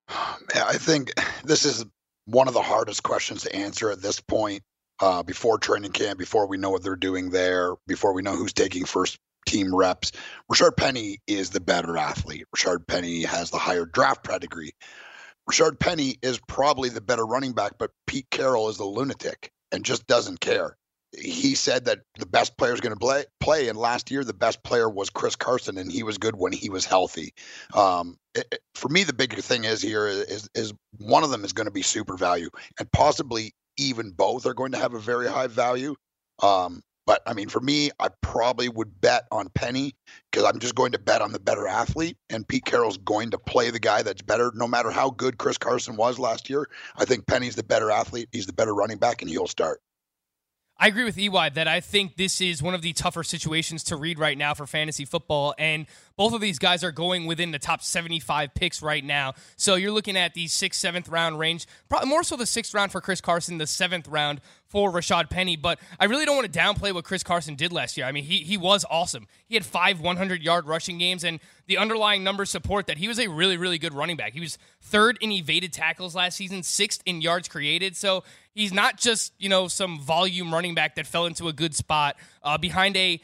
Yeah, 0.09 0.65
I 0.67 0.75
think 0.75 1.13
this 1.45 1.65
is 1.65 1.85
one 2.25 2.49
of 2.49 2.55
the 2.55 2.63
hardest 2.63 3.03
questions 3.03 3.43
to 3.43 3.55
answer 3.55 3.91
at 3.91 4.03
this 4.03 4.21
point. 4.21 4.63
Uh, 5.01 5.23
before 5.23 5.59
training 5.59 5.91
camp, 5.91 6.17
before 6.17 6.47
we 6.47 6.57
know 6.57 6.71
what 6.71 6.85
they're 6.85 6.95
doing 6.95 7.31
there, 7.31 7.75
before 7.89 8.13
we 8.13 8.23
know 8.23 8.37
who's 8.37 8.53
taking 8.53 8.85
first 8.85 9.19
team 9.47 9.75
reps, 9.75 10.13
Rashard 10.51 10.77
Penny 10.77 11.19
is 11.27 11.51
the 11.51 11.61
better 11.61 11.97
athlete. 11.97 12.47
Rashard 12.57 12.87
Penny 12.87 13.23
has 13.23 13.51
the 13.51 13.59
higher 13.59 13.85
draft 13.85 14.25
pedigree. 14.25 14.73
Rashard 15.51 15.79
Penny 15.81 16.17
is 16.23 16.39
probably 16.39 16.89
the 16.89 17.01
better 17.01 17.27
running 17.27 17.53
back, 17.53 17.73
but 17.79 17.91
Pete 18.07 18.31
Carroll 18.31 18.69
is 18.69 18.77
the 18.79 18.85
lunatic 18.85 19.51
and 19.73 19.85
just 19.85 20.07
doesn't 20.07 20.41
care. 20.41 20.77
He 21.19 21.55
said 21.55 21.85
that 21.87 22.01
the 22.19 22.27
best 22.27 22.57
player 22.57 22.73
is 22.73 22.81
going 22.81 22.95
to 22.95 22.99
play, 22.99 23.25
play, 23.39 23.69
and 23.69 23.77
last 23.77 24.11
year 24.11 24.25
the 24.25 24.33
best 24.33 24.63
player 24.63 24.89
was 24.89 25.11
Chris 25.11 25.37
Carson, 25.37 25.77
and 25.77 25.93
he 25.93 26.03
was 26.03 26.17
good 26.17 26.37
when 26.37 26.53
he 26.53 26.71
was 26.71 26.87
healthy. 26.87 27.35
Um, 27.75 28.17
it, 28.35 28.47
it- 28.53 28.61
for 28.75 28.89
me, 28.89 29.05
the 29.05 29.13
bigger 29.13 29.41
thing 29.41 29.65
is 29.65 29.81
here 29.83 30.07
is 30.09 30.49
is 30.55 30.73
one 30.99 31.23
of 31.23 31.31
them 31.31 31.45
is 31.45 31.53
going 31.53 31.67
to 31.67 31.71
be 31.73 31.83
super 31.83 32.17
value, 32.17 32.49
and 32.79 32.91
possibly 32.91 33.53
even 33.77 34.11
both 34.11 34.47
are 34.47 34.55
going 34.55 34.73
to 34.73 34.79
have 34.79 34.95
a 34.95 34.99
very 34.99 35.29
high 35.29 35.47
value. 35.47 35.95
Um, 36.43 36.83
but 37.07 37.23
I 37.27 37.35
mean, 37.35 37.49
for 37.49 37.61
me, 37.61 37.91
I 37.99 38.09
probably 38.21 38.69
would 38.69 39.01
bet 39.01 39.25
on 39.31 39.49
Penny 39.51 39.95
because 40.31 40.45
I'm 40.45 40.59
just 40.59 40.75
going 40.75 40.93
to 40.93 40.99
bet 40.99 41.21
on 41.21 41.33
the 41.33 41.41
better 41.41 41.67
athlete, 41.67 42.17
and 42.31 42.47
Pete 42.47 42.65
Carroll's 42.65 42.99
going 42.99 43.31
to 43.31 43.39
play 43.39 43.71
the 43.71 43.81
guy 43.81 44.03
that's 44.03 44.23
better, 44.23 44.53
no 44.55 44.69
matter 44.69 44.91
how 44.91 45.11
good 45.11 45.39
Chris 45.39 45.59
Carson 45.59 45.97
was 45.97 46.19
last 46.19 46.49
year. 46.49 46.69
I 46.97 47.05
think 47.05 47.27
Penny's 47.27 47.57
the 47.57 47.63
better 47.63 47.91
athlete. 47.91 48.29
He's 48.33 48.47
the 48.47 48.53
better 48.53 48.75
running 48.75 48.99
back, 48.99 49.23
and 49.23 49.31
he'll 49.31 49.47
start. 49.47 49.81
I 50.83 50.89
agree 50.89 51.05
with 51.05 51.17
EY 51.17 51.51
that 51.51 51.69
I 51.69 51.79
think 51.79 52.17
this 52.17 52.41
is 52.41 52.61
one 52.61 52.75
of 52.75 52.83
the 52.83 52.93
tougher 52.93 53.23
situations 53.23 53.85
to 53.85 53.95
read 53.95 54.19
right 54.19 54.37
now 54.37 54.53
for 54.53 54.67
fantasy 54.67 55.05
football. 55.05 55.55
And 55.57 55.87
both 56.17 56.33
of 56.33 56.41
these 56.41 56.59
guys 56.59 56.83
are 56.83 56.91
going 56.91 57.27
within 57.27 57.53
the 57.53 57.61
top 57.61 57.83
75 57.83 58.53
picks 58.53 58.83
right 58.83 59.05
now. 59.05 59.35
So 59.55 59.77
you're 59.77 59.93
looking 59.93 60.17
at 60.17 60.35
the 60.35 60.49
sixth, 60.49 60.81
seventh 60.81 61.09
round 61.09 61.39
range, 61.39 61.69
probably 61.89 62.09
more 62.09 62.25
so 62.25 62.35
the 62.35 62.47
sixth 62.47 62.75
round 62.75 62.91
for 62.91 63.01
Chris 63.01 63.21
Carson, 63.21 63.59
the 63.59 63.67
seventh 63.69 64.09
round 64.09 64.41
for 64.67 64.91
Rashaad 64.91 65.31
Penny. 65.31 65.55
But 65.55 65.79
I 66.01 66.07
really 66.07 66.25
don't 66.25 66.35
want 66.35 66.53
to 66.53 66.59
downplay 66.59 66.93
what 66.93 67.05
Chris 67.05 67.23
Carson 67.23 67.55
did 67.55 67.73
last 67.73 67.97
year. 67.97 68.05
I 68.05 68.11
mean, 68.11 68.25
he, 68.25 68.39
he 68.39 68.57
was 68.57 68.85
awesome. 68.91 69.29
He 69.47 69.55
had 69.55 69.65
five 69.65 70.01
100 70.01 70.43
yard 70.43 70.67
rushing 70.67 70.99
games, 70.99 71.23
and 71.23 71.39
the 71.67 71.79
underlying 71.79 72.25
numbers 72.25 72.51
support 72.51 72.89
that 72.89 72.99
he 72.99 73.07
was 73.07 73.21
a 73.21 73.29
really, 73.29 73.57
really 73.57 73.79
good 73.79 73.95
running 73.95 74.17
back. 74.17 74.33
He 74.33 74.41
was 74.41 74.59
third 74.81 75.17
in 75.21 75.31
evaded 75.31 75.73
tackles 75.73 76.17
last 76.17 76.37
season, 76.37 76.65
sixth 76.65 77.03
in 77.07 77.21
yards 77.21 77.49
created. 77.49 77.97
So 77.97 78.25
he's 78.55 78.73
not 78.73 78.99
just, 78.99 79.33
you 79.39 79.49
know, 79.49 79.69
some 79.69 80.01
volume 80.01 80.53
running 80.53 80.75
back 80.75 80.97
that 80.97 81.07
fell 81.07 81.27
into 81.27 81.49
a 81.49 81.53
good 81.53 81.75
spot 81.75 82.17
uh, 82.43 82.59
behind 82.59 82.97
a 82.97 83.21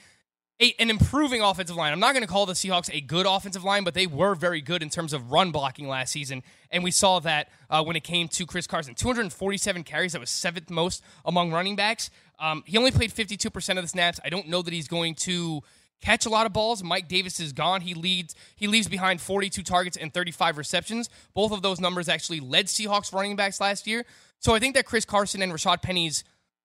a, 0.61 0.75
an 0.79 0.91
improving 0.91 1.41
offensive 1.41 1.77
line. 1.77 1.93
I'm 1.93 2.01
not 2.01 2.15
going 2.15 2.25
to 2.25 2.29
call 2.29 2.47
the 2.47 2.53
Seahawks 2.53 2.93
a 2.93 3.01
good 3.01 3.27
offensive 3.27 3.65
line, 3.65 3.85
but 3.85 3.95
they 3.95 4.07
were 4.07 4.35
very 4.35 4.61
good 4.61 4.83
in 4.83 4.91
terms 4.91 5.13
of 5.13 5.31
run 5.31 5.53
blocking 5.53 5.89
last 5.89 6.13
season. 6.13 6.43
And 6.71 6.83
we 6.83 6.91
saw 6.91 7.21
that 7.21 7.49
uh, 7.71 7.85
when 7.85 7.97
it 7.97 8.03
came 8.03 8.29
to 8.29 8.47
Chris 8.47 8.67
Carson 8.67 8.95
247 8.95 9.85
carries, 9.85 10.13
that 10.13 10.21
was 10.21 10.31
seventh 10.31 10.69
most 10.69 11.03
among 11.25 11.53
running 11.53 11.77
backs. 11.77 12.11
Um, 12.41 12.63
he 12.67 12.77
only 12.77 12.91
played 12.91 13.13
52% 13.13 13.77
of 13.77 13.85
the 13.85 13.89
snaps. 13.89 14.21
I 14.25 14.31
don't 14.31 14.49
know 14.49 14.63
that 14.63 14.73
he's 14.73 14.89
going 14.89 15.15
to 15.17 15.63
catch 16.01 16.27
a 16.27 16.29
lot 16.29 16.47
of 16.47 16.53
balls. 16.53 16.83
Mike 16.83 17.09
Davis 17.09 17.41
is 17.41 17.53
gone. 17.53 17.81
He 17.81 17.95
leads 17.95 18.35
he 18.55 18.67
leaves 18.67 18.89
behind 18.89 19.21
42 19.21 19.63
targets 19.63 19.97
and 19.97 20.13
35 20.13 20.59
receptions. 20.59 21.11
Both 21.35 21.53
of 21.53 21.63
those 21.63 21.81
numbers 21.81 22.09
actually 22.09 22.41
led 22.41 22.67
Seahawks 22.67 23.13
running 23.13 23.37
backs 23.37 23.61
last 23.61 23.87
year. 23.87 24.05
So 24.41 24.55
I 24.55 24.59
think 24.59 24.75
that 24.75 24.87
Chris 24.87 25.05
Carson 25.05 25.43
and 25.43 25.53
Rashaad 25.53 25.83
Penny's 25.83 26.25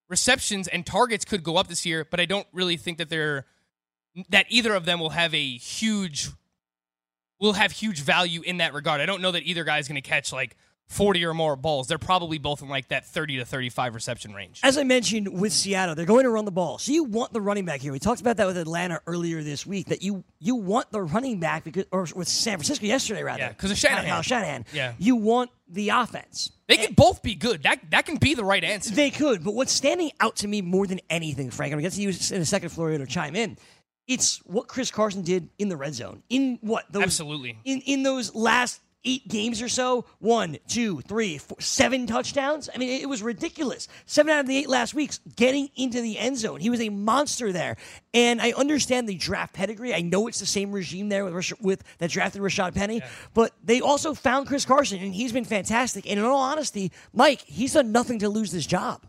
receptions 0.09 0.67
and 0.67 0.85
targets 0.85 1.25
could 1.25 1.43
go 1.43 1.57
up 1.57 1.67
this 1.67 1.85
year, 1.85 2.05
but 2.09 2.19
I 2.19 2.25
don't 2.25 2.47
really 2.53 2.77
think 2.77 2.97
that 2.97 3.09
they're 3.09 3.45
that 4.29 4.45
either 4.49 4.75
of 4.75 4.85
them 4.85 4.99
will 4.99 5.09
have 5.09 5.33
a 5.33 5.57
huge 5.57 6.29
will 7.39 7.53
have 7.53 7.71
huge 7.71 8.01
value 8.01 8.41
in 8.41 8.57
that 8.57 8.73
regard. 8.73 9.01
I 9.01 9.05
don't 9.05 9.21
know 9.21 9.31
that 9.31 9.43
either 9.43 9.63
guy 9.63 9.79
is 9.79 9.87
going 9.87 10.01
to 10.01 10.07
catch 10.07 10.31
like 10.31 10.55
40 10.87 11.25
or 11.25 11.33
more 11.33 11.55
balls. 11.55 11.87
They're 11.87 11.97
probably 11.97 12.37
both 12.37 12.61
in 12.61 12.69
like 12.69 12.89
that 12.89 13.05
30 13.05 13.37
to 13.37 13.45
35 13.45 13.95
reception 13.95 14.33
range. 14.33 14.59
As 14.63 14.77
I 14.77 14.83
mentioned 14.83 15.27
with 15.39 15.51
Seattle, 15.51 15.95
they're 15.95 16.05
going 16.05 16.25
to 16.25 16.29
run 16.29 16.45
the 16.45 16.51
ball. 16.51 16.77
So 16.77 16.91
you 16.91 17.03
want 17.03 17.33
the 17.33 17.41
running 17.41 17.65
back 17.65 17.81
here. 17.81 17.91
We 17.91 17.99
talked 17.99 18.21
about 18.21 18.37
that 18.37 18.45
with 18.45 18.57
Atlanta 18.57 19.01
earlier 19.07 19.41
this 19.41 19.65
week 19.65 19.87
that 19.87 20.03
you 20.03 20.23
you 20.39 20.55
want 20.55 20.91
the 20.91 21.01
running 21.01 21.39
back 21.39 21.63
because 21.63 21.85
or 21.91 22.07
with 22.15 22.27
San 22.27 22.57
Francisco 22.57 22.85
yesterday 22.85 23.23
rather. 23.23 23.39
Yeah, 23.41 23.53
'cause 23.53 23.71
of 23.71 23.77
Shanahan. 23.77 24.05
Kyle 24.05 24.21
Shanahan. 24.21 24.65
Yeah. 24.73 24.93
You 24.99 25.15
want 25.15 25.49
the 25.67 25.89
offense. 25.89 26.51
They 26.67 26.77
could 26.77 26.95
both 26.95 27.23
be 27.23 27.35
good. 27.35 27.63
That 27.63 27.79
that 27.91 28.05
can 28.05 28.17
be 28.17 28.35
the 28.35 28.43
right 28.45 28.63
answer. 28.63 28.93
They 28.93 29.09
could, 29.09 29.43
but 29.43 29.53
what's 29.55 29.71
standing 29.71 30.11
out 30.19 30.35
to 30.37 30.47
me 30.47 30.61
more 30.61 30.85
than 30.85 30.99
anything, 31.09 31.49
Frank, 31.49 31.73
I'm 31.73 31.79
going 31.79 31.89
to 31.89 31.89
get 31.89 31.95
to 31.95 32.01
you 32.01 32.35
in 32.35 32.41
a 32.41 32.45
second, 32.45 32.69
Florio, 32.69 32.99
to 32.99 33.05
chime 33.05 33.35
in. 33.35 33.57
It's 34.07 34.37
what 34.45 34.67
Chris 34.67 34.91
Carson 34.91 35.21
did 35.23 35.49
in 35.57 35.69
the 35.69 35.77
red 35.77 35.93
zone. 35.93 36.23
In 36.29 36.59
what? 36.61 36.85
Those, 36.91 37.03
Absolutely. 37.03 37.57
In 37.63 37.79
in 37.81 38.03
those 38.03 38.35
last 38.35 38.81
eight 39.05 39.27
games 39.27 39.61
or 39.61 39.69
so, 39.69 40.05
one, 40.19 40.57
two, 40.67 41.01
three, 41.01 41.37
four, 41.37 41.59
seven 41.59 42.07
touchdowns. 42.07 42.69
I 42.73 42.77
mean, 42.77 42.89
it, 42.89 43.03
it 43.03 43.09
was 43.09 43.21
ridiculous. 43.21 43.87
Seven 44.05 44.31
out 44.33 44.41
of 44.41 44.47
the 44.47 44.57
eight 44.57 44.69
last 44.69 44.93
weeks 44.93 45.19
getting 45.35 45.69
into 45.75 46.01
the 46.01 46.17
end 46.17 46.37
zone. 46.37 46.59
He 46.59 46.69
was 46.69 46.81
a 46.81 46.89
monster 46.89 47.51
there. 47.51 47.77
And 48.13 48.41
I 48.41 48.51
understand 48.53 49.09
the 49.09 49.15
draft 49.15 49.53
pedigree. 49.53 49.93
I 49.93 50.01
know 50.01 50.27
it's 50.27 50.39
the 50.39 50.45
same 50.45 50.71
regime 50.71 51.09
there 51.09 51.25
with, 51.25 51.33
Rash- 51.33 51.59
with 51.61 51.83
that 51.97 52.11
drafted 52.11 52.41
Rashaad 52.41 52.75
Penny, 52.75 53.01
but 53.33 53.53
they 53.63 53.81
also 53.81 54.13
found 54.13 54.47
Chris 54.47 54.65
Carson, 54.65 54.99
and 54.99 55.13
he's 55.13 55.31
been 55.31 55.45
fantastic. 55.45 56.09
And 56.09 56.19
in 56.19 56.25
all 56.25 56.39
honesty, 56.39 56.91
Mike, 57.13 57.41
he's 57.41 57.73
done 57.73 57.91
nothing 57.91 58.19
to 58.19 58.29
lose 58.29 58.51
this 58.51 58.65
job. 58.65 59.05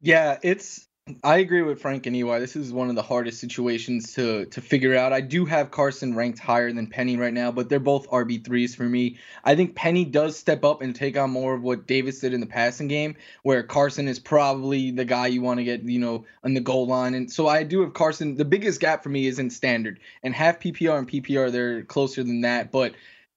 Yeah, 0.00 0.38
it's. 0.42 0.88
I 1.22 1.36
agree 1.36 1.62
with 1.62 1.80
Frank 1.80 2.06
and 2.06 2.16
EY. 2.16 2.40
This 2.40 2.56
is 2.56 2.72
one 2.72 2.90
of 2.90 2.96
the 2.96 3.02
hardest 3.02 3.38
situations 3.38 4.12
to 4.14 4.44
to 4.46 4.60
figure 4.60 4.96
out. 4.96 5.12
I 5.12 5.20
do 5.20 5.44
have 5.44 5.70
Carson 5.70 6.16
ranked 6.16 6.40
higher 6.40 6.72
than 6.72 6.88
Penny 6.88 7.16
right 7.16 7.32
now, 7.32 7.52
but 7.52 7.68
they're 7.68 7.78
both 7.78 8.10
RB 8.10 8.44
threes 8.44 8.74
for 8.74 8.82
me. 8.82 9.16
I 9.44 9.54
think 9.54 9.76
Penny 9.76 10.04
does 10.04 10.36
step 10.36 10.64
up 10.64 10.82
and 10.82 10.96
take 10.96 11.16
on 11.16 11.30
more 11.30 11.54
of 11.54 11.62
what 11.62 11.86
Davis 11.86 12.18
did 12.18 12.34
in 12.34 12.40
the 12.40 12.46
passing 12.46 12.88
game, 12.88 13.14
where 13.44 13.62
Carson 13.62 14.08
is 14.08 14.18
probably 14.18 14.90
the 14.90 15.04
guy 15.04 15.28
you 15.28 15.42
want 15.42 15.58
to 15.58 15.64
get, 15.64 15.82
you 15.84 16.00
know, 16.00 16.24
on 16.42 16.54
the 16.54 16.60
goal 16.60 16.88
line. 16.88 17.14
And 17.14 17.30
so 17.30 17.46
I 17.46 17.62
do 17.62 17.82
have 17.82 17.94
Carson. 17.94 18.34
The 18.34 18.44
biggest 18.44 18.80
gap 18.80 19.04
for 19.04 19.08
me 19.08 19.28
is 19.28 19.38
in 19.38 19.48
standard, 19.50 20.00
and 20.24 20.34
half 20.34 20.58
PPR 20.58 20.98
and 20.98 21.08
PPR 21.08 21.52
they're 21.52 21.82
closer 21.84 22.24
than 22.24 22.40
that, 22.40 22.72
but. 22.72 22.94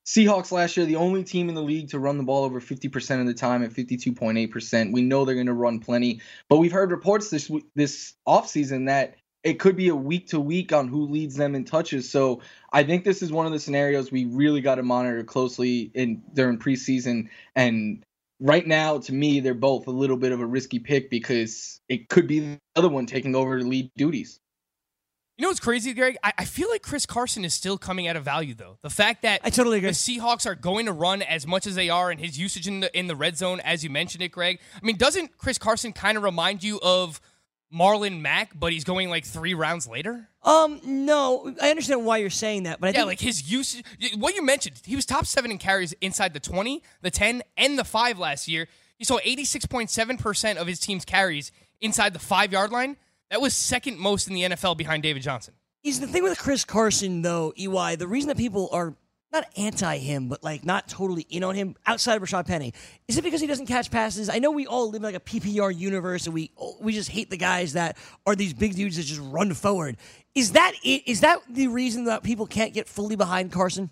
Seahawks 0.10 0.52
last 0.52 0.76
year, 0.76 0.88
the 0.88 0.96
only 0.96 1.24
team 1.24 1.50
in 1.50 1.56
the 1.56 1.62
league 1.62 1.90
to 1.90 2.00
run 2.00 2.18
the 2.18 2.24
ball 2.24 2.44
over 2.44 2.60
50% 2.60 3.22
of 3.22 3.28
the 3.28 3.34
time 3.36 3.64
at 3.64 3.70
52.8%. 3.70 4.92
We 4.92 5.04
know 5.04 5.24
they're 5.24 5.36
going 5.36 5.46
to 5.46 5.54
run 5.54 5.80
plenty, 5.80 6.20
but 6.48 6.58
we've 6.58 6.72
heard 6.72 6.90
reports 6.90 7.30
this 7.30 7.52
this 7.76 8.16
offseason 8.28 8.88
that 8.88 9.18
it 9.44 9.60
could 9.60 9.76
be 9.76 9.90
a 9.90 9.96
week 9.96 10.30
to 10.30 10.40
week 10.40 10.74
on 10.74 10.88
who 10.88 11.06
leads 11.06 11.36
them 11.36 11.54
in 11.54 11.64
touches. 11.64 12.10
So 12.10 12.42
I 12.74 12.84
think 12.84 13.04
this 13.04 13.22
is 13.22 13.32
one 13.32 13.46
of 13.46 13.52
the 13.52 13.60
scenarios 13.60 14.12
we 14.12 14.26
really 14.26 14.62
got 14.62 14.76
to 14.76 14.84
monitor 14.84 15.24
closely 15.24 15.92
in 15.94 16.24
during 16.34 16.58
preseason. 16.58 17.30
And 17.56 18.04
right 18.40 18.66
now, 18.66 18.98
to 18.98 19.14
me, 19.14 19.42
they're 19.42 19.54
both 19.54 19.86
a 19.86 19.92
little 19.92 20.18
bit 20.18 20.32
of 20.32 20.40
a 20.40 20.46
risky 20.46 20.80
pick 20.80 21.12
because 21.12 21.80
it 21.88 22.10
could 22.10 22.26
be 22.26 22.40
the 22.40 22.60
other 22.76 22.90
one 22.90 23.06
taking 23.06 23.36
over 23.36 23.62
lead 23.62 23.92
duties. 23.96 24.40
You 25.40 25.44
know 25.44 25.52
what's 25.52 25.62
crazy, 25.62 25.94
Greg? 25.94 26.18
I, 26.22 26.34
I 26.40 26.44
feel 26.44 26.70
like 26.70 26.82
Chris 26.82 27.06
Carson 27.06 27.46
is 27.46 27.54
still 27.54 27.78
coming 27.78 28.10
out 28.10 28.18
of 28.18 28.26
value 28.26 28.54
though. 28.54 28.78
The 28.82 28.90
fact 28.90 29.22
that 29.22 29.40
I 29.42 29.50
totally 29.50 29.78
agree. 29.78 29.92
the 29.92 29.96
Seahawks 29.96 30.46
are 30.46 30.54
going 30.54 30.86
to 30.88 30.92
run 30.92 31.22
as 31.22 31.48
much 31.48 31.66
as 31.66 31.76
they 31.76 31.90
are, 31.90 32.12
and 32.12 32.20
his 32.20 32.38
usage 32.38 32.68
in 32.68 32.82
the 32.82 33.00
in 33.00 33.08
the 33.08 33.16
red 33.16 33.38
zone, 33.38 33.62
as 33.62 33.82
you 33.82 33.90
mentioned 33.90 34.22
it, 34.22 34.34
Greg. 34.34 34.60
I 34.76 34.86
mean, 34.86 34.98
doesn't 34.98 35.38
Chris 35.38 35.58
Carson 35.58 35.94
kind 35.94 36.18
of 36.18 36.24
remind 36.26 36.62
you 36.62 36.78
of 36.84 37.22
Marlon 37.74 38.20
Mack, 38.20 38.52
but 38.54 38.74
he's 38.74 38.84
going 38.84 39.10
like 39.10 39.24
three 39.24 39.54
rounds 39.54 39.88
later? 39.88 40.28
Um, 40.44 40.82
no, 40.84 41.56
I 41.62 41.70
understand 41.70 42.06
why 42.06 42.18
you're 42.18 42.30
saying 42.30 42.64
that, 42.64 42.82
but 42.82 42.88
I 42.88 42.90
Yeah, 42.90 42.98
think 42.98 43.08
like 43.08 43.22
his 43.22 43.50
usage. 43.50 43.86
What 44.18 44.36
you 44.36 44.44
mentioned, 44.44 44.82
he 44.84 44.98
was 44.98 45.06
top 45.06 45.26
seven 45.26 45.52
in 45.52 45.58
carries 45.58 45.94
inside 46.02 46.34
the 46.34 46.42
20, 46.42 46.84
the 47.02 47.12
10, 47.12 47.44
and 47.56 47.80
the 47.80 47.86
5 47.86 48.20
last 48.20 48.50
year. 48.50 48.68
He 48.98 49.06
saw 49.06 49.20
86.7% 49.20 50.58
of 50.58 50.68
his 50.68 50.82
team's 50.82 51.06
carries 51.06 51.54
inside 51.80 52.12
the 52.12 52.20
five 52.20 52.52
yard 52.52 52.72
line. 52.72 52.98
That 53.30 53.42
was 53.42 53.56
second 53.56 54.00
most 54.00 54.28
in 54.28 54.34
the 54.34 54.42
NFL 54.42 54.78
behind 54.78 55.04
David 55.04 55.22
Johnson. 55.22 55.54
is 55.84 56.00
the 56.00 56.08
thing 56.08 56.24
with 56.24 56.38
Chris 56.38 56.66
Carson 56.66 57.22
though, 57.22 57.54
EY, 57.56 57.96
the 57.96 58.08
reason 58.08 58.28
that 58.30 58.38
people 58.38 58.70
are 58.72 58.96
not 59.32 59.46
anti 59.56 59.98
him, 59.98 60.28
but 60.28 60.44
like 60.44 60.66
not 60.66 60.88
totally 60.88 61.22
in 61.30 61.44
on 61.44 61.54
him 61.54 61.76
outside 61.86 62.16
of 62.16 62.24
Rashaad 62.24 62.48
Penny, 62.48 62.74
is 63.08 63.18
it 63.18 63.24
because 63.24 63.40
he 63.40 63.46
doesn't 63.46 63.68
catch 63.68 63.92
passes? 63.92 64.30
I 64.30 64.40
know 64.40 64.50
we 64.50 64.66
all 64.66 64.90
live 64.90 64.96
in 64.96 65.04
like 65.04 65.16
a 65.16 65.20
PPR 65.20 65.78
universe 65.78 66.26
and 66.26 66.34
we 66.34 66.52
we 66.82 66.94
just 66.94 67.10
hate 67.10 67.30
the 67.30 67.38
guys 67.38 67.74
that 67.74 67.98
are 68.26 68.36
these 68.36 68.54
big 68.54 68.76
dudes 68.76 68.98
that 68.98 69.04
just 69.04 69.22
run 69.22 69.54
forward. 69.54 69.98
Is 70.34 70.54
that 70.54 70.74
it? 70.84 71.04
Is 71.06 71.22
that 71.22 71.42
the 71.48 71.68
reason 71.68 72.06
that 72.06 72.24
people 72.24 72.48
can't 72.48 72.74
get 72.74 72.88
fully 72.88 73.16
behind 73.16 73.52
Carson? 73.52 73.92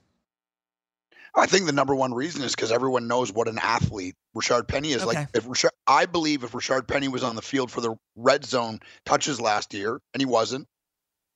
I 1.36 1.46
think 1.46 1.66
the 1.66 1.72
number 1.72 1.96
one 1.96 2.14
reason 2.14 2.44
is 2.44 2.56
because 2.56 2.72
everyone 2.72 3.08
knows 3.08 3.32
what 3.32 3.48
an 3.48 3.60
athlete 3.62 4.16
Rashard 4.36 4.68
Penny 4.68 4.92
is. 4.92 5.04
Okay. 5.04 5.06
Like 5.06 5.28
if 5.34 5.46
Rashard, 5.46 5.70
I 5.86 6.06
believe 6.06 6.44
if 6.44 6.52
Rashard 6.52 6.88
Penny 6.88 7.08
was 7.08 7.24
on 7.24 7.36
the 7.36 7.42
field 7.42 7.72
for 7.72 7.82
the 7.82 7.96
red 8.16 8.46
zone 8.46 8.80
touches 9.06 9.40
last 9.40 9.74
year, 9.74 10.00
and 10.14 10.22
he 10.22 10.26
wasn't, 10.26 10.68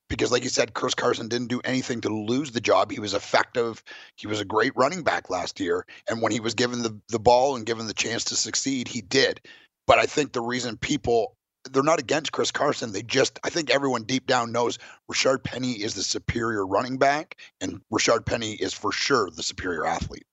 because 0.10 0.32
like 0.32 0.44
you 0.44 0.50
said, 0.50 0.74
Chris 0.74 0.94
Carson 0.94 1.28
didn't 1.28 1.48
do 1.48 1.62
anything 1.64 2.02
to 2.02 2.10
lose 2.10 2.52
the 2.52 2.62
job. 2.62 2.92
He 2.92 3.00
was 3.00 3.14
effective. 3.14 3.84
He 4.16 4.28
was 4.28 4.39
a 4.39 4.46
great 4.46 4.74
running 4.76 5.04
back 5.04 5.30
last 5.30 5.60
year, 5.60 5.86
and 6.10 6.22
when 6.22 6.32
he 6.32 6.39
was 6.39 6.54
given 6.54 6.82
the 6.82 7.00
the 7.10 7.20
ball 7.20 7.56
and 7.56 7.66
given 7.66 7.88
the 7.88 7.94
chance 7.94 8.26
to 8.26 8.36
succeed, 8.36 8.88
he 8.88 9.02
did. 9.02 9.42
But 9.88 10.00
I 10.00 10.06
think 10.06 10.32
the 10.32 10.42
reason 10.42 10.78
people 10.78 11.36
they're 11.70 11.84
not 11.84 11.99
against 11.99 12.32
Chris 12.32 12.51
Carson. 12.51 12.91
They 12.91 13.03
just, 13.03 13.39
I 13.43 13.49
think 13.49 13.70
everyone 13.70 14.03
deep 14.03 14.26
down 14.26 14.51
knows 14.51 14.80
Rashard 15.12 15.43
Penny 15.43 15.74
is 15.74 15.93
the 15.93 16.03
superior 16.03 16.66
running 16.66 16.97
back, 16.97 17.38
and 17.59 17.82
Rashard 17.91 18.26
Penny 18.26 18.53
is 18.53 18.74
for 18.74 18.91
sure 18.91 19.30
the 19.30 19.43
superior 19.43 19.86
athlete. 19.86 20.26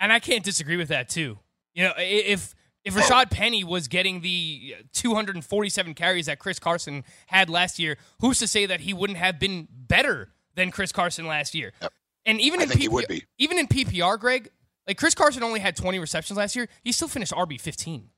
And 0.00 0.12
I 0.12 0.20
can't 0.20 0.44
disagree 0.44 0.76
with 0.76 0.88
that 0.88 1.08
too. 1.08 1.38
You 1.74 1.84
know, 1.84 1.92
if 1.96 2.54
if 2.84 2.96
oh. 2.96 3.00
Rashaad 3.00 3.30
Penny 3.30 3.64
was 3.64 3.88
getting 3.88 4.20
the 4.20 4.76
uh, 4.78 4.82
247 4.92 5.94
carries 5.94 6.26
that 6.26 6.38
Chris 6.38 6.58
Carson 6.58 7.04
had 7.26 7.50
last 7.50 7.78
year, 7.78 7.98
who's 8.20 8.38
to 8.38 8.46
say 8.46 8.66
that 8.66 8.80
he 8.80 8.92
wouldn't 8.92 9.18
have 9.18 9.38
been 9.38 9.68
better 9.70 10.30
than 10.54 10.70
Chris 10.70 10.92
Carson 10.92 11.26
last 11.26 11.54
year? 11.54 11.72
Yep. 11.82 11.92
And 12.26 12.40
even 12.40 12.60
I 12.60 12.64
in 12.64 12.68
think 12.68 12.80
he 12.80 12.88
PPR, 12.88 12.92
would 12.92 13.08
be. 13.08 13.24
even 13.38 13.58
in 13.58 13.66
PPR, 13.66 14.18
Greg, 14.18 14.50
like 14.86 14.96
Chris 14.96 15.14
Carson 15.14 15.42
only 15.42 15.60
had 15.60 15.76
20 15.76 15.98
receptions 15.98 16.36
last 16.36 16.56
year. 16.56 16.68
He 16.82 16.92
still 16.92 17.08
finished 17.08 17.32
RB 17.32 17.60
15 17.60 18.10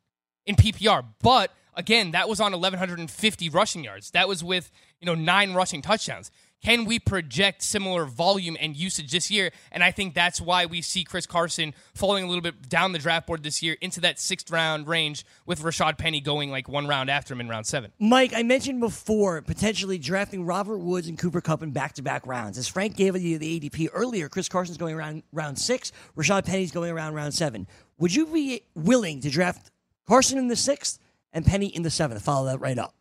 in 0.46 0.56
PPR, 0.56 1.04
but 1.22 1.52
again, 1.80 2.12
that 2.12 2.28
was 2.28 2.40
on 2.40 2.52
1150 2.52 3.48
rushing 3.48 3.82
yards. 3.82 4.12
That 4.12 4.28
was 4.28 4.44
with, 4.44 4.70
you 5.00 5.06
know, 5.06 5.14
nine 5.14 5.54
rushing 5.54 5.82
touchdowns. 5.82 6.30
Can 6.62 6.84
we 6.84 6.98
project 6.98 7.62
similar 7.62 8.04
volume 8.04 8.54
and 8.60 8.76
usage 8.76 9.10
this 9.10 9.30
year? 9.30 9.50
And 9.72 9.82
I 9.82 9.92
think 9.92 10.12
that's 10.12 10.42
why 10.42 10.66
we 10.66 10.82
see 10.82 11.04
Chris 11.04 11.24
Carson 11.24 11.72
falling 11.94 12.22
a 12.22 12.26
little 12.26 12.42
bit 12.42 12.68
down 12.68 12.92
the 12.92 12.98
draft 12.98 13.26
board 13.26 13.42
this 13.42 13.62
year 13.62 13.78
into 13.80 13.98
that 14.02 14.20
sixth 14.20 14.50
round 14.50 14.86
range 14.86 15.24
with 15.46 15.62
Rashaad 15.62 15.96
Penny 15.96 16.20
going 16.20 16.50
like 16.50 16.68
one 16.68 16.86
round 16.86 17.08
after 17.08 17.32
him 17.32 17.40
in 17.40 17.48
round 17.48 17.66
seven. 17.66 17.92
Mike, 17.98 18.32
I 18.34 18.42
mentioned 18.42 18.80
before 18.80 19.40
potentially 19.40 19.96
drafting 19.96 20.44
Robert 20.44 20.78
Woods 20.78 21.08
and 21.08 21.18
Cooper 21.18 21.40
Kupp 21.40 21.62
in 21.62 21.70
back 21.70 21.94
to 21.94 22.02
back 22.02 22.26
rounds. 22.26 22.58
As 22.58 22.68
Frank 22.68 22.94
gave 22.94 23.16
you 23.16 23.38
the 23.38 23.58
ADP 23.58 23.88
earlier, 23.94 24.28
Chris 24.28 24.50
Carson's 24.50 24.76
going 24.76 24.94
around 24.94 25.22
round 25.32 25.58
six, 25.58 25.92
Rashaad 26.14 26.44
Penny's 26.44 26.72
going 26.72 26.90
around 26.90 27.14
round 27.14 27.32
seven. 27.32 27.66
Would 27.98 28.14
you 28.14 28.26
be 28.26 28.64
willing 28.74 29.22
to 29.22 29.30
draft 29.30 29.70
Carson 30.06 30.36
in 30.36 30.48
the 30.48 30.56
sixth 30.56 30.98
and 31.32 31.44
Penny 31.44 31.66
in 31.66 31.82
the 31.82 31.90
seventh? 31.90 32.22
Follow 32.22 32.46
that 32.46 32.60
right 32.60 32.78
up. 32.78 32.94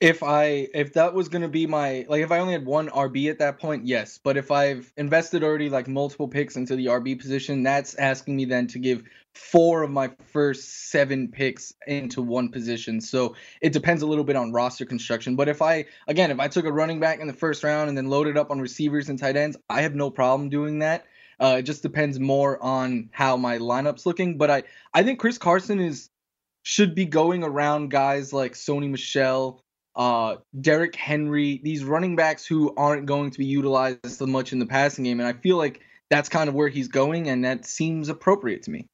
If 0.00 0.22
I 0.22 0.68
if 0.74 0.92
that 0.92 1.12
was 1.12 1.28
gonna 1.28 1.48
be 1.48 1.66
my 1.66 2.06
like 2.08 2.22
if 2.22 2.30
I 2.30 2.38
only 2.38 2.52
had 2.52 2.64
one 2.64 2.88
RB 2.88 3.28
at 3.30 3.40
that 3.40 3.58
point, 3.58 3.84
yes. 3.84 4.20
But 4.22 4.36
if 4.36 4.52
I've 4.52 4.92
invested 4.96 5.42
already 5.42 5.68
like 5.68 5.88
multiple 5.88 6.28
picks 6.28 6.54
into 6.54 6.76
the 6.76 6.86
RB 6.86 7.18
position, 7.18 7.64
that's 7.64 7.96
asking 7.96 8.36
me 8.36 8.44
then 8.44 8.68
to 8.68 8.78
give 8.78 9.02
four 9.34 9.82
of 9.82 9.90
my 9.90 10.10
first 10.32 10.90
seven 10.90 11.26
picks 11.28 11.74
into 11.88 12.22
one 12.22 12.48
position. 12.48 13.00
So 13.00 13.34
it 13.60 13.72
depends 13.72 14.02
a 14.02 14.06
little 14.06 14.22
bit 14.22 14.36
on 14.36 14.52
roster 14.52 14.84
construction. 14.84 15.34
But 15.34 15.48
if 15.48 15.62
I 15.62 15.86
again 16.06 16.30
if 16.30 16.38
I 16.38 16.46
took 16.46 16.64
a 16.64 16.72
running 16.72 17.00
back 17.00 17.18
in 17.18 17.26
the 17.26 17.32
first 17.32 17.64
round 17.64 17.88
and 17.88 17.98
then 17.98 18.08
loaded 18.08 18.36
up 18.36 18.52
on 18.52 18.60
receivers 18.60 19.08
and 19.08 19.18
tight 19.18 19.36
ends, 19.36 19.56
I 19.68 19.82
have 19.82 19.96
no 19.96 20.10
problem 20.10 20.48
doing 20.48 20.78
that. 20.78 21.06
Uh, 21.40 21.56
it 21.58 21.62
just 21.62 21.82
depends 21.82 22.18
more 22.18 22.62
on 22.62 23.08
how 23.12 23.36
my 23.36 23.58
lineup's 23.58 24.06
looking. 24.06 24.38
But 24.38 24.50
I 24.50 24.62
I 24.94 25.02
think 25.02 25.18
Chris 25.18 25.38
Carson 25.38 25.80
is 25.80 26.08
should 26.68 26.94
be 26.94 27.06
going 27.06 27.42
around 27.42 27.88
guys 27.88 28.30
like 28.30 28.52
Sony 28.52 28.90
Michel 28.90 29.64
uh, 29.96 30.36
Derrick 30.60 30.94
Henry, 30.94 31.62
these 31.64 31.82
running 31.82 32.14
backs 32.14 32.44
who 32.44 32.74
aren't 32.76 33.06
going 33.06 33.30
to 33.30 33.38
be 33.38 33.46
utilized 33.46 34.04
so 34.04 34.26
much 34.26 34.52
in 34.52 34.58
the 34.58 34.66
passing 34.66 35.04
game. 35.04 35.18
And 35.18 35.26
I 35.26 35.32
feel 35.32 35.56
like 35.56 35.80
that's 36.10 36.28
kind 36.28 36.46
of 36.46 36.54
where 36.54 36.68
he's 36.68 36.86
going, 36.86 37.30
and 37.30 37.42
that 37.42 37.64
seems 37.64 38.10
appropriate 38.10 38.62
to 38.64 38.70
me. 38.70 38.86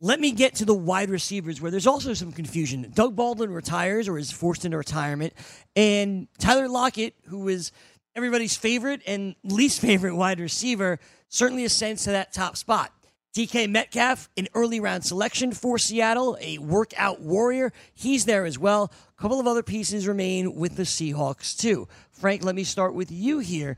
let 0.00 0.20
me 0.20 0.32
get 0.32 0.54
to 0.54 0.64
the 0.64 0.72
wide 0.72 1.10
receivers 1.10 1.60
where 1.60 1.70
there's 1.70 1.86
also 1.86 2.14
some 2.14 2.32
confusion. 2.32 2.90
Doug 2.94 3.14
Baldwin 3.14 3.52
retires 3.52 4.08
or 4.08 4.16
is 4.16 4.32
forced 4.32 4.64
into 4.64 4.78
retirement, 4.78 5.34
and 5.76 6.28
Tyler 6.38 6.66
Lockett, 6.66 7.14
who 7.26 7.48
is 7.48 7.72
everybody's 8.16 8.56
favorite 8.56 9.02
and 9.06 9.34
least 9.44 9.80
favorite 9.88 10.14
wide 10.14 10.40
receiver, 10.40 10.98
certainly 11.28 11.66
ascends 11.66 12.04
to 12.04 12.10
that 12.10 12.32
top 12.32 12.56
spot. 12.56 12.90
DK 13.34 13.68
Metcalf, 13.68 14.28
an 14.36 14.48
early 14.54 14.80
round 14.80 15.04
selection 15.04 15.52
for 15.52 15.78
Seattle, 15.78 16.36
a 16.40 16.58
workout 16.58 17.20
warrior. 17.20 17.72
He's 17.94 18.24
there 18.24 18.44
as 18.44 18.58
well. 18.58 18.92
A 19.18 19.22
couple 19.22 19.38
of 19.38 19.46
other 19.46 19.62
pieces 19.62 20.08
remain 20.08 20.54
with 20.54 20.76
the 20.76 20.82
Seahawks, 20.82 21.56
too. 21.56 21.88
Frank, 22.10 22.44
let 22.44 22.54
me 22.54 22.64
start 22.64 22.94
with 22.94 23.12
you 23.12 23.38
here. 23.38 23.76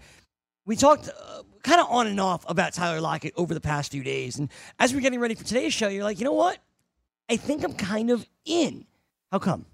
We 0.66 0.76
talked 0.76 1.08
uh, 1.08 1.42
kind 1.62 1.80
of 1.80 1.88
on 1.90 2.06
and 2.06 2.20
off 2.20 2.44
about 2.48 2.72
Tyler 2.72 3.00
Lockett 3.00 3.34
over 3.36 3.52
the 3.52 3.60
past 3.60 3.92
few 3.92 4.02
days. 4.02 4.38
And 4.38 4.48
as 4.78 4.94
we're 4.94 5.00
getting 5.00 5.20
ready 5.20 5.34
for 5.34 5.44
today's 5.44 5.74
show, 5.74 5.88
you're 5.88 6.04
like, 6.04 6.18
you 6.18 6.24
know 6.24 6.32
what? 6.32 6.58
I 7.28 7.36
think 7.36 7.64
I'm 7.64 7.74
kind 7.74 8.10
of 8.10 8.26
in. 8.44 8.86
How 9.30 9.38
come? 9.38 9.66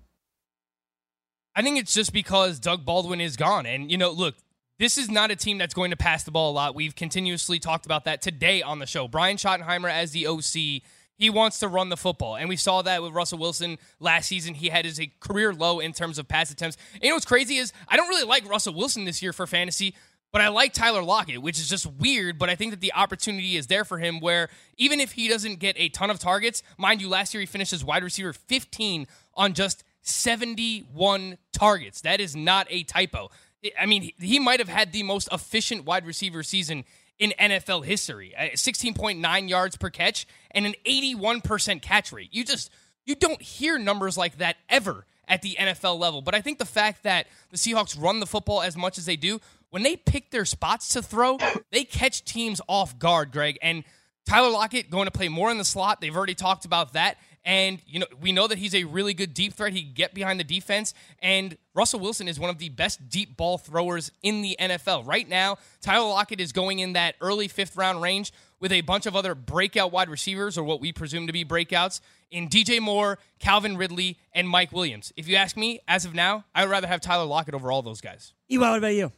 I 1.54 1.62
think 1.62 1.78
it's 1.78 1.94
just 1.94 2.12
because 2.12 2.58
Doug 2.58 2.84
Baldwin 2.84 3.20
is 3.20 3.36
gone. 3.36 3.66
And, 3.66 3.90
you 3.90 3.96
know, 3.96 4.10
look, 4.10 4.34
this 4.78 4.98
is 4.98 5.10
not 5.10 5.30
a 5.30 5.36
team 5.36 5.58
that's 5.58 5.74
going 5.74 5.90
to 5.90 5.96
pass 5.96 6.24
the 6.24 6.30
ball 6.30 6.50
a 6.50 6.54
lot. 6.54 6.74
We've 6.74 6.94
continuously 6.94 7.58
talked 7.58 7.86
about 7.86 8.04
that 8.04 8.22
today 8.22 8.62
on 8.62 8.78
the 8.78 8.86
show. 8.86 9.08
Brian 9.08 9.36
Schottenheimer 9.36 9.90
as 9.90 10.12
the 10.12 10.26
OC, 10.26 10.82
he 11.16 11.30
wants 11.30 11.58
to 11.60 11.68
run 11.68 11.88
the 11.88 11.96
football. 11.96 12.36
And 12.36 12.48
we 12.48 12.56
saw 12.56 12.82
that 12.82 13.02
with 13.02 13.12
Russell 13.12 13.38
Wilson 13.38 13.78
last 14.00 14.28
season. 14.28 14.54
He 14.54 14.68
had 14.68 14.84
his 14.84 15.00
career 15.20 15.54
low 15.54 15.80
in 15.80 15.92
terms 15.92 16.18
of 16.18 16.28
pass 16.28 16.50
attempts. 16.50 16.76
And 16.94 17.04
you 17.04 17.08
know 17.10 17.16
what's 17.16 17.24
crazy 17.24 17.56
is 17.56 17.72
I 17.88 17.96
don't 17.96 18.08
really 18.08 18.26
like 18.26 18.48
Russell 18.48 18.74
Wilson 18.74 19.04
this 19.04 19.22
year 19.22 19.32
for 19.32 19.46
fantasy 19.46 19.94
but 20.36 20.42
I 20.42 20.48
like 20.48 20.74
Tyler 20.74 21.02
Lockett, 21.02 21.40
which 21.40 21.58
is 21.58 21.66
just 21.66 21.86
weird. 21.86 22.38
But 22.38 22.50
I 22.50 22.56
think 22.56 22.72
that 22.72 22.82
the 22.82 22.92
opportunity 22.92 23.56
is 23.56 23.68
there 23.68 23.86
for 23.86 23.96
him 23.96 24.20
where 24.20 24.50
even 24.76 25.00
if 25.00 25.12
he 25.12 25.28
doesn't 25.28 25.60
get 25.60 25.76
a 25.78 25.88
ton 25.88 26.10
of 26.10 26.18
targets, 26.18 26.62
mind 26.76 27.00
you, 27.00 27.08
last 27.08 27.32
year 27.32 27.40
he 27.40 27.46
finished 27.46 27.72
as 27.72 27.82
wide 27.82 28.04
receiver 28.04 28.34
15 28.34 29.06
on 29.34 29.54
just 29.54 29.82
71 30.02 31.38
targets. 31.52 32.02
That 32.02 32.20
is 32.20 32.36
not 32.36 32.66
a 32.68 32.82
typo. 32.82 33.30
I 33.78 33.86
mean, 33.86 34.12
he 34.18 34.38
might 34.38 34.60
have 34.60 34.68
had 34.68 34.92
the 34.92 35.02
most 35.02 35.28
efficient 35.32 35.84
wide 35.84 36.06
receiver 36.06 36.42
season 36.42 36.84
in 37.18 37.32
NFL 37.38 37.84
history 37.84 38.34
uh, 38.36 38.42
16.9 38.54 39.48
yards 39.48 39.76
per 39.76 39.90
catch 39.90 40.26
and 40.50 40.66
an 40.66 40.74
81% 40.86 41.82
catch 41.82 42.12
rate. 42.12 42.28
You 42.32 42.44
just, 42.44 42.70
you 43.04 43.14
don't 43.14 43.40
hear 43.40 43.78
numbers 43.78 44.18
like 44.18 44.38
that 44.38 44.56
ever 44.68 45.06
at 45.28 45.42
the 45.42 45.56
NFL 45.58 45.98
level. 45.98 46.22
But 46.22 46.34
I 46.34 46.40
think 46.40 46.58
the 46.58 46.64
fact 46.64 47.02
that 47.02 47.26
the 47.50 47.56
Seahawks 47.56 48.00
run 48.00 48.20
the 48.20 48.26
football 48.26 48.62
as 48.62 48.76
much 48.76 48.98
as 48.98 49.06
they 49.06 49.16
do, 49.16 49.40
when 49.70 49.82
they 49.82 49.96
pick 49.96 50.30
their 50.30 50.44
spots 50.44 50.90
to 50.90 51.02
throw, 51.02 51.38
they 51.72 51.84
catch 51.84 52.24
teams 52.24 52.60
off 52.68 52.98
guard, 52.98 53.32
Greg. 53.32 53.58
And 53.62 53.84
Tyler 54.26 54.50
Lockett 54.50 54.90
going 54.90 55.06
to 55.06 55.10
play 55.10 55.28
more 55.28 55.50
in 55.50 55.58
the 55.58 55.64
slot. 55.64 56.00
They've 56.00 56.16
already 56.16 56.34
talked 56.34 56.64
about 56.64 56.94
that. 56.94 57.18
And, 57.46 57.80
you 57.86 58.00
know, 58.00 58.06
we 58.20 58.32
know 58.32 58.48
that 58.48 58.58
he's 58.58 58.74
a 58.74 58.82
really 58.84 59.14
good 59.14 59.32
deep 59.32 59.54
threat. 59.54 59.72
He 59.72 59.84
can 59.84 59.92
get 59.94 60.12
behind 60.12 60.40
the 60.40 60.44
defense. 60.44 60.92
And 61.20 61.56
Russell 61.74 62.00
Wilson 62.00 62.26
is 62.26 62.40
one 62.40 62.50
of 62.50 62.58
the 62.58 62.68
best 62.70 63.08
deep 63.08 63.36
ball 63.36 63.56
throwers 63.56 64.10
in 64.22 64.42
the 64.42 64.56
NFL. 64.58 65.06
Right 65.06 65.28
now, 65.28 65.58
Tyler 65.80 66.08
Lockett 66.08 66.40
is 66.40 66.50
going 66.50 66.80
in 66.80 66.94
that 66.94 67.14
early 67.20 67.46
fifth 67.46 67.76
round 67.76 68.02
range 68.02 68.32
with 68.58 68.72
a 68.72 68.80
bunch 68.80 69.06
of 69.06 69.14
other 69.14 69.34
breakout 69.36 69.92
wide 69.92 70.08
receivers, 70.08 70.58
or 70.58 70.64
what 70.64 70.80
we 70.80 70.92
presume 70.92 71.26
to 71.28 71.32
be 71.32 71.44
breakouts, 71.44 72.00
in 72.30 72.48
DJ 72.48 72.80
Moore, 72.80 73.18
Calvin 73.38 73.76
Ridley, 73.76 74.18
and 74.32 74.48
Mike 74.48 74.72
Williams. 74.72 75.12
If 75.16 75.28
you 75.28 75.36
ask 75.36 75.56
me, 75.56 75.80
as 75.86 76.04
of 76.04 76.14
now, 76.14 76.46
I 76.54 76.64
would 76.64 76.70
rather 76.70 76.88
have 76.88 77.00
Tyler 77.00 77.26
Lockett 77.26 77.54
over 77.54 77.70
all 77.70 77.82
those 77.82 78.00
guys. 78.00 78.32
EY, 78.50 78.58
what 78.58 78.78
about 78.78 78.88
you? 78.88 79.12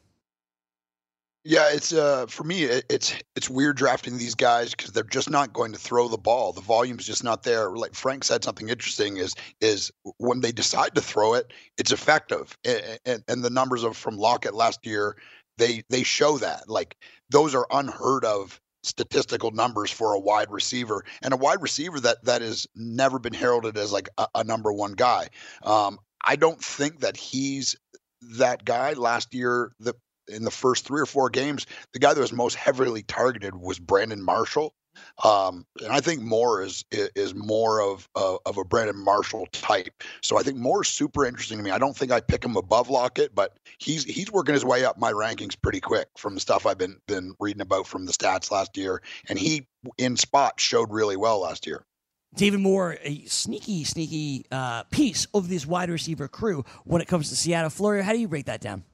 Yeah, 1.48 1.70
it's 1.72 1.94
uh 1.94 2.26
for 2.26 2.44
me 2.44 2.64
it, 2.64 2.84
it's 2.90 3.14
it's 3.34 3.48
weird 3.48 3.78
drafting 3.78 4.18
these 4.18 4.34
guys 4.34 4.72
because 4.72 4.92
they're 4.92 5.02
just 5.02 5.30
not 5.30 5.54
going 5.54 5.72
to 5.72 5.78
throw 5.78 6.06
the 6.06 6.18
ball. 6.18 6.52
The 6.52 6.60
volume's 6.60 7.06
just 7.06 7.24
not 7.24 7.42
there. 7.42 7.70
Like 7.70 7.94
Frank 7.94 8.24
said, 8.24 8.44
something 8.44 8.68
interesting 8.68 9.16
is 9.16 9.34
is 9.62 9.90
when 10.18 10.42
they 10.42 10.52
decide 10.52 10.94
to 10.94 11.00
throw 11.00 11.32
it, 11.32 11.54
it's 11.78 11.90
effective. 11.90 12.54
And, 12.66 12.98
and, 13.06 13.24
and 13.28 13.42
the 13.42 13.48
numbers 13.48 13.82
of 13.82 13.96
from 13.96 14.18
Lockett 14.18 14.54
last 14.54 14.84
year, 14.84 15.16
they 15.56 15.84
they 15.88 16.02
show 16.02 16.36
that. 16.36 16.68
Like 16.68 16.98
those 17.30 17.54
are 17.54 17.66
unheard 17.70 18.26
of 18.26 18.60
statistical 18.82 19.50
numbers 19.50 19.90
for 19.90 20.12
a 20.12 20.20
wide 20.20 20.50
receiver 20.50 21.02
and 21.22 21.32
a 21.32 21.38
wide 21.38 21.62
receiver 21.62 21.98
that 22.00 22.22
that 22.26 22.42
has 22.42 22.66
never 22.76 23.18
been 23.18 23.32
heralded 23.32 23.78
as 23.78 23.90
like 23.90 24.10
a, 24.18 24.28
a 24.34 24.44
number 24.44 24.70
one 24.70 24.92
guy. 24.92 25.28
Um, 25.62 25.98
I 26.26 26.36
don't 26.36 26.62
think 26.62 27.00
that 27.00 27.16
he's 27.16 27.74
that 28.20 28.66
guy. 28.66 28.92
Last 28.92 29.32
year, 29.32 29.72
the 29.80 29.94
in 30.28 30.44
the 30.44 30.50
first 30.50 30.86
three 30.86 31.00
or 31.00 31.06
four 31.06 31.30
games, 31.30 31.66
the 31.92 31.98
guy 31.98 32.14
that 32.14 32.20
was 32.20 32.32
most 32.32 32.54
heavily 32.54 33.02
targeted 33.02 33.54
was 33.54 33.78
Brandon 33.78 34.22
Marshall. 34.22 34.74
Um, 35.24 35.64
and 35.82 35.92
I 35.92 36.00
think 36.00 36.22
Moore 36.22 36.62
is 36.62 36.84
is 36.90 37.34
more 37.34 37.80
of 37.80 38.08
of, 38.14 38.38
of 38.46 38.58
a 38.58 38.64
Brandon 38.64 38.98
Marshall 38.98 39.46
type. 39.52 40.02
So 40.22 40.38
I 40.38 40.42
think 40.42 40.58
Moore 40.58 40.82
is 40.82 40.88
super 40.88 41.24
interesting 41.24 41.58
to 41.58 41.64
me. 41.64 41.70
I 41.70 41.78
don't 41.78 41.96
think 41.96 42.10
I 42.10 42.20
pick 42.20 42.44
him 42.44 42.56
above 42.56 42.90
Lockett, 42.90 43.34
but 43.34 43.56
he's 43.78 44.04
he's 44.04 44.30
working 44.32 44.54
his 44.54 44.64
way 44.64 44.84
up 44.84 44.98
my 44.98 45.12
rankings 45.12 45.54
pretty 45.60 45.80
quick 45.80 46.08
from 46.16 46.34
the 46.34 46.40
stuff 46.40 46.66
I've 46.66 46.78
been 46.78 46.98
been 47.06 47.34
reading 47.38 47.62
about 47.62 47.86
from 47.86 48.06
the 48.06 48.12
stats 48.12 48.50
last 48.50 48.76
year. 48.76 49.02
And 49.28 49.38
he 49.38 49.66
in 49.98 50.16
spot 50.16 50.58
showed 50.58 50.92
really 50.92 51.16
well 51.16 51.40
last 51.40 51.66
year. 51.66 51.84
David 52.34 52.60
Moore, 52.60 52.98
a 53.02 53.24
sneaky, 53.24 53.84
sneaky 53.84 54.44
uh, 54.52 54.84
piece 54.84 55.26
of 55.32 55.48
this 55.48 55.66
wide 55.66 55.88
receiver 55.88 56.28
crew 56.28 56.64
when 56.84 57.00
it 57.00 57.08
comes 57.08 57.30
to 57.30 57.36
Seattle. 57.36 57.70
Florio, 57.70 58.02
how 58.02 58.12
do 58.12 58.18
you 58.18 58.28
break 58.28 58.46
that 58.46 58.60
down? 58.60 58.84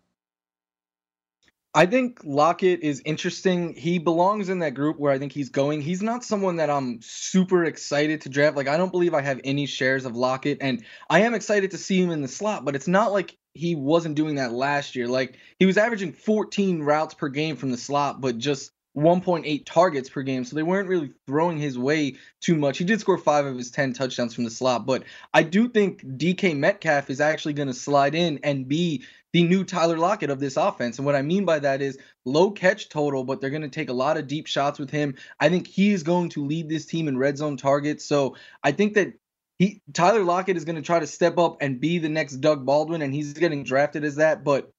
I 1.76 1.86
think 1.86 2.20
Lockett 2.22 2.80
is 2.82 3.02
interesting. 3.04 3.74
He 3.74 3.98
belongs 3.98 4.48
in 4.48 4.60
that 4.60 4.74
group 4.74 4.96
where 4.98 5.12
I 5.12 5.18
think 5.18 5.32
he's 5.32 5.48
going. 5.48 5.80
He's 5.80 6.02
not 6.02 6.22
someone 6.22 6.56
that 6.56 6.70
I'm 6.70 7.00
super 7.02 7.64
excited 7.64 8.20
to 8.22 8.28
draft. 8.28 8.56
Like 8.56 8.68
I 8.68 8.76
don't 8.76 8.92
believe 8.92 9.12
I 9.12 9.22
have 9.22 9.40
any 9.42 9.66
shares 9.66 10.04
of 10.04 10.14
Lockett, 10.14 10.58
and 10.60 10.84
I 11.10 11.22
am 11.22 11.34
excited 11.34 11.72
to 11.72 11.78
see 11.78 12.00
him 12.00 12.10
in 12.10 12.22
the 12.22 12.28
slot. 12.28 12.64
But 12.64 12.76
it's 12.76 12.86
not 12.86 13.12
like 13.12 13.36
he 13.54 13.74
wasn't 13.74 14.14
doing 14.14 14.36
that 14.36 14.52
last 14.52 14.94
year. 14.94 15.08
Like 15.08 15.36
he 15.58 15.66
was 15.66 15.76
averaging 15.76 16.12
14 16.12 16.80
routes 16.80 17.14
per 17.14 17.28
game 17.28 17.56
from 17.56 17.72
the 17.72 17.76
slot, 17.76 18.20
but 18.20 18.38
just 18.38 18.70
1.8 18.96 19.64
targets 19.66 20.08
per 20.08 20.22
game. 20.22 20.44
So 20.44 20.54
they 20.54 20.62
weren't 20.62 20.88
really 20.88 21.10
throwing 21.26 21.58
his 21.58 21.76
way 21.76 22.14
too 22.40 22.54
much. 22.54 22.78
He 22.78 22.84
did 22.84 23.00
score 23.00 23.18
five 23.18 23.46
of 23.46 23.56
his 23.56 23.72
10 23.72 23.94
touchdowns 23.94 24.34
from 24.34 24.44
the 24.44 24.50
slot, 24.50 24.86
but 24.86 25.02
I 25.32 25.42
do 25.42 25.68
think 25.68 26.04
DK 26.04 26.56
Metcalf 26.56 27.10
is 27.10 27.20
actually 27.20 27.54
going 27.54 27.68
to 27.68 27.74
slide 27.74 28.14
in 28.14 28.38
and 28.44 28.68
be 28.68 29.02
the 29.34 29.42
new 29.42 29.64
Tyler 29.64 29.98
Lockett 29.98 30.30
of 30.30 30.38
this 30.38 30.56
offense. 30.56 30.98
And 30.98 31.04
what 31.04 31.16
I 31.16 31.22
mean 31.22 31.44
by 31.44 31.58
that 31.58 31.82
is 31.82 31.98
low 32.24 32.52
catch 32.52 32.88
total, 32.88 33.24
but 33.24 33.40
they're 33.40 33.50
going 33.50 33.62
to 33.62 33.68
take 33.68 33.88
a 33.90 33.92
lot 33.92 34.16
of 34.16 34.28
deep 34.28 34.46
shots 34.46 34.78
with 34.78 34.90
him. 34.90 35.16
I 35.40 35.48
think 35.48 35.66
he 35.66 35.92
is 35.92 36.04
going 36.04 36.28
to 36.30 36.46
lead 36.46 36.68
this 36.68 36.86
team 36.86 37.08
in 37.08 37.18
red 37.18 37.36
zone 37.36 37.56
targets. 37.56 38.04
So 38.04 38.36
I 38.62 38.70
think 38.70 38.94
that 38.94 39.12
he 39.58 39.82
Tyler 39.92 40.22
Lockett 40.22 40.56
is 40.56 40.64
going 40.64 40.76
to 40.76 40.82
try 40.82 41.00
to 41.00 41.06
step 41.08 41.36
up 41.36 41.56
and 41.60 41.80
be 41.80 41.98
the 41.98 42.08
next 42.08 42.36
Doug 42.36 42.64
Baldwin, 42.64 43.02
and 43.02 43.12
he's 43.12 43.32
getting 43.32 43.64
drafted 43.64 44.04
as 44.04 44.16
that. 44.16 44.44
But 44.44 44.70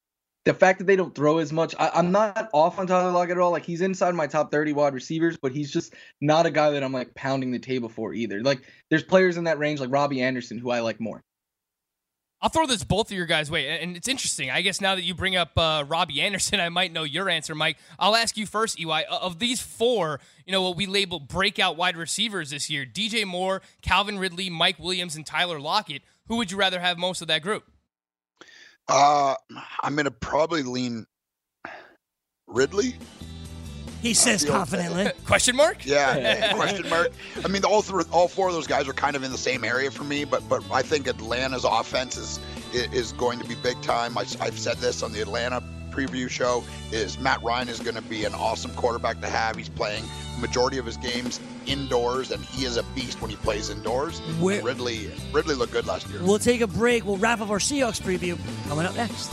the 0.46 0.54
fact 0.54 0.78
that 0.78 0.86
they 0.86 0.96
don't 0.96 1.14
throw 1.14 1.36
as 1.36 1.52
much, 1.52 1.74
I, 1.78 1.90
am 1.98 2.10
not 2.10 2.48
off 2.54 2.78
on 2.78 2.86
Tyler 2.86 3.12
Lockett 3.12 3.36
at 3.36 3.38
all. 3.38 3.50
Like 3.50 3.66
he's 3.66 3.82
inside 3.82 4.14
my 4.14 4.26
top 4.26 4.50
30 4.50 4.72
wide 4.72 4.94
receivers, 4.94 5.36
but 5.36 5.52
he's 5.52 5.70
just 5.70 5.92
not 6.22 6.46
a 6.46 6.50
guy 6.50 6.70
that 6.70 6.82
I'm 6.82 6.94
like 6.94 7.14
pounding 7.14 7.50
the 7.50 7.58
table 7.58 7.90
for 7.90 8.14
either. 8.14 8.42
Like 8.42 8.62
there's 8.88 9.04
players 9.04 9.36
in 9.36 9.44
that 9.44 9.58
range 9.58 9.80
like 9.80 9.92
Robbie 9.92 10.22
Anderson 10.22 10.56
who 10.56 10.70
I 10.70 10.80
like 10.80 10.98
more. 10.98 11.22
I'll 12.46 12.50
throw 12.50 12.66
this 12.66 12.84
both 12.84 13.10
of 13.10 13.16
your 13.16 13.26
guys' 13.26 13.50
way, 13.50 13.80
and 13.80 13.96
it's 13.96 14.06
interesting. 14.06 14.52
I 14.52 14.62
guess 14.62 14.80
now 14.80 14.94
that 14.94 15.02
you 15.02 15.14
bring 15.14 15.34
up 15.34 15.58
uh, 15.58 15.82
Robbie 15.84 16.22
Anderson, 16.22 16.60
I 16.60 16.68
might 16.68 16.92
know 16.92 17.02
your 17.02 17.28
answer, 17.28 17.56
Mike. 17.56 17.76
I'll 17.98 18.14
ask 18.14 18.36
you 18.36 18.46
first, 18.46 18.78
EY. 18.78 19.02
Of 19.10 19.40
these 19.40 19.60
four, 19.60 20.20
you 20.44 20.52
know 20.52 20.62
what 20.62 20.76
we 20.76 20.86
label 20.86 21.18
breakout 21.18 21.76
wide 21.76 21.96
receivers 21.96 22.50
this 22.50 22.70
year: 22.70 22.86
DJ 22.86 23.26
Moore, 23.26 23.62
Calvin 23.82 24.16
Ridley, 24.16 24.48
Mike 24.48 24.78
Williams, 24.78 25.16
and 25.16 25.26
Tyler 25.26 25.58
Lockett. 25.58 26.02
Who 26.28 26.36
would 26.36 26.52
you 26.52 26.56
rather 26.56 26.78
have 26.78 26.98
most 26.98 27.20
of 27.20 27.26
that 27.26 27.42
group? 27.42 27.64
Uh, 28.86 29.34
I'm 29.82 29.96
gonna 29.96 30.12
probably 30.12 30.62
lean 30.62 31.04
Ridley. 32.46 32.94
He 34.06 34.14
says 34.14 34.44
uh, 34.44 34.52
confidently. 34.52 35.10
question 35.24 35.56
mark? 35.56 35.84
Yeah, 35.84 36.52
question 36.54 36.88
mark. 36.88 37.10
I 37.44 37.48
mean, 37.48 37.64
all 37.64 37.82
three, 37.82 38.04
all 38.12 38.28
four 38.28 38.48
of 38.48 38.54
those 38.54 38.66
guys 38.66 38.88
are 38.88 38.92
kind 38.92 39.16
of 39.16 39.24
in 39.24 39.32
the 39.32 39.38
same 39.38 39.64
area 39.64 39.90
for 39.90 40.04
me, 40.04 40.24
but 40.24 40.48
but 40.48 40.62
I 40.70 40.82
think 40.82 41.08
Atlanta's 41.08 41.64
offense 41.64 42.16
is 42.16 42.40
is 42.72 43.12
going 43.12 43.38
to 43.40 43.44
be 43.44 43.54
big 43.56 43.80
time. 43.82 44.16
I, 44.16 44.24
I've 44.40 44.58
said 44.58 44.76
this 44.78 45.02
on 45.02 45.12
the 45.12 45.20
Atlanta 45.20 45.62
preview 45.90 46.28
show. 46.28 46.62
Is 46.92 47.18
Matt 47.18 47.42
Ryan 47.42 47.68
is 47.68 47.80
going 47.80 47.96
to 47.96 48.02
be 48.02 48.24
an 48.24 48.34
awesome 48.34 48.70
quarterback 48.72 49.20
to 49.22 49.28
have. 49.28 49.56
He's 49.56 49.68
playing 49.68 50.04
majority 50.38 50.78
of 50.78 50.86
his 50.86 50.98
games 50.98 51.40
indoors, 51.66 52.30
and 52.30 52.44
he 52.44 52.64
is 52.64 52.76
a 52.76 52.82
beast 52.94 53.20
when 53.20 53.30
he 53.30 53.36
plays 53.36 53.70
indoors. 53.70 54.20
Ridley 54.40 55.10
Ridley 55.32 55.56
looked 55.56 55.72
good 55.72 55.86
last 55.86 56.08
year. 56.08 56.22
We'll 56.22 56.38
take 56.38 56.60
a 56.60 56.66
break. 56.68 57.04
We'll 57.04 57.16
wrap 57.16 57.40
up 57.40 57.50
our 57.50 57.58
Seahawks 57.58 58.00
preview 58.00 58.38
coming 58.68 58.86
up 58.86 58.94
next. 58.94 59.32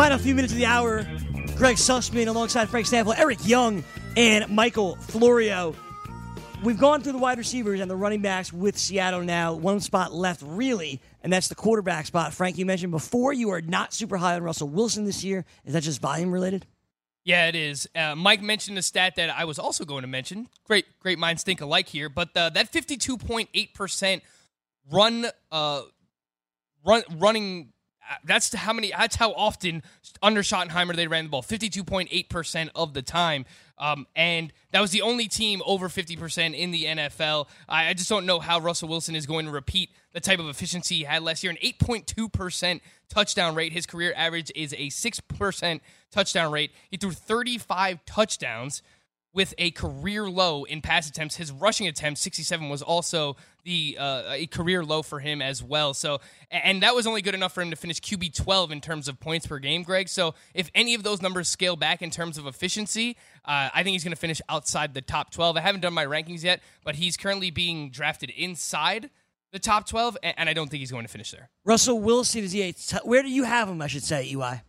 Final 0.00 0.16
few 0.16 0.34
minutes 0.34 0.54
of 0.54 0.58
the 0.58 0.64
hour. 0.64 1.02
Greg 1.56 1.76
Sussman 1.76 2.26
alongside 2.26 2.70
Frank 2.70 2.86
Stampfl, 2.86 3.18
Eric 3.18 3.46
Young, 3.46 3.84
and 4.16 4.48
Michael 4.48 4.96
Florio. 4.96 5.74
We've 6.64 6.78
gone 6.78 7.02
through 7.02 7.12
the 7.12 7.18
wide 7.18 7.36
receivers 7.36 7.80
and 7.80 7.90
the 7.90 7.96
running 7.96 8.22
backs 8.22 8.50
with 8.50 8.78
Seattle 8.78 9.20
now. 9.20 9.52
One 9.52 9.78
spot 9.78 10.14
left, 10.14 10.40
really, 10.42 11.02
and 11.22 11.30
that's 11.30 11.48
the 11.48 11.54
quarterback 11.54 12.06
spot. 12.06 12.32
Frank, 12.32 12.56
you 12.56 12.64
mentioned 12.64 12.92
before 12.92 13.34
you 13.34 13.50
are 13.50 13.60
not 13.60 13.92
super 13.92 14.16
high 14.16 14.36
on 14.36 14.42
Russell 14.42 14.68
Wilson 14.68 15.04
this 15.04 15.22
year. 15.22 15.44
Is 15.66 15.74
that 15.74 15.82
just 15.82 16.00
volume 16.00 16.32
related? 16.32 16.64
Yeah, 17.24 17.48
it 17.48 17.54
is. 17.54 17.86
Uh, 17.94 18.14
Mike 18.14 18.40
mentioned 18.40 18.78
a 18.78 18.82
stat 18.82 19.16
that 19.16 19.28
I 19.28 19.44
was 19.44 19.58
also 19.58 19.84
going 19.84 20.00
to 20.00 20.08
mention. 20.08 20.48
Great, 20.64 20.86
great 21.00 21.18
minds 21.18 21.42
think 21.42 21.60
alike 21.60 21.88
here. 21.88 22.08
But 22.08 22.34
uh, 22.34 22.48
that 22.48 22.70
fifty-two 22.70 23.18
point 23.18 23.50
eight 23.52 23.74
percent 23.74 24.22
run, 24.90 25.26
uh, 25.52 25.82
run, 26.86 27.02
running. 27.18 27.74
That's 28.24 28.54
how 28.54 28.72
many. 28.72 28.92
That's 28.96 29.16
how 29.16 29.32
often 29.32 29.82
under 30.22 30.42
Schottenheimer 30.42 30.94
they 30.96 31.06
ran 31.06 31.24
the 31.24 31.30
ball. 31.30 31.42
Fifty-two 31.42 31.84
point 31.84 32.08
eight 32.10 32.28
percent 32.28 32.70
of 32.74 32.94
the 32.94 33.02
time. 33.02 33.44
Um, 33.80 34.06
and 34.14 34.52
that 34.72 34.80
was 34.80 34.90
the 34.90 35.00
only 35.00 35.26
team 35.26 35.62
over 35.64 35.88
50% 35.88 36.54
in 36.54 36.70
the 36.70 36.84
NFL. 36.84 37.48
I, 37.66 37.88
I 37.88 37.94
just 37.94 38.10
don't 38.10 38.26
know 38.26 38.38
how 38.38 38.60
Russell 38.60 38.90
Wilson 38.90 39.16
is 39.16 39.24
going 39.24 39.46
to 39.46 39.50
repeat 39.50 39.88
the 40.12 40.20
type 40.20 40.38
of 40.38 40.50
efficiency 40.50 40.96
he 40.96 41.04
had 41.04 41.22
last 41.22 41.42
year. 41.42 41.50
An 41.50 41.56
8.2% 41.64 42.80
touchdown 43.08 43.54
rate. 43.54 43.72
His 43.72 43.86
career 43.86 44.12
average 44.14 44.52
is 44.54 44.74
a 44.74 44.88
6% 44.88 45.80
touchdown 46.10 46.52
rate. 46.52 46.72
He 46.90 46.98
threw 46.98 47.12
35 47.12 48.04
touchdowns 48.04 48.82
with 49.32 49.54
a 49.58 49.70
career 49.72 50.28
low 50.28 50.64
in 50.64 50.82
pass 50.82 51.08
attempts. 51.08 51.36
His 51.36 51.52
rushing 51.52 51.86
attempts, 51.86 52.20
67, 52.20 52.68
was 52.68 52.82
also 52.82 53.36
the 53.64 53.96
uh, 53.98 54.24
a 54.28 54.46
career 54.46 54.84
low 54.84 55.02
for 55.02 55.20
him 55.20 55.40
as 55.40 55.62
well. 55.62 55.94
So, 55.94 56.20
and 56.50 56.82
that 56.82 56.94
was 56.94 57.06
only 57.06 57.22
good 57.22 57.34
enough 57.34 57.52
for 57.52 57.62
him 57.62 57.70
to 57.70 57.76
finish 57.76 58.00
QB 58.00 58.34
12 58.34 58.72
in 58.72 58.80
terms 58.80 59.08
of 59.08 59.20
points 59.20 59.46
per 59.46 59.58
game, 59.58 59.82
Greg. 59.82 60.08
So, 60.08 60.34
if 60.54 60.70
any 60.74 60.94
of 60.94 61.02
those 61.02 61.22
numbers 61.22 61.48
scale 61.48 61.76
back 61.76 62.02
in 62.02 62.10
terms 62.10 62.38
of 62.38 62.46
efficiency, 62.46 63.16
uh, 63.44 63.70
I 63.72 63.82
think 63.82 63.94
he's 63.94 64.04
going 64.04 64.14
to 64.14 64.20
finish 64.20 64.40
outside 64.48 64.94
the 64.94 65.02
top 65.02 65.30
12. 65.30 65.56
I 65.56 65.60
haven't 65.60 65.82
done 65.82 65.94
my 65.94 66.06
rankings 66.06 66.42
yet, 66.42 66.60
but 66.84 66.96
he's 66.96 67.16
currently 67.16 67.50
being 67.50 67.90
drafted 67.90 68.30
inside 68.30 69.10
the 69.52 69.58
top 69.58 69.86
12, 69.86 70.16
and, 70.22 70.48
I 70.48 70.52
don't 70.52 70.68
think 70.68 70.80
he's 70.80 70.92
going 70.92 71.04
to 71.04 71.10
finish 71.10 71.32
there. 71.32 71.50
Russell 71.64 71.98
Wilson 72.00 72.44
is 72.44 72.52
he 72.52 72.62
a 72.62 72.72
t- 72.72 72.98
where 73.04 73.22
do 73.22 73.28
you 73.28 73.44
have 73.44 73.68
him? 73.68 73.82
I 73.82 73.88
should 73.88 74.04
say, 74.04 74.24
EY. 74.24 74.62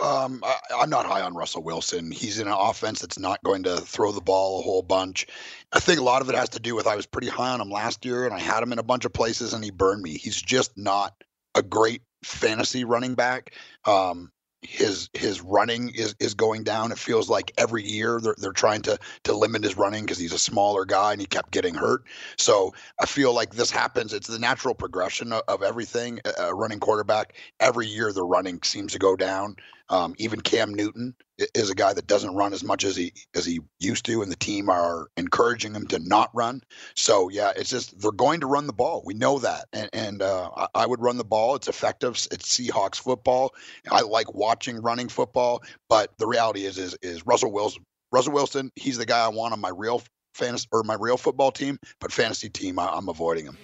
Um, 0.00 0.42
I, 0.44 0.56
I'm 0.78 0.90
not 0.90 1.06
high 1.06 1.22
on 1.22 1.34
Russell 1.34 1.62
Wilson. 1.62 2.10
He's 2.10 2.38
in 2.38 2.46
an 2.46 2.56
offense 2.56 3.00
that's 3.00 3.18
not 3.18 3.42
going 3.42 3.62
to 3.62 3.76
throw 3.78 4.12
the 4.12 4.20
ball 4.20 4.60
a 4.60 4.62
whole 4.62 4.82
bunch. 4.82 5.26
I 5.72 5.80
think 5.80 5.98
a 5.98 6.04
lot 6.04 6.20
of 6.20 6.28
it 6.28 6.34
has 6.34 6.50
to 6.50 6.60
do 6.60 6.74
with 6.74 6.86
I 6.86 6.96
was 6.96 7.06
pretty 7.06 7.28
high 7.28 7.50
on 7.50 7.60
him 7.60 7.70
last 7.70 8.04
year, 8.04 8.26
and 8.26 8.34
I 8.34 8.38
had 8.38 8.62
him 8.62 8.72
in 8.72 8.78
a 8.78 8.84
bunch 8.84 9.04
of 9.04 9.12
places, 9.12 9.54
and 9.54 9.64
he 9.64 9.70
burned 9.70 10.02
me. 10.02 10.18
He's 10.18 10.40
just 10.40 10.76
not 10.76 11.14
a 11.54 11.62
great 11.62 12.02
fantasy 12.22 12.84
running 12.84 13.14
back. 13.14 13.54
Um, 13.86 14.30
his 14.66 15.08
his 15.14 15.40
running 15.40 15.90
is 15.94 16.14
is 16.20 16.34
going 16.34 16.64
down. 16.64 16.92
It 16.92 16.98
feels 16.98 17.28
like 17.28 17.52
every 17.56 17.84
year 17.84 18.20
they're 18.20 18.34
they're 18.38 18.52
trying 18.52 18.82
to 18.82 18.98
to 19.24 19.32
limit 19.32 19.62
his 19.64 19.76
running 19.76 20.04
because 20.04 20.18
he's 20.18 20.32
a 20.32 20.38
smaller 20.38 20.84
guy 20.84 21.12
and 21.12 21.20
he 21.20 21.26
kept 21.26 21.50
getting 21.52 21.74
hurt. 21.74 22.04
So 22.36 22.74
I 23.00 23.06
feel 23.06 23.32
like 23.32 23.54
this 23.54 23.70
happens. 23.70 24.12
It's 24.12 24.26
the 24.28 24.38
natural 24.38 24.74
progression 24.74 25.32
of, 25.32 25.42
of 25.48 25.62
everything. 25.62 26.20
A, 26.38 26.54
running 26.54 26.80
quarterback 26.80 27.34
every 27.60 27.86
year 27.86 28.12
the 28.12 28.24
running 28.24 28.60
seems 28.62 28.92
to 28.92 28.98
go 28.98 29.16
down. 29.16 29.56
Um, 29.88 30.14
even 30.18 30.40
Cam 30.40 30.74
Newton 30.74 31.14
is 31.54 31.70
a 31.70 31.74
guy 31.74 31.92
that 31.92 32.06
doesn't 32.06 32.34
run 32.34 32.52
as 32.52 32.64
much 32.64 32.84
as 32.84 32.96
he 32.96 33.12
as 33.34 33.44
he 33.44 33.60
used 33.78 34.06
to, 34.06 34.22
and 34.22 34.30
the 34.30 34.36
team 34.36 34.68
are 34.68 35.08
encouraging 35.16 35.74
him 35.74 35.86
to 35.88 35.98
not 35.98 36.30
run. 36.34 36.62
So 36.94 37.28
yeah, 37.28 37.52
it's 37.54 37.70
just 37.70 38.00
they're 38.00 38.12
going 38.12 38.40
to 38.40 38.46
run 38.46 38.66
the 38.66 38.72
ball. 38.72 39.02
We 39.04 39.14
know 39.14 39.38
that, 39.40 39.66
and, 39.72 39.90
and 39.92 40.22
uh, 40.22 40.68
I, 40.74 40.86
would 40.86 41.00
run 41.00 41.18
the 41.18 41.24
ball. 41.24 41.56
It's 41.56 41.68
effective. 41.68 42.12
It's 42.30 42.58
Seahawks 42.58 42.96
football. 42.96 43.54
I 43.90 44.02
like 44.02 44.34
watching 44.34 44.80
running 44.80 45.08
football, 45.08 45.62
but 45.88 46.16
the 46.18 46.26
reality 46.26 46.64
is 46.64 46.78
is 46.78 46.96
is 47.02 47.26
Russell 47.26 47.52
Wilson. 47.52 47.82
Russell 48.12 48.32
Wilson, 48.32 48.70
he's 48.76 48.98
the 48.98 49.06
guy 49.06 49.24
I 49.24 49.28
want 49.28 49.52
on 49.52 49.60
my 49.60 49.70
real 49.74 50.02
fantasy 50.34 50.68
or 50.72 50.82
my 50.84 50.96
real 50.98 51.16
football 51.16 51.50
team, 51.50 51.78
but 52.00 52.12
fantasy 52.12 52.48
team, 52.48 52.78
I, 52.78 52.86
I'm 52.86 53.08
avoiding 53.08 53.46
him. 53.46 53.58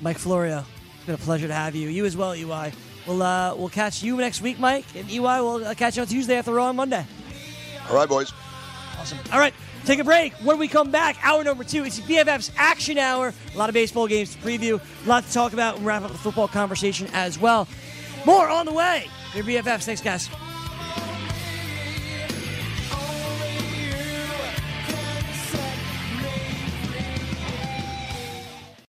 Mike 0.00 0.18
Florio, 0.18 0.64
it's 0.96 1.06
been 1.06 1.14
a 1.14 1.18
pleasure 1.18 1.48
to 1.48 1.54
have 1.54 1.74
you. 1.74 1.88
You 1.88 2.04
as 2.04 2.16
well, 2.16 2.34
EY. 2.34 2.72
We'll 3.10 3.24
uh, 3.24 3.56
we'll 3.56 3.68
catch 3.70 4.04
you 4.04 4.16
next 4.18 4.40
week, 4.40 4.60
Mike, 4.60 4.84
and 4.94 5.10
EY. 5.10 5.18
We'll 5.18 5.66
uh, 5.66 5.74
catch 5.74 5.96
you 5.96 6.02
on 6.02 6.06
Tuesday 6.06 6.36
after 6.36 6.54
Raw 6.54 6.68
on 6.68 6.76
Monday. 6.76 7.04
All 7.88 7.96
right, 7.96 8.08
boys. 8.08 8.32
Awesome. 9.00 9.18
All 9.32 9.40
right, 9.40 9.52
take 9.84 9.98
a 9.98 10.04
break. 10.04 10.32
When 10.34 10.60
we 10.60 10.68
come 10.68 10.92
back, 10.92 11.16
hour 11.24 11.42
number 11.42 11.64
two, 11.64 11.82
it's 11.82 11.98
BFF's 11.98 12.52
Action 12.56 12.98
Hour. 12.98 13.34
A 13.52 13.58
lot 13.58 13.68
of 13.68 13.72
baseball 13.72 14.06
games 14.06 14.36
to 14.36 14.40
preview, 14.40 14.80
a 15.04 15.08
lot 15.08 15.24
to 15.24 15.32
talk 15.32 15.52
about, 15.52 15.78
and 15.78 15.84
wrap 15.86 16.02
up 16.02 16.12
the 16.12 16.18
football 16.18 16.46
conversation 16.46 17.08
as 17.12 17.36
well. 17.36 17.66
More 18.24 18.48
on 18.48 18.64
the 18.64 18.72
way. 18.72 19.08
Your 19.34 19.42
BFFs. 19.42 19.82
Thanks, 19.82 20.02
guys. 20.02 20.30